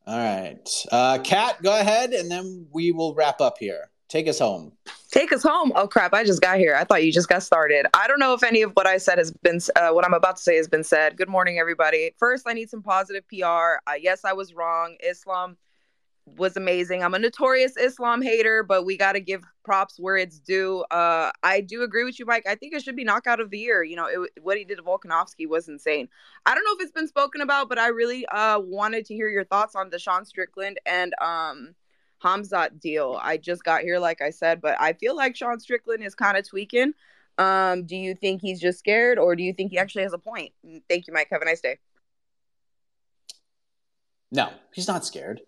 All 0.09 0.19
right. 0.19 0.69
Uh, 0.91 1.19
Kat, 1.23 1.63
go 1.63 1.79
ahead 1.79 2.11
and 2.11 2.29
then 2.29 2.67
we 2.73 2.91
will 2.91 3.15
wrap 3.15 3.41
up 3.41 3.59
here. 3.61 3.91
Take 4.09 4.27
us 4.27 4.41
home. 4.41 4.73
Take 5.13 5.33
us 5.33 5.45
home. 5.45 5.71
Oh 5.77 5.87
crap! 5.87 6.13
I 6.13 6.25
just 6.25 6.41
got 6.41 6.59
here. 6.59 6.75
I 6.75 6.83
thought 6.83 7.05
you 7.05 7.13
just 7.13 7.29
got 7.29 7.45
started. 7.45 7.87
I 7.95 8.09
don't 8.09 8.19
know 8.19 8.35
if 8.35 8.43
any 8.43 8.63
of 8.63 8.73
what 8.73 8.89
I 8.89 8.97
said 8.97 9.19
has 9.19 9.31
been, 9.31 9.61
uh, 9.77 9.91
what 9.91 10.05
I'm 10.05 10.15
about 10.15 10.37
to 10.39 10.43
say 10.43 10.57
has 10.57 10.67
been 10.67 10.83
said. 10.83 11.17
Good 11.17 11.29
morning, 11.29 11.61
everybody. 11.61 12.13
First, 12.19 12.49
I 12.49 12.55
need 12.55 12.71
some 12.71 12.83
positive 12.83 13.23
PR. 13.29 13.79
Uh, 13.87 13.95
yes, 14.01 14.25
I 14.25 14.33
was 14.33 14.53
wrong. 14.53 14.97
Islam 15.01 15.57
was 16.27 16.57
amazing. 16.57 17.03
I'm 17.03 17.15
a 17.15 17.19
notorious 17.19 17.77
Islam 17.77 18.23
hater, 18.23 18.63
but 18.63 18.85
we 18.85 18.97
got 18.97 19.13
to 19.13 19.21
give 19.21 19.43
props 19.65 19.99
where 19.99 20.17
it's 20.17 20.39
due. 20.39 20.85
Uh, 20.91 21.31
I 21.43 21.61
do 21.61 21.83
agree 21.83 22.05
with 22.05 22.19
you, 22.19 22.27
Mike. 22.27 22.47
I 22.49 22.55
think 22.55 22.75
it 22.75 22.83
should 22.83 22.97
be 22.97 23.05
knockout 23.05 23.41
of 23.41 23.51
the 23.51 23.59
year. 23.59 23.83
You 23.83 23.97
know, 23.97 24.07
it, 24.07 24.31
what 24.43 24.57
he 24.57 24.65
did 24.65 24.77
to 24.77 24.83
Volkanovski 24.83 25.49
was 25.49 25.69
insane. 25.69 26.09
I 26.47 26.55
don't 26.55 26.65
know 26.65 26.75
if 26.75 26.83
it's 26.83 26.93
been 26.93 27.09
spoken 27.09 27.41
about, 27.41 27.69
but 27.69 27.79
I 27.79 27.89
really 27.89 28.27
uh, 28.27 28.61
wanted 28.61 29.05
to 29.07 29.15
hear 29.15 29.29
your 29.29 29.45
thoughts 29.45 29.75
on 29.75 29.91
Sean 29.99 30.25
Strickland 30.25 30.79
and 30.87 31.15
um, 31.21 31.75
Khamzat 32.23 32.81
deal. 32.81 33.19
I 33.21 33.37
just 33.37 33.65
got 33.65 33.83
here, 33.83 33.99
like 33.99 34.21
I 34.21 34.31
said, 34.31 34.61
but 34.61 34.81
I 34.81 34.93
feel 34.93 35.17
like 35.17 35.37
Sean 35.37 35.59
Strickland 35.59 36.03
is 36.03 36.15
kind 36.15 36.37
of 36.37 36.49
tweaking. 36.49 36.95
Um, 37.39 37.87
do 37.87 37.97
you 37.97 38.15
think 38.15 38.43
he's 38.43 38.61
just 38.61 38.79
scared, 38.79 39.19
or 39.19 39.35
do 39.35 39.43
you 39.43 39.53
think 39.53 39.71
he 39.71 39.79
actually 39.79 40.03
has 40.03 40.13
a 40.13 40.19
point? 40.19 40.53
Thank 40.89 41.07
you, 41.07 41.15
Mike. 41.15 41.29
Have 41.31 41.43
a 41.43 41.47
nice 41.47 41.61
day. 41.61 41.79
No, 44.31 44.51
he's 44.73 44.87
not 44.87 45.05
scared. 45.05 45.41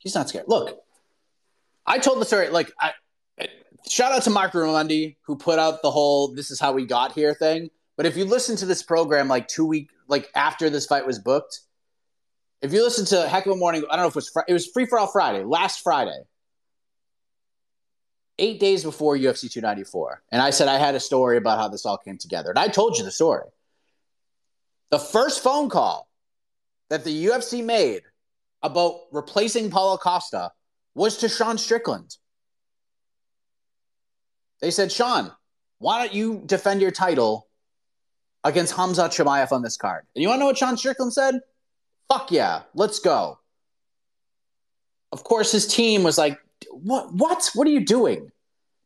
He's 0.00 0.14
not 0.14 0.28
scared. 0.28 0.46
Look, 0.48 0.80
I 1.86 1.98
told 1.98 2.20
the 2.20 2.24
story. 2.24 2.48
Like, 2.48 2.72
I 2.80 2.92
shout 3.88 4.12
out 4.12 4.22
to 4.22 4.30
Marc 4.30 4.52
Raimondi 4.52 5.16
who 5.22 5.36
put 5.36 5.58
out 5.58 5.82
the 5.82 5.90
whole 5.90 6.34
"this 6.34 6.50
is 6.50 6.58
how 6.58 6.72
we 6.72 6.86
got 6.86 7.12
here" 7.12 7.34
thing. 7.34 7.70
But 7.96 8.06
if 8.06 8.16
you 8.16 8.24
listen 8.24 8.56
to 8.56 8.66
this 8.66 8.82
program 8.82 9.28
like 9.28 9.46
two 9.46 9.66
week, 9.66 9.90
like 10.08 10.30
after 10.34 10.70
this 10.70 10.86
fight 10.86 11.06
was 11.06 11.18
booked, 11.18 11.60
if 12.62 12.72
you 12.72 12.82
listen 12.82 13.04
to 13.06 13.28
Heck 13.28 13.44
of 13.44 13.52
a 13.52 13.56
Morning, 13.56 13.84
I 13.90 13.96
don't 13.96 14.04
know 14.04 14.08
if 14.08 14.12
it 14.12 14.16
was 14.16 14.28
fr- 14.30 14.40
it 14.48 14.54
was 14.54 14.66
Free 14.66 14.86
for 14.86 14.98
All 14.98 15.06
Friday, 15.06 15.44
last 15.44 15.82
Friday, 15.82 16.22
eight 18.38 18.58
days 18.58 18.84
before 18.84 19.16
UFC 19.16 19.50
294, 19.50 20.22
and 20.32 20.40
I 20.40 20.48
said 20.48 20.66
I 20.66 20.78
had 20.78 20.94
a 20.94 21.00
story 21.00 21.36
about 21.36 21.58
how 21.58 21.68
this 21.68 21.84
all 21.84 21.98
came 21.98 22.16
together, 22.16 22.48
and 22.48 22.58
I 22.58 22.68
told 22.68 22.96
you 22.96 23.04
the 23.04 23.10
story. 23.10 23.44
The 24.90 24.98
first 24.98 25.42
phone 25.42 25.68
call 25.68 26.08
that 26.88 27.04
the 27.04 27.26
UFC 27.26 27.62
made 27.62 28.02
about 28.62 29.00
replacing 29.12 29.70
Paulo 29.70 29.96
Costa 29.96 30.52
was 30.94 31.16
to 31.18 31.28
Sean 31.28 31.58
Strickland. 31.58 32.16
They 34.60 34.70
said, 34.70 34.92
Sean, 34.92 35.32
why 35.78 35.98
don't 35.98 36.14
you 36.14 36.42
defend 36.44 36.82
your 36.82 36.90
title 36.90 37.48
against 38.44 38.74
Hamza 38.74 39.08
Chimaev 39.08 39.52
on 39.52 39.62
this 39.62 39.76
card? 39.76 40.04
And 40.14 40.22
you 40.22 40.28
want 40.28 40.38
to 40.38 40.40
know 40.40 40.46
what 40.46 40.58
Sean 40.58 40.76
Strickland 40.76 41.12
said? 41.12 41.40
Fuck 42.08 42.30
yeah, 42.30 42.62
let's 42.74 42.98
go. 42.98 43.38
Of 45.12 45.24
course, 45.24 45.52
his 45.52 45.66
team 45.66 46.02
was 46.02 46.18
like, 46.18 46.38
what? 46.70 47.12
What? 47.14 47.50
What 47.54 47.66
are 47.66 47.70
you 47.70 47.84
doing? 47.84 48.30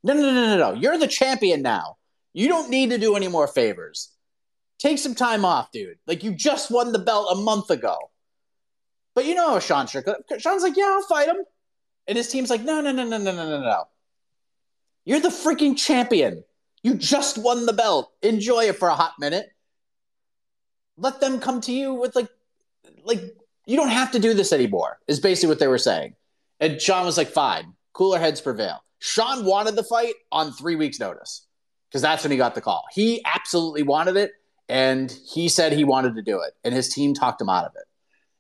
No, 0.03 0.15
no, 0.15 0.21
no, 0.21 0.33
no, 0.33 0.57
no. 0.57 0.73
You're 0.73 0.99
the 0.99 1.09
champion 1.09 1.63
now. 1.63 1.97
You 2.33 2.49
don't 2.49 2.71
need 2.71 2.91
to 2.91 2.99
do 2.99 3.17
any 3.17 3.29
more 3.29 3.47
favors. 3.47 4.11
Take 4.79 4.99
some 4.99 5.15
time 5.15 5.45
off, 5.45 5.73
dude. 5.73 5.99
Like 6.07 6.23
you 6.23 6.33
just 6.33 6.71
won 6.71 6.93
the 6.93 6.99
belt 6.99 7.29
a 7.33 7.37
month 7.37 7.71
ago. 7.71 7.97
But 9.15 9.27
you 9.27 9.35
know 9.35 9.59
Sean 9.61 9.87
Strickland. 9.87 10.25
Sean's 10.39 10.63
like, 10.63 10.77
yeah, 10.77 10.91
I'll 10.95 11.03
fight 11.03 11.29
him. 11.29 11.45
And 12.07 12.17
his 12.17 12.29
team's 12.29 12.51
like, 12.51 12.63
no, 12.63 12.81
no, 12.81 12.93
no, 12.93 13.05
no, 13.05 13.19
no, 13.19 13.33
no, 13.33 13.49
no, 13.49 13.61
no. 13.61 13.85
You're 15.05 15.21
the 15.21 15.29
freaking 15.29 15.77
champion. 15.77 16.45
You 16.83 16.95
just 16.95 17.39
won 17.39 17.67
the 17.67 17.73
belt. 17.73 18.13
Enjoy 18.23 18.65
it 18.65 18.77
for 18.77 18.89
a 18.89 18.95
hot 18.95 19.15
minute. 19.19 19.51
Let 20.97 21.21
them 21.21 21.41
come 21.41 21.61
to 21.63 21.73
you 21.73 21.95
with 21.95 22.15
like, 22.15 22.29
like 23.05 23.21
you 23.67 23.77
don't 23.77 23.89
have 23.89 24.13
to 24.13 24.19
do 24.19 24.35
this 24.35 24.53
anymore. 24.53 24.99
Is 25.09 25.21
basically 25.21 25.49
what 25.49 25.59
they 25.59 25.69
were 25.69 25.79
saying. 25.79 26.15
And 26.61 26.81
Sean 26.81 27.05
was 27.05 27.17
like, 27.17 27.29
fine, 27.29 27.75
cooler 27.93 28.19
heads 28.19 28.41
prevail. 28.41 28.83
Sean 28.99 29.45
wanted 29.45 29.77
the 29.77 29.83
fight 29.83 30.15
on 30.33 30.53
three 30.53 30.77
weeks' 30.77 30.99
notice 31.01 31.47
because 31.89 32.03
that's 32.03 32.23
when 32.25 32.31
he 32.31 32.37
got 32.37 32.55
the 32.55 32.61
call. 32.61 32.85
He 32.93 33.23
absolutely 33.25 33.83
wanted 33.83 34.17
it, 34.17 34.33
and 34.69 35.15
he 35.31 35.49
said 35.49 35.73
he 35.73 35.85
wanted 35.85 36.15
to 36.17 36.23
do 36.23 36.41
it, 36.41 36.55
and 36.65 36.75
his 36.75 36.93
team 36.93 37.13
talked 37.13 37.41
him 37.41 37.49
out 37.49 37.67
of 37.67 37.73
it. 37.77 37.85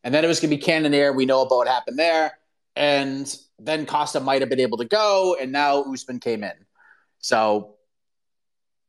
And 0.05 0.15
then 0.15 0.25
it 0.25 0.29
was 0.29 0.39
going 0.39 0.51
to 0.51 0.57
be 0.57 0.63
Cannonier. 0.63 1.13
We 1.13 1.27
know 1.27 1.41
about 1.41 1.57
what 1.57 1.67
happened 1.67 1.99
there. 1.99 2.39
And 2.77 3.35
then 3.59 3.87
Costa 3.87 4.21
might 4.21 4.43
have 4.43 4.51
been 4.51 4.61
able 4.61 4.79
to 4.79 4.85
go, 4.85 5.37
and 5.41 5.51
now 5.51 5.83
Usman 5.83 6.21
came 6.21 6.45
in. 6.45 6.53
So 7.21 7.77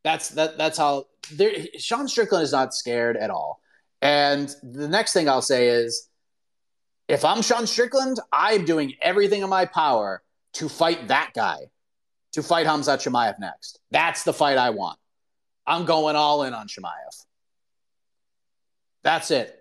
that's 0.04 0.30
that. 0.30 0.58
That's 0.58 0.76
how 0.76 1.06
there, 1.32 1.52
Sean 1.78 2.06
Strickland 2.08 2.42
is 2.44 2.52
not 2.52 2.74
scared 2.74 3.16
at 3.16 3.30
all. 3.30 3.60
And 4.02 4.54
the 4.62 4.88
next 4.88 5.12
thing 5.12 5.28
I'll 5.28 5.40
say 5.40 5.68
is, 5.68 6.08
if 7.08 7.24
I'm 7.24 7.42
Sean 7.42 7.66
Strickland, 7.66 8.18
I'm 8.32 8.64
doing 8.64 8.94
everything 9.00 9.42
in 9.42 9.48
my 9.48 9.64
power 9.64 10.22
to 10.54 10.68
fight 10.68 11.08
that 11.08 11.30
guy, 11.34 11.58
to 12.32 12.42
fight 12.42 12.66
Hamza 12.66 12.96
Chimaev 12.98 13.38
next. 13.38 13.78
That's 13.90 14.24
the 14.24 14.32
fight 14.32 14.58
I 14.58 14.70
want. 14.70 14.98
I'm 15.66 15.84
going 15.84 16.16
all 16.16 16.42
in 16.42 16.54
on 16.54 16.66
Chimaev. 16.66 17.24
That's 19.02 19.30
it. 19.30 19.58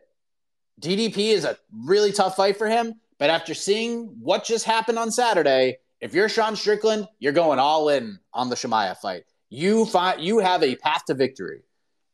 DDP 0.82 1.34
is 1.34 1.46
a 1.46 1.58
really 1.72 2.12
tough 2.12 2.36
fight 2.36 2.58
for 2.58 2.68
him, 2.68 2.96
but 3.18 3.30
after 3.30 3.54
seeing 3.54 4.08
what 4.20 4.44
just 4.44 4.66
happened 4.66 5.00
on 5.00 5.12
Saturday, 5.12 5.78
if 6.02 6.14
you're 6.14 6.30
Sean 6.30 6.56
Strickland, 6.56 7.08
you're 7.20 7.34
going 7.34 7.60
all 7.60 7.90
in 7.90 8.20
on 8.34 8.50
the 8.50 8.56
Chimaev 8.56 8.98
fight. 8.98 9.24
You 9.50 9.86
find 9.86 10.22
you 10.22 10.40
have 10.40 10.64
a 10.64 10.76
path 10.76 11.06
to 11.06 11.14
victory. 11.14 11.62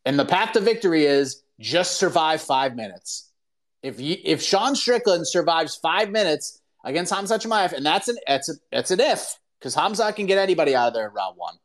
And 0.06 0.18
the 0.18 0.26
path 0.26 0.54
to 0.54 0.60
victory 0.60 1.06
is 1.06 1.44
just 1.60 1.98
survive 1.98 2.42
five 2.42 2.76
minutes. 2.76 3.32
If 3.84 4.00
you 4.00 4.18
if 4.24 4.42
Sean 4.42 4.76
Strickland 4.76 5.28
survives 5.28 5.76
five 5.76 6.10
minutes 6.10 6.62
against 6.84 7.14
Hamza 7.14 7.40
Chimaev, 7.40 7.74
and 7.74 7.86
that's 7.86 8.08
an 8.08 8.18
that's 8.28 8.50
a, 8.50 8.54
that's 8.72 8.92
an 8.92 9.00
if, 9.00 9.40
because 9.60 9.76
Hamza 9.76 10.14
can 10.14 10.26
get 10.26 10.38
anybody 10.38 10.76
out 10.76 10.88
of 10.88 10.94
there 10.94 11.08
in 11.08 11.14
round 11.14 11.36
one. 11.38 11.56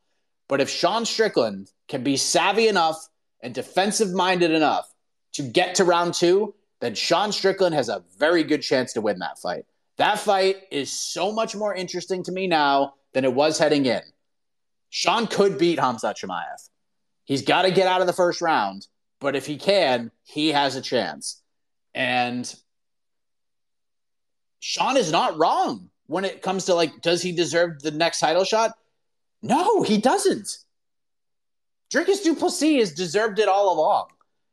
But 0.48 0.60
if 0.60 0.70
Sean 0.70 1.04
Strickland 1.04 1.70
can 1.88 2.02
be 2.02 2.16
savvy 2.16 2.68
enough 2.68 2.96
and 3.42 3.54
defensive 3.54 4.12
minded 4.12 4.50
enough 4.50 4.92
to 5.34 5.42
get 5.42 5.76
to 5.76 5.84
round 5.84 6.14
two, 6.14 6.54
then 6.80 6.94
Sean 6.94 7.32
Strickland 7.32 7.74
has 7.74 7.88
a 7.88 8.04
very 8.18 8.44
good 8.44 8.62
chance 8.62 8.92
to 8.94 9.00
win 9.00 9.18
that 9.20 9.38
fight. 9.38 9.64
That 9.96 10.18
fight 10.18 10.56
is 10.70 10.90
so 10.90 11.32
much 11.32 11.56
more 11.56 11.74
interesting 11.74 12.22
to 12.24 12.32
me 12.32 12.46
now 12.46 12.94
than 13.14 13.24
it 13.24 13.32
was 13.32 13.58
heading 13.58 13.86
in. 13.86 14.02
Sean 14.90 15.26
could 15.26 15.58
beat 15.58 15.78
Hamza 15.78 16.14
Chimaev. 16.14 16.68
He's 17.24 17.42
got 17.42 17.62
to 17.62 17.70
get 17.70 17.88
out 17.88 18.00
of 18.00 18.06
the 18.06 18.12
first 18.12 18.40
round, 18.40 18.86
but 19.20 19.34
if 19.34 19.46
he 19.46 19.56
can, 19.56 20.10
he 20.22 20.48
has 20.48 20.76
a 20.76 20.82
chance. 20.82 21.42
And 21.94 22.54
Sean 24.60 24.96
is 24.96 25.10
not 25.10 25.38
wrong 25.38 25.90
when 26.06 26.24
it 26.24 26.42
comes 26.42 26.66
to 26.66 26.74
like, 26.74 27.00
does 27.00 27.22
he 27.22 27.32
deserve 27.32 27.80
the 27.82 27.90
next 27.90 28.20
title 28.20 28.44
shot? 28.44 28.72
No, 29.42 29.82
he 29.82 29.98
doesn't. 29.98 30.58
Dricus 31.92 32.22
Du 32.22 32.34
Plessis 32.34 32.78
has 32.80 32.92
deserved 32.92 33.38
it 33.38 33.48
all 33.48 33.72
along. 33.74 34.08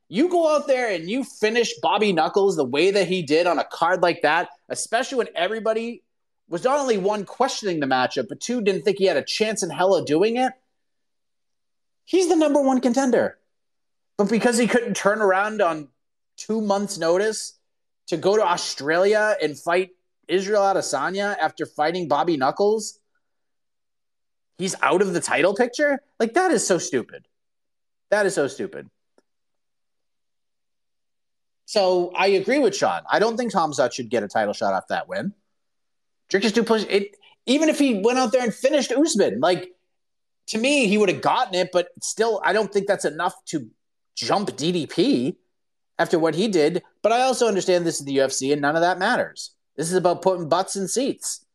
You 0.09 0.29
go 0.29 0.55
out 0.55 0.67
there 0.67 0.91
and 0.93 1.09
you 1.09 1.23
finish 1.23 1.73
Bobby 1.81 2.13
Knuckles 2.13 2.55
the 2.55 2.65
way 2.65 2.91
that 2.91 3.07
he 3.07 3.21
did 3.21 3.47
on 3.47 3.57
a 3.57 3.63
card 3.63 4.01
like 4.01 4.21
that, 4.21 4.49
especially 4.69 5.17
when 5.17 5.29
everybody 5.35 6.03
was 6.49 6.63
not 6.63 6.79
only 6.79 6.97
one 6.97 7.25
questioning 7.25 7.79
the 7.79 7.87
matchup, 7.87 8.27
but 8.27 8.39
two 8.39 8.61
didn't 8.61 8.83
think 8.83 8.97
he 8.97 9.05
had 9.05 9.17
a 9.17 9.23
chance 9.23 9.63
in 9.63 9.69
hell 9.69 9.95
of 9.95 10.05
doing 10.05 10.37
it. 10.37 10.53
He's 12.05 12.29
the 12.29 12.35
number 12.35 12.61
one 12.61 12.81
contender. 12.81 13.37
But 14.17 14.29
because 14.29 14.57
he 14.57 14.67
couldn't 14.67 14.95
turn 14.95 15.21
around 15.21 15.61
on 15.61 15.87
two 16.37 16.61
months' 16.61 16.97
notice 16.97 17.53
to 18.07 18.17
go 18.17 18.35
to 18.35 18.43
Australia 18.43 19.35
and 19.41 19.57
fight 19.57 19.91
Israel 20.27 20.61
Adesanya 20.61 21.35
after 21.39 21.65
fighting 21.65 22.07
Bobby 22.07 22.37
Knuckles, 22.37 22.99
he's 24.57 24.75
out 24.81 25.01
of 25.01 25.13
the 25.13 25.21
title 25.21 25.55
picture? 25.55 25.99
Like, 26.19 26.33
that 26.35 26.51
is 26.51 26.65
so 26.65 26.77
stupid. 26.77 27.25
That 28.11 28.25
is 28.25 28.35
so 28.35 28.47
stupid. 28.47 28.89
So 31.65 32.11
I 32.15 32.27
agree 32.27 32.59
with 32.59 32.75
Sean. 32.75 33.01
I 33.09 33.19
don't 33.19 33.37
think 33.37 33.53
Khamzat 33.53 33.93
should 33.93 34.09
get 34.09 34.23
a 34.23 34.27
title 34.27 34.53
shot 34.53 34.73
off 34.73 34.87
that 34.89 35.07
win. 35.07 35.33
Du 36.29 36.39
Plessis, 36.39 36.87
it, 36.89 37.15
even 37.45 37.69
if 37.69 37.77
he 37.77 37.99
went 37.99 38.17
out 38.17 38.31
there 38.31 38.43
and 38.43 38.53
finished 38.53 38.91
Usman, 38.91 39.39
like 39.39 39.71
to 40.47 40.57
me, 40.57 40.87
he 40.87 40.97
would 40.97 41.09
have 41.09 41.21
gotten 41.21 41.55
it, 41.55 41.69
but 41.71 41.89
still, 42.01 42.41
I 42.43 42.53
don't 42.53 42.71
think 42.71 42.87
that's 42.87 43.05
enough 43.05 43.33
to 43.45 43.69
jump 44.15 44.49
DDP 44.49 45.35
after 45.97 46.19
what 46.19 46.35
he 46.35 46.47
did. 46.47 46.83
But 47.01 47.11
I 47.11 47.21
also 47.21 47.47
understand 47.47 47.85
this 47.85 47.99
is 47.99 48.05
the 48.05 48.17
UFC 48.17 48.51
and 48.51 48.61
none 48.61 48.75
of 48.75 48.81
that 48.81 48.99
matters. 48.99 49.55
This 49.75 49.89
is 49.89 49.95
about 49.95 50.21
putting 50.21 50.49
butts 50.49 50.75
in 50.75 50.87
seats, 50.87 51.45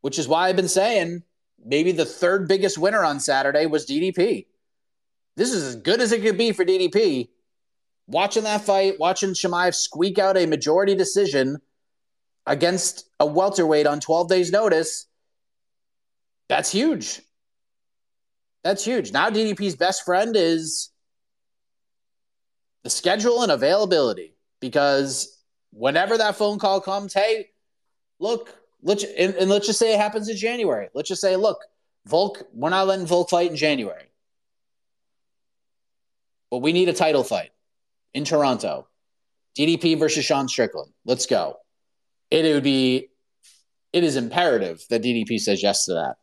which 0.00 0.18
is 0.18 0.28
why 0.28 0.48
I've 0.48 0.56
been 0.56 0.68
saying 0.68 1.22
maybe 1.64 1.92
the 1.92 2.04
third 2.04 2.48
biggest 2.48 2.78
winner 2.78 3.04
on 3.04 3.20
Saturday 3.20 3.66
was 3.66 3.86
DDP. 3.86 4.46
This 5.38 5.52
is 5.52 5.62
as 5.62 5.76
good 5.76 6.00
as 6.00 6.10
it 6.10 6.20
could 6.20 6.36
be 6.36 6.50
for 6.50 6.64
DDP. 6.64 7.28
Watching 8.08 8.42
that 8.42 8.62
fight, 8.62 8.98
watching 8.98 9.30
Chimaev 9.30 9.72
squeak 9.72 10.18
out 10.18 10.36
a 10.36 10.46
majority 10.46 10.96
decision 10.96 11.58
against 12.44 13.08
a 13.20 13.26
welterweight 13.26 13.86
on 13.86 14.00
12 14.00 14.28
days' 14.28 14.50
notice, 14.50 15.06
that's 16.48 16.72
huge. 16.72 17.20
That's 18.64 18.84
huge. 18.84 19.12
Now 19.12 19.30
DDP's 19.30 19.76
best 19.76 20.04
friend 20.04 20.34
is 20.34 20.90
the 22.82 22.90
schedule 22.90 23.42
and 23.42 23.52
availability 23.52 24.34
because 24.58 25.38
whenever 25.70 26.18
that 26.18 26.34
phone 26.34 26.58
call 26.58 26.80
comes, 26.80 27.14
hey, 27.14 27.50
look, 28.18 28.56
let's 28.82 29.04
and, 29.04 29.36
and, 29.36 29.48
let's 29.48 29.68
just 29.68 29.78
say 29.78 29.94
it 29.94 30.00
happens 30.00 30.28
in 30.28 30.36
January. 30.36 30.88
Let's 30.94 31.08
just 31.08 31.20
say, 31.20 31.36
look, 31.36 31.60
Volk, 32.06 32.42
we're 32.52 32.70
not 32.70 32.88
letting 32.88 33.06
Volk 33.06 33.30
fight 33.30 33.50
in 33.50 33.56
January. 33.56 34.07
But 36.50 36.58
we 36.58 36.72
need 36.72 36.88
a 36.88 36.92
title 36.92 37.24
fight 37.24 37.50
in 38.14 38.24
Toronto. 38.24 38.88
DDP 39.56 39.98
versus 39.98 40.24
Sean 40.24 40.48
Strickland. 40.48 40.92
Let's 41.04 41.26
go. 41.26 41.56
It, 42.30 42.44
it 42.44 42.54
would 42.54 42.62
be 42.62 43.08
it 43.92 44.04
is 44.04 44.16
imperative 44.16 44.84
that 44.90 45.02
DDP 45.02 45.40
says 45.40 45.62
yes 45.62 45.86
to 45.86 45.94
that. 45.94 46.16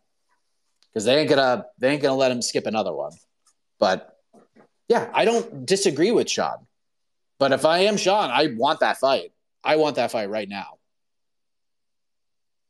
Because 0.90 1.06
they 1.06 1.20
ain't 1.20 1.30
gonna 1.30 1.66
they 1.78 1.90
ain't 1.90 2.02
gonna 2.02 2.16
let 2.16 2.32
him 2.32 2.42
skip 2.42 2.66
another 2.66 2.94
one. 2.94 3.12
But 3.80 4.18
yeah, 4.88 5.10
I 5.14 5.26
don't 5.26 5.66
disagree 5.66 6.12
with 6.12 6.30
Sean. 6.30 6.68
But 7.40 7.52
if 7.52 7.66
I 7.66 7.80
am 7.80 7.98
Sean, 7.98 8.30
I 8.30 8.54
want 8.56 8.80
that 8.80 8.98
fight. 8.98 9.32
I 9.64 9.76
want 9.76 9.98
that 9.98 10.12
fight 10.12 10.30
right 10.30 10.48
now. 10.48 10.78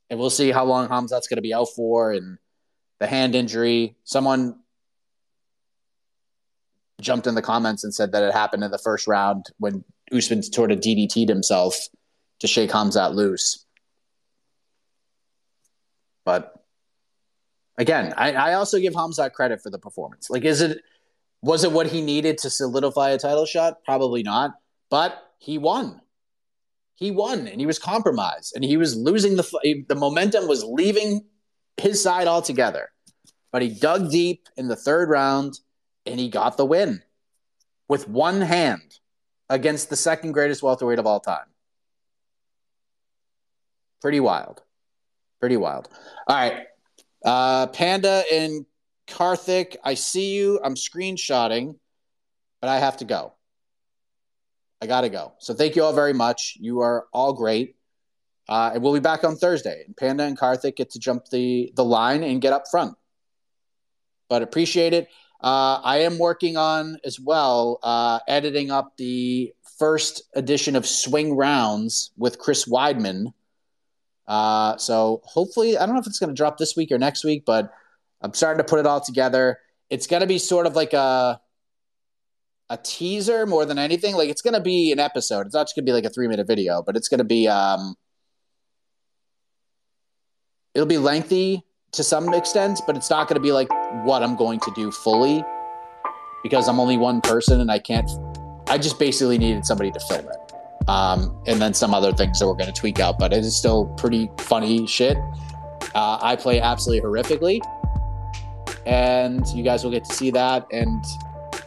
And 0.10 0.20
we'll 0.20 0.30
see 0.30 0.52
how 0.52 0.66
long 0.66 0.88
Khamzat's 0.88 1.28
going 1.28 1.38
to 1.38 1.42
be 1.42 1.54
out 1.54 1.68
for 1.76 2.12
and 2.12 2.38
the 3.00 3.08
hand 3.08 3.36
injury. 3.36 3.96
Someone 4.04 4.60
jumped 7.02 7.28
in 7.28 7.36
the 7.36 7.42
comments 7.42 7.84
and 7.84 7.94
said 7.94 8.12
that 8.12 8.24
it 8.24 8.34
happened 8.34 8.64
in 8.64 8.72
the 8.72 8.78
first 8.78 9.08
round 9.08 9.48
when 9.58 9.84
Usman 10.12 10.44
sort 10.44 10.72
of 10.72 10.80
DDT'd 10.80 11.30
himself 11.30 11.76
to 12.40 12.48
shake 12.48 12.72
Khamzat 12.72 13.14
loose. 13.14 13.66
But 16.24 16.54
again, 17.78 18.14
I, 18.18 18.34
I 18.34 18.54
also 18.54 18.80
give 18.80 18.94
Khamzat 18.94 19.34
credit 19.34 19.62
for 19.62 19.70
the 19.70 19.80
performance. 19.80 20.30
Like, 20.30 20.44
is 20.44 20.62
it 20.62 20.82
was 21.42 21.64
it 21.64 21.72
what 21.72 21.88
he 21.88 22.02
needed 22.02 22.40
to 22.40 22.50
solidify 22.50 23.12
a 23.12 23.20
title 23.20 23.46
shot? 23.46 23.78
Probably 23.86 24.24
not. 24.24 24.56
But 24.90 25.22
he 25.38 25.58
won. 25.58 26.02
He 26.96 27.12
won, 27.12 27.48
and 27.48 27.60
he 27.60 27.68
was 27.68 27.78
compromised, 27.78 28.54
and 28.56 28.64
he 28.64 28.78
was 28.78 28.96
losing 28.96 29.36
the 29.36 29.84
the 29.88 29.96
momentum 29.96 30.48
was 30.48 30.64
leaving 30.64 31.26
his 31.78 32.02
side 32.02 32.28
altogether. 32.28 32.90
But 33.52 33.62
he 33.62 33.70
dug 33.70 34.12
deep 34.12 34.48
in 34.58 34.68
the 34.68 34.76
third 34.76 35.10
round 35.10 35.60
and 36.06 36.20
he 36.20 36.30
got 36.30 36.58
the 36.58 36.66
win 36.66 37.02
with 37.88 38.08
one 38.08 38.42
hand 38.42 39.00
against 39.50 39.90
the 39.90 39.96
second 39.96 40.32
greatest 40.32 40.64
welterweight 40.64 41.00
of 41.00 41.06
all 41.06 41.20
time. 41.20 41.46
Pretty 44.02 44.20
wild. 44.20 44.62
Pretty 45.40 45.58
wild. 45.58 45.90
All 46.28 46.36
right. 46.36 46.68
Uh, 47.24 47.68
Panda 47.68 48.24
and 48.32 48.66
Karthik, 49.08 49.78
I 49.84 49.96
see 49.96 50.36
you. 50.36 50.60
I'm 50.64 50.76
screenshotting, 50.76 51.76
but 52.62 52.70
I 52.70 52.80
have 52.80 52.98
to 52.98 53.06
go. 53.06 53.34
I 54.82 54.88
got 54.88 55.02
to 55.02 55.10
go. 55.10 55.34
So 55.40 55.54
thank 55.54 55.76
you 55.76 55.84
all 55.84 55.94
very 55.94 56.14
much. 56.14 56.58
You 56.60 56.82
are 56.82 57.08
all 57.14 57.34
great. 57.34 57.76
Uh, 58.48 58.72
and 58.74 58.84
we'll 58.84 58.94
be 58.94 59.00
back 59.00 59.24
on 59.24 59.36
Thursday. 59.36 59.84
And 59.86 59.98
Panda 59.98 60.24
and 60.24 60.38
Karthik 60.38 60.76
get 60.76 60.92
to 60.92 61.00
jump 61.00 61.30
the, 61.30 61.72
the 61.76 61.84
line 61.84 62.24
and 62.24 62.42
get 62.42 62.54
up 62.54 62.66
front. 62.70 62.96
But 64.30 64.42
appreciate 64.42 64.94
it. 64.94 65.08
Uh, 65.42 65.80
I 65.84 66.00
am 66.00 66.18
working 66.18 66.58
on 66.58 66.98
as 67.04 67.20
well, 67.20 67.80
uh, 67.84 68.20
editing 68.28 68.72
up 68.72 68.98
the 68.98 69.54
first 69.78 70.24
edition 70.34 70.76
of 70.76 70.86
Swing 70.86 71.36
Rounds 71.36 72.12
with 72.18 72.40
Chris 72.40 72.66
Weidman. 72.66 73.34
Uh, 74.28 74.78
so 74.78 75.22
hopefully, 75.26 75.78
I 75.78 75.86
don't 75.86 75.96
know 75.96 76.02
if 76.02 76.08
it's 76.08 76.20
going 76.20 76.30
to 76.30 76.36
drop 76.36 76.58
this 76.58 76.76
week 76.76 76.92
or 76.92 76.98
next 76.98 77.24
week, 77.24 77.44
but 77.46 77.72
I'm 78.22 78.34
starting 78.34 78.64
to 78.64 78.70
put 78.70 78.80
it 78.80 78.88
all 78.88 79.02
together. 79.02 79.60
It's 79.90 80.08
going 80.08 80.22
to 80.22 80.28
be 80.28 80.40
sort 80.40 80.66
of 80.66 80.76
like 80.76 80.94
a 80.94 81.40
a 82.70 82.78
teaser 82.78 83.46
more 83.46 83.66
than 83.66 83.78
anything. 83.78 84.16
Like 84.16 84.30
it's 84.30 84.42
going 84.42 84.56
to 84.56 84.62
be 84.62 84.92
an 84.92 85.00
episode. 85.00 85.46
It's 85.46 85.54
not 85.54 85.64
just 85.64 85.76
going 85.76 85.86
to 85.86 85.90
be 85.90 85.94
like 85.94 86.06
a 86.06 86.10
three 86.10 86.28
minute 86.28 86.48
video, 86.48 86.82
but 86.82 86.98
it's 86.98 87.08
going 87.08 87.20
to 87.20 87.26
be 87.26 87.48
um, 87.48 87.96
it'll 90.74 90.88
be 90.88 90.98
lengthy 90.98 91.64
to 91.92 92.04
some 92.04 92.34
extent, 92.34 92.82
but 92.88 92.96
it's 92.96 93.10
not 93.10 93.28
going 93.28 93.36
to 93.36 93.42
be 93.42 93.52
like 93.52 93.70
what 94.04 94.24
I'm 94.24 94.36
going 94.36 94.60
to 94.60 94.72
do 94.76 94.92
fully 94.92 95.44
because 96.44 96.68
I'm 96.68 96.80
only 96.80 96.98
one 96.98 97.22
person 97.22 97.60
and 97.60 97.72
I 97.72 97.80
can't. 97.80 98.10
I 98.68 98.78
just 98.78 99.00
basically 99.00 99.38
needed 99.38 99.66
somebody 99.66 99.92
to 99.92 100.00
film 100.02 100.28
it. 100.28 100.88
Um, 100.88 101.36
and 101.48 101.60
then 101.60 101.74
some 101.74 101.94
other 101.94 102.14
things 102.14 102.40
that 102.40 102.48
we're 102.48 102.54
going 102.54 102.72
to 102.72 102.80
tweak 102.80 103.00
out, 103.00 103.18
but 103.18 103.34
it 103.34 103.40
is 103.40 103.56
still 103.56 103.86
pretty 103.98 104.30
funny 104.38 104.86
shit. 104.86 105.18
Uh, 105.96 106.20
I 106.22 106.36
play 106.36 106.60
absolutely 106.60 107.08
horrifically, 107.08 107.60
and 108.86 109.44
you 109.56 109.64
guys 109.64 109.84
will 109.84 109.92
get 109.92 110.04
to 110.06 110.14
see 110.14 110.30
that. 110.32 110.68
And 110.72 111.04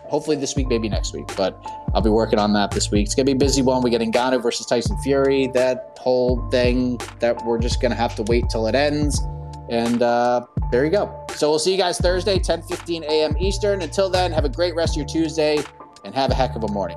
hopefully 0.08 0.36
this 0.36 0.54
week, 0.54 0.68
maybe 0.68 0.88
next 0.88 1.14
week, 1.14 1.26
but 1.36 1.60
I'll 1.94 2.02
be 2.02 2.10
working 2.10 2.38
on 2.38 2.52
that 2.52 2.70
this 2.70 2.90
week. 2.90 3.06
It's 3.06 3.14
gonna 3.14 3.26
be 3.26 3.32
a 3.32 3.36
busy 3.36 3.62
one. 3.62 3.82
We 3.82 3.90
get 3.90 4.00
Ngannou 4.00 4.42
versus 4.42 4.66
Tyson 4.66 4.96
Fury, 4.98 5.48
that 5.54 5.98
whole 6.00 6.48
thing 6.50 7.00
that 7.20 7.44
we're 7.44 7.58
just 7.58 7.80
gonna 7.80 7.94
have 7.94 8.14
to 8.16 8.22
wait 8.24 8.48
till 8.50 8.66
it 8.66 8.74
ends. 8.74 9.20
And 9.68 10.02
uh, 10.02 10.46
there 10.70 10.84
you 10.84 10.90
go. 10.90 11.24
So 11.30 11.48
we'll 11.50 11.58
see 11.58 11.72
you 11.72 11.78
guys 11.78 11.98
Thursday, 11.98 12.38
10 12.38 12.62
15 12.62 13.04
a.m. 13.04 13.36
Eastern. 13.38 13.82
Until 13.82 14.10
then, 14.10 14.32
have 14.32 14.44
a 14.44 14.48
great 14.48 14.74
rest 14.74 14.94
of 14.94 14.96
your 14.98 15.06
Tuesday 15.06 15.58
and 16.04 16.14
have 16.14 16.30
a 16.30 16.34
heck 16.34 16.56
of 16.56 16.64
a 16.64 16.68
morning. 16.68 16.96